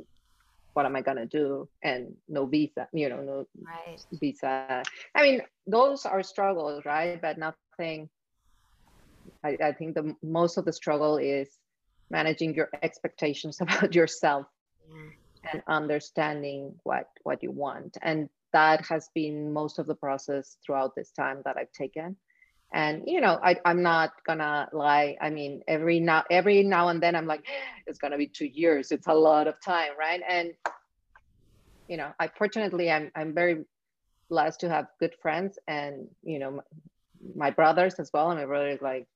what 0.73 0.85
am 0.85 0.95
I 0.95 1.01
gonna 1.01 1.25
do? 1.25 1.67
And 1.83 2.15
no 2.27 2.45
visa, 2.45 2.87
you 2.93 3.09
know, 3.09 3.21
no 3.21 3.47
right. 3.65 4.03
visa. 4.13 4.83
I 5.15 5.21
mean, 5.21 5.41
those 5.67 6.05
are 6.05 6.23
struggles, 6.23 6.85
right? 6.85 7.21
But 7.21 7.37
nothing. 7.37 8.09
I, 9.43 9.57
I 9.63 9.71
think 9.73 9.95
the 9.95 10.15
most 10.23 10.57
of 10.57 10.65
the 10.65 10.73
struggle 10.73 11.17
is 11.17 11.49
managing 12.09 12.55
your 12.55 12.69
expectations 12.81 13.57
about 13.61 13.95
yourself 13.95 14.45
yeah. 15.43 15.51
and 15.53 15.63
understanding 15.67 16.75
what 16.83 17.09
what 17.23 17.43
you 17.43 17.51
want. 17.51 17.97
And 18.01 18.29
that 18.53 18.85
has 18.85 19.09
been 19.13 19.51
most 19.53 19.79
of 19.79 19.87
the 19.87 19.95
process 19.95 20.57
throughout 20.65 20.95
this 20.95 21.11
time 21.11 21.41
that 21.45 21.57
I've 21.57 21.71
taken. 21.71 22.15
And 22.73 23.03
you 23.05 23.19
know 23.19 23.37
I, 23.43 23.57
i'm 23.65 23.81
not 23.81 24.11
gonna 24.25 24.69
lie. 24.71 25.17
I 25.21 25.29
mean 25.29 25.61
every 25.67 25.99
now 25.99 26.23
every 26.31 26.63
now 26.63 26.87
and 26.87 27.03
then 27.03 27.15
i'm 27.15 27.27
like 27.27 27.41
eh, 27.41 27.81
it's 27.85 27.99
gonna 27.99 28.17
be 28.17 28.27
two 28.27 28.45
years. 28.45 28.91
It's 28.91 29.07
a 29.07 29.13
lot 29.13 29.47
of 29.47 29.55
time 29.63 29.91
right? 29.99 30.21
And 30.27 30.53
you 31.89 31.97
know 31.97 32.11
i 32.19 32.29
fortunately 32.37 32.89
i'm 32.89 33.11
i'm 33.15 33.33
very 33.33 33.65
blessed 34.29 34.61
to 34.61 34.69
have 34.69 34.87
good 34.99 35.13
friends 35.21 35.59
and 35.67 36.07
you 36.23 36.39
know 36.39 36.51
my, 36.51 36.63
my 37.35 37.51
brothers 37.51 37.95
as 37.95 38.09
well. 38.13 38.31
And 38.31 38.39
my 38.39 38.45
brother 38.45 38.69
is 38.69 38.81
like 38.81 39.07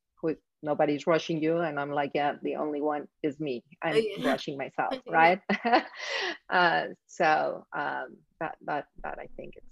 nobody's 0.66 1.08
rushing 1.08 1.42
you 1.42 1.60
and 1.60 1.80
i'm 1.80 1.92
like 1.92 2.12
yeah 2.14 2.34
the 2.44 2.56
only 2.56 2.82
one 2.82 3.08
is 3.24 3.40
me 3.40 3.64
i'm 3.84 3.96
yeah. 3.96 4.30
rushing 4.32 4.58
myself 4.58 4.94
right 5.10 5.40
uh, 6.50 6.86
so 7.08 7.66
um, 7.78 8.18
that 8.40 8.56
that 8.66 8.88
that 9.04 9.18
i 9.20 9.28
think 9.38 9.54
it's 9.56 9.66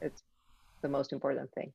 it's 0.00 0.22
the 0.82 0.88
most 0.88 1.12
important 1.12 1.50
thing 1.54 1.72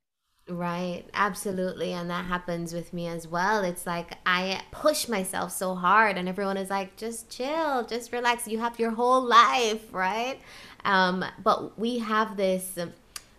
Right, 0.49 1.03
absolutely. 1.13 1.91
And 1.91 2.09
that 2.09 2.25
happens 2.25 2.73
with 2.73 2.93
me 2.93 3.07
as 3.07 3.27
well. 3.27 3.65
It's 3.65 3.85
like 3.85 4.13
I 4.25 4.61
push 4.71 5.09
myself 5.09 5.51
so 5.51 5.75
hard, 5.75 6.17
and 6.17 6.29
everyone 6.29 6.55
is 6.55 6.69
like, 6.69 6.95
just 6.95 7.29
chill, 7.29 7.85
just 7.85 8.13
relax. 8.13 8.47
You 8.47 8.59
have 8.59 8.79
your 8.79 8.91
whole 8.91 9.21
life, 9.21 9.93
right? 9.93 10.39
Um, 10.85 11.25
but 11.43 11.77
we 11.77 11.99
have 11.99 12.37
this 12.37 12.77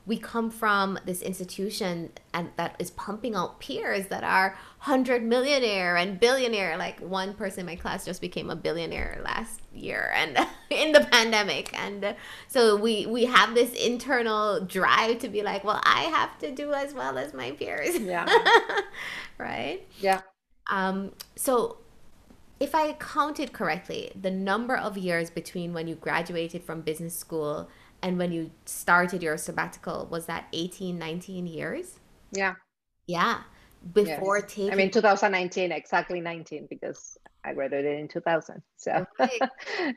we 0.08 0.16
come 0.16 0.50
from 0.50 0.98
this 1.04 1.20
institution 1.20 2.10
and 2.32 2.50
that 2.56 2.74
is 2.78 2.90
pumping 2.92 3.34
out 3.34 3.60
peers 3.60 4.06
that 4.06 4.24
are 4.24 4.56
hundred 4.78 5.22
millionaire 5.22 5.98
and 5.98 6.18
billionaire. 6.18 6.78
Like 6.78 6.98
one 7.00 7.34
person 7.34 7.60
in 7.60 7.66
my 7.66 7.76
class 7.76 8.06
just 8.06 8.22
became 8.22 8.48
a 8.48 8.56
billionaire 8.56 9.20
last 9.22 9.60
year 9.74 10.10
and 10.16 10.38
in 10.70 10.92
the 10.92 11.00
pandemic. 11.00 11.78
And 11.78 12.16
so 12.48 12.74
we 12.74 13.04
we 13.04 13.26
have 13.26 13.54
this 13.54 13.74
internal 13.74 14.64
drive 14.64 15.18
to 15.18 15.28
be 15.28 15.42
like, 15.42 15.62
well, 15.62 15.80
I 15.84 16.04
have 16.04 16.38
to 16.38 16.52
do 16.52 16.72
as 16.72 16.94
well 16.94 17.18
as 17.18 17.34
my 17.34 17.50
peers. 17.50 17.98
Yeah. 17.98 18.26
right? 19.38 19.86
Yeah. 20.00 20.22
Um, 20.70 21.12
so 21.36 21.76
if 22.58 22.74
I 22.74 22.94
counted 22.94 23.52
correctly, 23.52 24.10
the 24.18 24.30
number 24.30 24.74
of 24.74 24.96
years 24.96 25.28
between 25.28 25.74
when 25.74 25.86
you 25.86 25.96
graduated 25.96 26.64
from 26.64 26.80
business 26.80 27.14
school 27.14 27.68
and 28.02 28.18
when 28.18 28.32
you 28.32 28.50
started 28.64 29.22
your 29.22 29.36
sabbatical 29.36 30.06
was 30.10 30.26
that 30.26 30.46
18 30.52 30.98
19 30.98 31.46
years? 31.46 31.98
Yeah. 32.32 32.54
Yeah. 33.06 33.42
Before 33.92 34.38
yes. 34.38 34.52
taking 34.52 34.72
i 34.72 34.74
mean 34.74 34.90
2019 34.90 35.70
exactly 35.70 36.20
19 36.20 36.66
because 36.68 37.16
i 37.44 37.54
graduated 37.54 38.00
in 38.00 38.08
2000 38.08 38.60
so. 38.76 39.06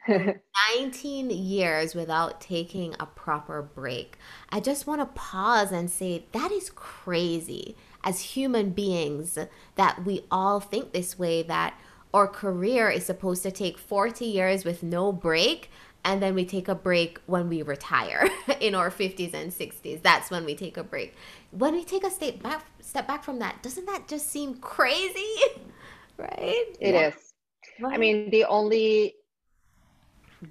19 0.77 1.31
years 1.31 1.95
without 1.95 2.39
taking 2.39 2.95
a 2.99 3.05
proper 3.05 3.61
break. 3.61 4.17
I 4.49 4.59
just 4.59 4.87
want 4.87 5.01
to 5.01 5.05
pause 5.19 5.71
and 5.71 5.89
say 5.89 6.25
that 6.31 6.51
is 6.51 6.69
crazy. 6.69 7.75
As 8.03 8.19
human 8.21 8.71
beings 8.71 9.37
that 9.75 10.05
we 10.05 10.25
all 10.31 10.59
think 10.59 10.91
this 10.91 11.19
way 11.19 11.43
that 11.43 11.75
our 12.13 12.27
career 12.27 12.89
is 12.89 13.05
supposed 13.05 13.43
to 13.43 13.51
take 13.51 13.77
40 13.77 14.25
years 14.25 14.65
with 14.65 14.83
no 14.83 15.11
break 15.11 15.69
and 16.03 16.21
then 16.21 16.33
we 16.33 16.45
take 16.45 16.67
a 16.67 16.75
break 16.75 17.19
when 17.25 17.47
we 17.49 17.61
retire 17.61 18.27
in 18.59 18.75
our 18.75 18.89
50s 18.89 19.33
and 19.33 19.51
60s 19.51 20.01
that's 20.01 20.31
when 20.31 20.45
we 20.45 20.55
take 20.55 20.77
a 20.77 20.83
break 20.83 21.15
when 21.51 21.73
we 21.73 21.83
take 21.83 22.03
a 22.03 22.09
step 22.09 22.41
back 22.41 22.65
step 22.79 23.07
back 23.07 23.23
from 23.23 23.39
that 23.39 23.61
doesn't 23.61 23.85
that 23.85 24.07
just 24.07 24.29
seem 24.29 24.55
crazy 24.55 25.33
right 26.17 26.65
It 26.79 26.93
yeah. 26.93 27.07
is. 27.07 27.33
right. 27.79 27.93
i 27.93 27.97
mean 27.97 28.29
the 28.31 28.45
only 28.45 29.15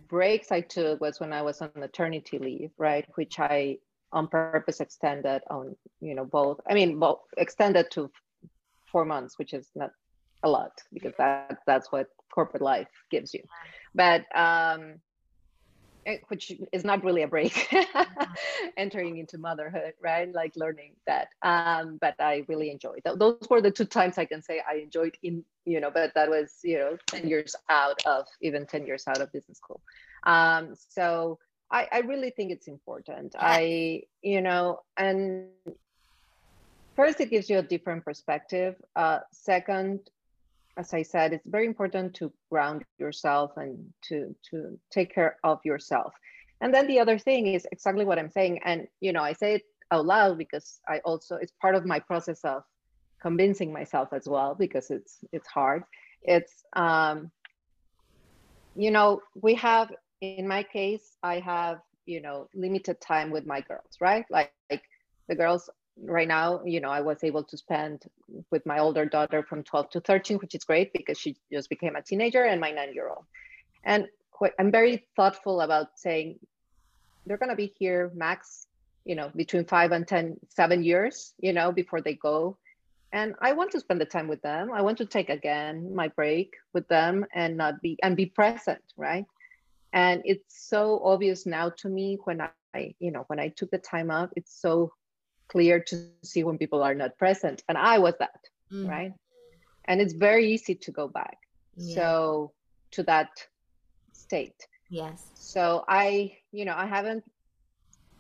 breaks 0.09 0.53
i 0.53 0.61
took 0.61 1.01
was 1.01 1.19
when 1.21 1.33
i 1.33 1.43
was 1.43 1.61
on 1.61 1.71
maternity 1.77 2.39
leave 2.39 2.71
right 2.79 3.07
which 3.17 3.39
i 3.41 3.77
on 4.13 4.27
purpose 4.29 4.81
extended 4.81 5.43
on 5.51 5.75
you 6.01 6.15
know 6.15 6.25
both 6.25 6.61
i 6.69 6.75
mean 6.75 6.99
both 6.99 7.21
extended 7.37 7.91
to 7.91 8.11
four 8.91 9.05
months 9.05 9.39
which 9.39 9.53
is 9.53 9.71
not 9.75 9.91
a 10.43 10.49
lot 10.49 10.73
because 10.93 11.13
that 11.19 11.59
that's 11.67 11.93
what 11.93 12.09
corporate 12.33 12.63
life 12.63 12.89
gives 13.11 13.35
you 13.35 13.43
but 13.95 14.25
um 14.37 14.95
which 16.29 16.53
is 16.73 16.85
not 16.85 17.05
really 17.05 17.23
a 17.23 17.29
break 17.29 17.53
mm-hmm. 17.53 18.33
entering 18.77 19.19
into 19.19 19.39
motherhood 19.39 19.93
right 20.03 20.33
like 20.35 20.53
learning 20.57 20.93
that 21.07 21.29
um 21.43 21.99
but 22.01 22.15
i 22.21 22.45
really 22.49 22.71
enjoyed 22.71 23.01
that. 23.05 23.19
those 23.19 23.39
were 23.49 23.61
the 23.61 23.71
two 23.71 23.85
times 23.85 24.19
i 24.19 24.25
can 24.25 24.43
say 24.43 24.63
i 24.69 24.77
enjoyed 24.77 25.17
in 25.23 25.45
you 25.65 25.81
know 25.81 25.91
but 25.91 26.13
that 26.15 26.29
was 26.29 26.59
you 26.63 26.79
know 26.79 26.97
10 27.07 27.29
years 27.29 27.55
out 27.69 28.01
of 28.07 28.27
even 28.41 28.67
10 28.67 28.87
years 28.87 29.05
out 29.07 29.21
of 29.21 29.33
business 29.33 29.59
school 29.59 29.81
um 30.25 30.75
so 30.75 31.39
i 31.71 31.87
i 31.93 31.99
really 32.01 32.31
think 32.31 32.51
it's 32.51 32.69
important 32.69 33.35
i 33.39 34.03
you 34.23 34.41
know 34.41 34.81
and 34.97 35.49
first 36.97 37.21
it 37.21 37.31
gives 37.31 37.49
you 37.51 37.59
a 37.59 37.63
different 37.63 38.05
perspective 38.05 38.75
uh 38.97 39.21
second 39.33 40.01
as 40.77 40.95
I 40.95 41.03
said, 41.03 41.33
it's 41.33 41.47
very 41.47 41.67
important 41.67 42.15
to 42.15 42.33
ground 42.51 42.85
yourself 42.99 43.53
and 43.57 43.93
to 44.09 44.35
to 44.51 44.79
take 44.91 45.15
care 45.15 45.37
of 45.45 45.61
yourself. 45.65 46.13
And 46.61 46.75
then 46.75 46.87
the 46.87 47.01
other 47.01 47.19
thing 47.19 47.47
is 47.47 47.67
exactly 47.73 48.05
what 48.05 48.19
I'm 48.19 48.31
saying. 48.31 48.61
And 48.65 48.87
you 49.01 49.13
know, 49.13 49.23
I 49.23 49.33
say 49.33 49.55
it 49.55 49.63
out 49.91 50.07
loud 50.07 50.39
because 50.39 50.81
I 50.89 50.99
also 51.01 51.37
it's 51.37 51.53
part 51.61 51.75
of 51.75 51.85
my 51.85 51.99
process 51.99 52.41
of 52.45 52.63
convincing 53.21 53.73
myself 53.73 54.09
as 54.13 54.29
well 54.29 54.55
because 54.55 54.91
it's 54.91 55.19
it's 55.33 55.49
hard. 55.49 55.83
It's 56.23 56.65
um, 56.75 57.31
you 58.77 58.91
know, 58.91 59.21
we 59.35 59.55
have 59.55 59.91
in 60.21 60.47
my 60.47 60.63
case, 60.63 61.17
I 61.23 61.41
have 61.41 61.81
you 62.07 62.21
know 62.21 62.49
limited 62.55 63.01
time 63.01 63.31
with 63.31 63.47
my 63.47 63.61
girls, 63.61 63.97
right? 64.01 64.25
Like, 64.31 64.53
like 64.71 64.83
the 65.29 65.35
girls 65.35 65.69
right 66.03 66.29
now, 66.29 66.63
you 66.65 66.81
know, 66.81 66.91
I 66.91 67.01
was 67.01 67.23
able 67.23 67.45
to 67.45 67.57
spend 67.57 68.05
with 68.51 68.65
my 68.67 68.79
older 68.79 69.05
daughter 69.05 69.43
from 69.43 69.63
12 69.63 69.91
to 69.91 70.01
13, 70.01 70.39
which 70.39 70.55
is 70.55 70.65
great 70.65 70.93
because 70.93 71.19
she 71.19 71.37
just 71.53 71.69
became 71.69 71.97
a 71.97 72.03
teenager 72.03 72.45
and 72.45 72.61
my 72.61 72.71
nine 72.71 72.95
year 72.95 73.09
old. 73.09 73.25
And 73.85 74.09
I'm 74.59 74.71
very 74.71 75.07
thoughtful 75.17 75.61
about 75.61 75.99
saying 75.99 76.39
they're 77.27 77.37
going 77.37 77.51
to 77.51 77.57
be 77.57 77.75
here 77.79 78.11
max, 78.15 78.67
you 79.05 79.15
know, 79.15 79.31
between 79.37 79.65
five 79.65 79.93
and 79.93 80.07
ten, 80.07 80.37
seven 80.49 80.83
years, 80.83 81.35
you 81.39 81.53
know, 81.53 81.73
before 81.73 82.01
they 82.01 82.15
go. 82.15 82.57
And 83.13 83.35
I 83.41 83.53
want 83.53 83.73
to 83.73 83.81
spend 83.81 84.01
the 84.01 84.07
time 84.07 84.29
with 84.29 84.41
them. 84.41 84.71
I 84.73 84.83
want 84.83 84.99
to 84.99 85.05
take 85.05 85.31
again 85.31 85.95
my 85.95 86.09
break 86.09 86.55
with 86.73 86.87
them 86.89 87.27
and 87.35 87.57
not 87.57 87.83
be 87.83 87.99
and 88.03 88.17
be 88.17 88.27
present, 88.27 88.83
right? 88.97 89.27
And 89.93 90.23
it's 90.25 90.69
so 90.69 91.01
obvious 91.05 91.47
now 91.47 91.71
to 91.79 91.89
me 91.89 92.19
when 92.25 92.41
I, 92.75 92.95
you 93.01 93.11
know, 93.11 93.25
when 93.27 93.41
I 93.41 93.49
took 93.49 93.71
the 93.73 93.79
time 93.79 94.11
off, 94.11 94.31
it's 94.37 94.61
so 94.61 94.93
clear 95.51 95.81
to 95.81 96.09
see 96.23 96.45
when 96.45 96.59
people 96.59 96.83
are 96.83 96.95
not 96.95 97.19
present. 97.19 97.63
And 97.69 97.77
i 97.77 97.99
was 97.99 98.15
that 98.19 98.41
mm. 98.73 98.89
right? 98.89 99.13
And 99.87 100.01
it's 100.01 100.13
very 100.13 100.53
easy 100.53 100.75
to 100.75 100.91
go 100.93 101.09
back. 101.09 101.39
Yeah. 101.77 101.95
so 101.95 102.53
to 102.93 103.03
that 103.05 103.31
state. 104.13 104.67
Yes. 104.89 105.31
So 105.35 105.85
i 105.89 106.37
you 106.53 106.65
know 106.65 106.75
i 106.77 106.87
haven't 106.87 107.25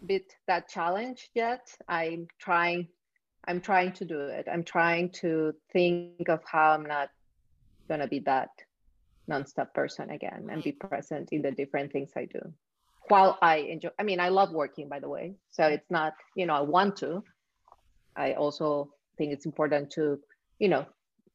bit 0.07 0.35
that 0.47 0.68
challenge 0.68 1.31
yet. 1.35 1.66
I'm 1.89 2.26
trying 2.39 2.89
i'm 3.47 3.61
trying 3.61 3.93
to 3.93 4.05
do 4.05 4.20
it. 4.20 4.47
I'm 4.51 4.64
trying 4.64 5.11
to 5.22 5.55
think 5.72 6.28
of 6.28 6.41
how 6.45 6.72
i'm 6.72 6.87
not 6.87 7.11
going 7.89 8.01
to 8.01 8.07
be 8.07 8.20
that 8.20 8.51
nonstop 9.28 9.72
person 9.74 10.11
again 10.11 10.49
and 10.51 10.62
be 10.62 10.72
present 10.72 11.28
in 11.33 11.43
the 11.43 11.53
different 11.53 11.93
things 11.93 12.11
i 12.16 12.24
do 12.24 12.41
while 13.11 13.39
I 13.43 13.57
enjoy, 13.57 13.91
I 13.99 14.05
mean, 14.05 14.21
I 14.21 14.29
love 14.29 14.53
working, 14.53 14.89
by 14.89 15.01
the 15.01 15.09
way. 15.09 15.35
So 15.51 15.67
it's 15.67 15.91
not, 15.91 16.15
you 16.37 16.47
know, 16.47 16.55
I 16.55 16.61
want 16.61 16.97
to. 16.99 17.23
I 18.17 18.35
also 18.35 18.93
think 19.19 19.33
it's 19.33 19.47
important 19.47 19.91
to, 19.93 20.21
you 20.59 20.69
know, 20.69 20.87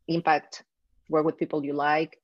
impact, 0.07 0.63
work 1.09 1.25
with 1.25 1.37
people 1.37 1.63
you 1.65 1.73
like, 1.73 2.17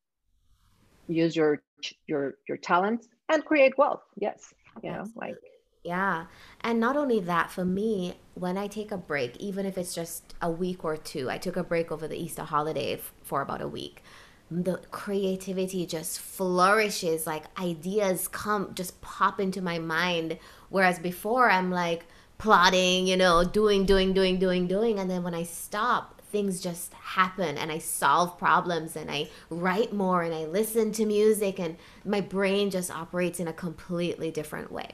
use 1.07 1.35
your 1.35 1.61
your 2.07 2.35
your 2.47 2.57
talents, 2.57 3.07
and 3.29 3.43
create 3.43 3.77
wealth. 3.77 4.03
Yes, 4.15 4.53
you 4.83 4.91
know, 4.91 5.05
like 5.15 5.35
yeah. 5.83 6.25
And 6.61 6.79
not 6.79 6.95
only 6.95 7.19
that, 7.21 7.51
for 7.51 7.65
me, 7.65 8.15
when 8.35 8.57
I 8.57 8.67
take 8.67 8.91
a 8.91 8.97
break, 8.97 9.35
even 9.37 9.65
if 9.65 9.77
it's 9.77 9.95
just 9.95 10.35
a 10.41 10.49
week 10.49 10.85
or 10.85 10.95
two, 10.95 11.29
I 11.29 11.37
took 11.37 11.57
a 11.57 11.63
break 11.63 11.91
over 11.91 12.07
the 12.07 12.17
Easter 12.17 12.43
holiday 12.43 12.93
f- 12.93 13.13
for 13.23 13.41
about 13.41 13.61
a 13.61 13.67
week 13.67 14.03
the 14.51 14.77
creativity 14.91 15.85
just 15.85 16.19
flourishes 16.19 17.25
like 17.25 17.45
ideas 17.57 18.27
come 18.27 18.73
just 18.73 18.99
pop 19.01 19.39
into 19.39 19.61
my 19.61 19.79
mind 19.79 20.37
whereas 20.69 20.99
before 20.99 21.49
i'm 21.49 21.71
like 21.71 22.05
plotting 22.37 23.07
you 23.07 23.15
know 23.15 23.45
doing 23.45 23.85
doing 23.85 24.11
doing 24.11 24.37
doing 24.37 24.67
doing 24.67 24.99
and 24.99 25.09
then 25.09 25.23
when 25.23 25.33
i 25.33 25.43
stop 25.43 26.21
things 26.31 26.61
just 26.61 26.93
happen 26.93 27.57
and 27.57 27.71
I 27.71 27.77
solve 27.77 28.39
problems 28.39 28.95
and 28.95 29.11
I 29.11 29.27
write 29.49 29.91
more 29.91 30.23
and 30.23 30.33
I 30.33 30.45
listen 30.45 30.93
to 30.93 31.05
music 31.05 31.59
and 31.59 31.75
my 32.05 32.21
brain 32.21 32.71
just 32.71 32.89
operates 32.89 33.39
in 33.39 33.47
a 33.49 33.53
completely 33.53 34.31
different 34.31 34.71
way. 34.71 34.91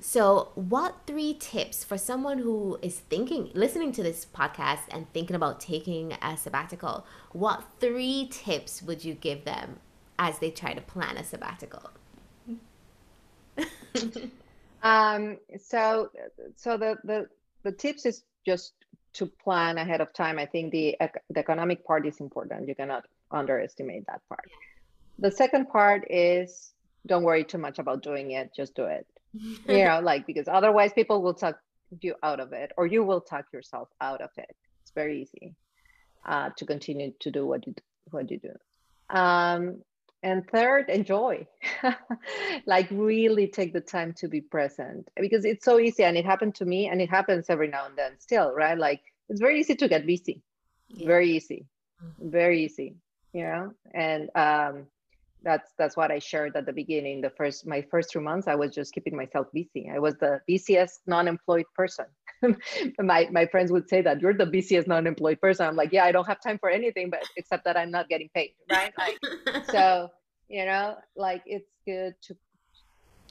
So, 0.00 0.50
what 0.54 0.94
three 1.06 1.34
tips 1.34 1.84
for 1.84 1.98
someone 1.98 2.38
who 2.38 2.78
is 2.82 2.98
thinking, 2.98 3.50
listening 3.54 3.92
to 3.92 4.02
this 4.02 4.26
podcast 4.26 4.82
and 4.90 5.12
thinking 5.12 5.36
about 5.36 5.60
taking 5.60 6.12
a 6.22 6.36
sabbatical? 6.36 7.06
What 7.32 7.64
three 7.80 8.28
tips 8.30 8.82
would 8.82 9.04
you 9.04 9.14
give 9.14 9.44
them 9.44 9.80
as 10.18 10.38
they 10.38 10.50
try 10.50 10.74
to 10.74 10.80
plan 10.80 11.16
a 11.16 11.24
sabbatical? 11.24 11.90
um, 14.82 15.38
so, 15.60 16.10
so 16.56 16.76
the, 16.76 16.96
the, 17.04 17.28
the 17.64 17.72
tips 17.72 18.06
is 18.06 18.22
just 18.46 18.72
to 19.14 19.26
plan 19.26 19.78
ahead 19.78 20.00
of 20.00 20.12
time. 20.12 20.38
I 20.38 20.46
think 20.46 20.72
the, 20.72 20.96
the 21.30 21.40
economic 21.40 21.84
part 21.84 22.06
is 22.06 22.20
important. 22.20 22.68
You 22.68 22.74
cannot 22.74 23.04
underestimate 23.30 24.06
that 24.06 24.20
part. 24.28 24.48
The 25.18 25.30
second 25.30 25.68
part 25.68 26.06
is 26.08 26.72
don't 27.06 27.22
worry 27.22 27.44
too 27.44 27.58
much 27.58 27.78
about 27.78 28.02
doing 28.02 28.32
it, 28.32 28.54
just 28.54 28.74
do 28.74 28.84
it. 28.84 29.06
You 29.66 29.84
know, 29.84 30.00
like 30.02 30.26
because 30.26 30.48
otherwise 30.48 30.92
people 30.92 31.22
will 31.22 31.34
talk 31.34 31.58
you 32.00 32.14
out 32.22 32.40
of 32.40 32.52
it 32.52 32.72
or 32.76 32.86
you 32.86 33.02
will 33.02 33.20
talk 33.20 33.46
yourself 33.52 33.88
out 34.00 34.20
of 34.20 34.30
it. 34.36 34.54
It's 34.82 34.92
very 34.94 35.22
easy 35.22 35.54
uh, 36.26 36.50
to 36.56 36.66
continue 36.66 37.12
to 37.20 37.30
do 37.30 37.46
what 37.46 37.66
you 37.66 37.74
do, 37.74 37.82
what 38.10 38.30
you 38.30 38.38
do. 38.38 39.16
Um, 39.16 39.82
and 40.22 40.48
third 40.50 40.90
enjoy 40.90 41.46
like 42.66 42.88
really 42.90 43.46
take 43.46 43.72
the 43.72 43.80
time 43.80 44.12
to 44.14 44.28
be 44.28 44.40
present 44.40 45.08
because 45.16 45.44
it's 45.44 45.64
so 45.64 45.78
easy 45.78 46.02
and 46.02 46.16
it 46.16 46.24
happened 46.24 46.54
to 46.56 46.64
me 46.64 46.88
and 46.88 47.00
it 47.00 47.08
happens 47.08 47.46
every 47.48 47.68
now 47.68 47.86
and 47.86 47.96
then 47.96 48.12
still 48.18 48.52
right 48.52 48.78
like 48.78 49.00
it's 49.28 49.40
very 49.40 49.60
easy 49.60 49.76
to 49.76 49.86
get 49.86 50.06
busy 50.06 50.42
yeah. 50.88 51.06
very 51.06 51.30
easy 51.30 51.66
mm-hmm. 52.04 52.30
very 52.30 52.64
easy 52.64 52.96
you 53.32 53.44
know 53.44 53.72
and 53.94 54.28
um 54.34 54.86
that's 55.42 55.72
that's 55.78 55.96
what 55.96 56.10
i 56.10 56.18
shared 56.18 56.56
at 56.56 56.66
the 56.66 56.72
beginning 56.72 57.20
the 57.20 57.30
first 57.30 57.66
my 57.66 57.80
first 57.90 58.10
two 58.10 58.20
months 58.20 58.48
i 58.48 58.54
was 58.54 58.74
just 58.74 58.92
keeping 58.92 59.16
myself 59.16 59.46
busy 59.52 59.88
i 59.94 59.98
was 59.98 60.14
the 60.16 60.40
busiest 60.46 61.00
non-employed 61.06 61.66
person 61.74 62.06
my 62.98 63.28
my 63.30 63.46
friends 63.46 63.72
would 63.72 63.88
say 63.88 64.02
that 64.02 64.20
you're 64.20 64.34
the 64.34 64.46
busiest 64.46 64.88
non-employed 64.88 65.40
person. 65.40 65.66
I'm 65.66 65.76
like, 65.76 65.92
yeah, 65.92 66.04
I 66.04 66.12
don't 66.12 66.26
have 66.26 66.40
time 66.40 66.58
for 66.58 66.70
anything, 66.70 67.10
but 67.10 67.22
except 67.36 67.64
that 67.64 67.76
I'm 67.76 67.90
not 67.90 68.08
getting 68.08 68.28
paid, 68.34 68.52
right? 68.70 68.92
Like, 68.96 69.18
so 69.70 70.08
you 70.48 70.64
know, 70.64 70.96
like 71.16 71.42
it's 71.46 71.70
good 71.84 72.14
to 72.22 72.36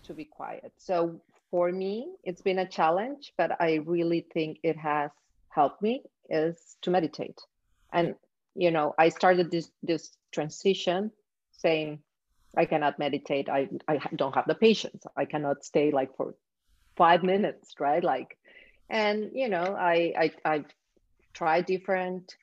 to 0.05 0.13
be 0.13 0.25
quiet. 0.25 0.71
So 0.77 1.21
for 1.51 1.71
me, 1.71 2.09
it's 2.23 2.41
been 2.41 2.59
a 2.59 2.67
challenge, 2.67 3.33
but 3.37 3.59
I 3.61 3.75
really 3.85 4.25
think 4.33 4.59
it 4.63 4.77
has 4.77 5.11
helped 5.49 5.81
me 5.81 6.03
is 6.29 6.77
to 6.81 6.91
meditate. 6.91 7.39
And 7.93 8.15
you 8.55 8.71
know, 8.71 8.93
I 8.97 9.09
started 9.09 9.51
this 9.51 9.71
this 9.83 10.11
transition 10.31 11.11
saying 11.57 11.99
I 12.55 12.65
cannot 12.65 12.97
meditate. 12.99 13.49
I 13.49 13.69
I 13.87 13.99
don't 14.15 14.35
have 14.35 14.47
the 14.47 14.55
patience. 14.55 15.05
I 15.15 15.25
cannot 15.25 15.63
stay 15.63 15.91
like 15.91 16.15
for 16.15 16.35
five 16.95 17.23
minutes, 17.23 17.75
right? 17.79 18.03
Like 18.03 18.37
and 18.89 19.31
you 19.33 19.49
know 19.49 19.75
i 19.77 20.13
i 20.17 20.31
i 20.45 20.65
tried 21.33 21.65
different 21.65 22.35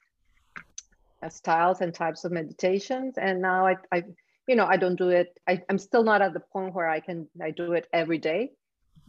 uh, 1.23 1.29
styles 1.29 1.81
and 1.81 1.95
types 1.95 2.25
of 2.25 2.33
meditations 2.33 3.15
and 3.17 3.41
now 3.41 3.67
i 3.67 3.77
i 3.93 4.03
you 4.47 4.57
know 4.57 4.67
i 4.67 4.77
don't 4.77 4.97
do 4.97 5.09
it 5.09 5.39
I, 5.49 5.63
i'm 5.69 5.79
still 5.79 6.05
not 6.05 6.23
at 6.23 6.35
the 6.35 6.41
point 6.41 6.75
where 6.75 6.89
i 6.89 7.01
can 7.01 7.29
i 7.43 7.51
do 7.51 7.73
it 7.73 7.89
every 7.93 8.19
day 8.19 8.51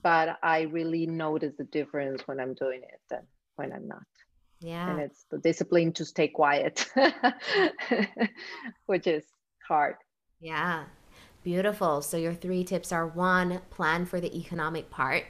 but 0.01 0.37
i 0.41 0.61
really 0.61 1.05
notice 1.05 1.53
the 1.57 1.65
difference 1.65 2.21
when 2.25 2.39
i'm 2.39 2.53
doing 2.53 2.81
it 2.81 3.01
and 3.15 3.27
when 3.57 3.73
i'm 3.73 3.87
not 3.87 4.03
yeah 4.61 4.91
and 4.91 5.01
it's 5.01 5.25
the 5.29 5.37
discipline 5.39 5.91
to 5.93 6.05
stay 6.05 6.29
quiet 6.29 6.89
which 8.85 9.07
is 9.07 9.25
hard 9.67 9.95
yeah. 10.39 10.85
Beautiful. 11.43 12.01
So 12.01 12.17
your 12.17 12.33
three 12.33 12.63
tips 12.63 12.91
are 12.91 13.07
one 13.07 13.61
plan 13.69 14.05
for 14.05 14.19
the 14.19 14.35
economic 14.37 14.89
part. 14.89 15.25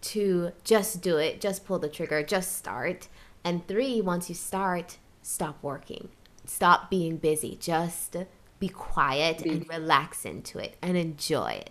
Two, 0.00 0.52
just 0.64 1.00
do 1.02 1.16
it, 1.16 1.40
just 1.40 1.64
pull 1.64 1.78
the 1.78 1.88
trigger, 1.88 2.22
just 2.22 2.56
start. 2.56 3.08
And 3.44 3.66
three, 3.66 4.00
once 4.00 4.28
you 4.28 4.34
start, 4.34 4.98
stop 5.22 5.62
working, 5.62 6.08
stop 6.44 6.90
being 6.90 7.16
busy, 7.16 7.56
just 7.60 8.16
be 8.60 8.68
quiet 8.68 9.42
be- 9.42 9.50
and 9.50 9.68
relax 9.68 10.24
into 10.24 10.58
it 10.58 10.76
and 10.82 10.96
enjoy 10.96 11.52
it. 11.52 11.70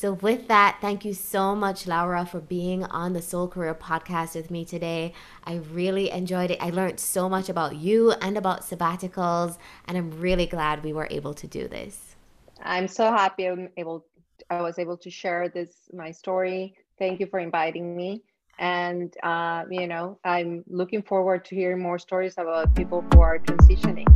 So, 0.00 0.12
with 0.12 0.46
that, 0.46 0.78
thank 0.80 1.04
you 1.04 1.12
so 1.12 1.56
much, 1.56 1.88
Laura, 1.88 2.24
for 2.24 2.38
being 2.38 2.84
on 2.84 3.14
the 3.14 3.20
Soul 3.20 3.48
Career 3.48 3.74
podcast 3.74 4.36
with 4.36 4.48
me 4.48 4.64
today. 4.64 5.12
I 5.42 5.56
really 5.72 6.12
enjoyed 6.12 6.52
it. 6.52 6.58
I 6.60 6.70
learned 6.70 7.00
so 7.00 7.28
much 7.28 7.48
about 7.48 7.74
you 7.74 8.12
and 8.12 8.38
about 8.38 8.60
sabbaticals, 8.60 9.58
and 9.86 9.98
I'm 9.98 10.20
really 10.20 10.46
glad 10.46 10.84
we 10.84 10.92
were 10.92 11.08
able 11.10 11.34
to 11.34 11.48
do 11.48 11.66
this. 11.66 12.14
I'm 12.62 12.86
so 12.86 13.10
happy 13.10 13.46
I'm 13.46 13.70
able 13.76 14.06
I 14.48 14.62
was 14.62 14.78
able 14.78 14.96
to 14.98 15.10
share 15.10 15.48
this 15.48 15.90
my 15.92 16.12
story 16.12 16.76
Thank 16.96 17.18
you 17.18 17.26
for 17.26 17.40
inviting 17.40 17.96
me. 17.96 18.22
And, 18.60 19.12
uh, 19.24 19.64
you 19.68 19.88
know, 19.88 20.20
I'm 20.24 20.62
looking 20.68 21.02
forward 21.02 21.44
to 21.46 21.56
hearing 21.56 21.82
more 21.82 21.98
stories 21.98 22.34
about 22.38 22.72
people 22.76 23.04
who 23.12 23.20
are 23.20 23.40
transitioning. 23.40 24.06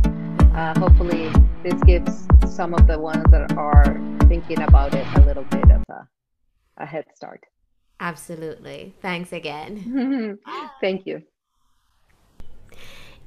Uh, 0.55 0.79
hopefully, 0.79 1.29
this 1.61 1.81
gives 1.83 2.25
some 2.47 2.73
of 2.73 2.87
the 2.87 2.97
ones 2.97 3.25
that 3.31 3.51
are 3.57 3.99
thinking 4.27 4.61
about 4.61 4.93
it 4.93 5.05
a 5.15 5.21
little 5.21 5.43
bit 5.43 5.71
of 5.71 5.83
a, 5.89 6.07
a 6.77 6.85
head 6.85 7.05
start. 7.15 7.43
Absolutely. 7.99 8.93
Thanks 9.01 9.31
again. 9.31 10.39
Thank 10.81 11.05
you. 11.05 11.23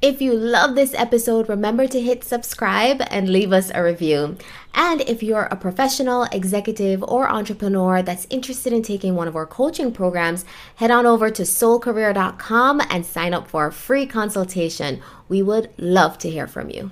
If 0.02 0.20
you 0.20 0.34
love 0.34 0.74
this 0.74 0.92
episode, 0.92 1.48
remember 1.48 1.86
to 1.86 2.02
hit 2.02 2.22
subscribe 2.22 3.00
and 3.10 3.30
leave 3.30 3.50
us 3.50 3.70
a 3.74 3.82
review. 3.82 4.36
And 4.74 5.00
if 5.00 5.22
you're 5.22 5.44
a 5.44 5.56
professional, 5.56 6.24
executive, 6.24 7.02
or 7.02 7.30
entrepreneur 7.30 8.02
that's 8.02 8.26
interested 8.28 8.74
in 8.74 8.82
taking 8.82 9.14
one 9.14 9.26
of 9.26 9.34
our 9.34 9.46
coaching 9.46 9.92
programs, 9.92 10.44
head 10.76 10.90
on 10.90 11.06
over 11.06 11.30
to 11.30 11.42
soulcareer.com 11.42 12.82
and 12.90 13.06
sign 13.06 13.32
up 13.32 13.48
for 13.48 13.66
a 13.66 13.72
free 13.72 14.04
consultation. 14.04 15.00
We 15.30 15.40
would 15.40 15.70
love 15.78 16.18
to 16.18 16.30
hear 16.30 16.46
from 16.46 16.68
you. 16.68 16.90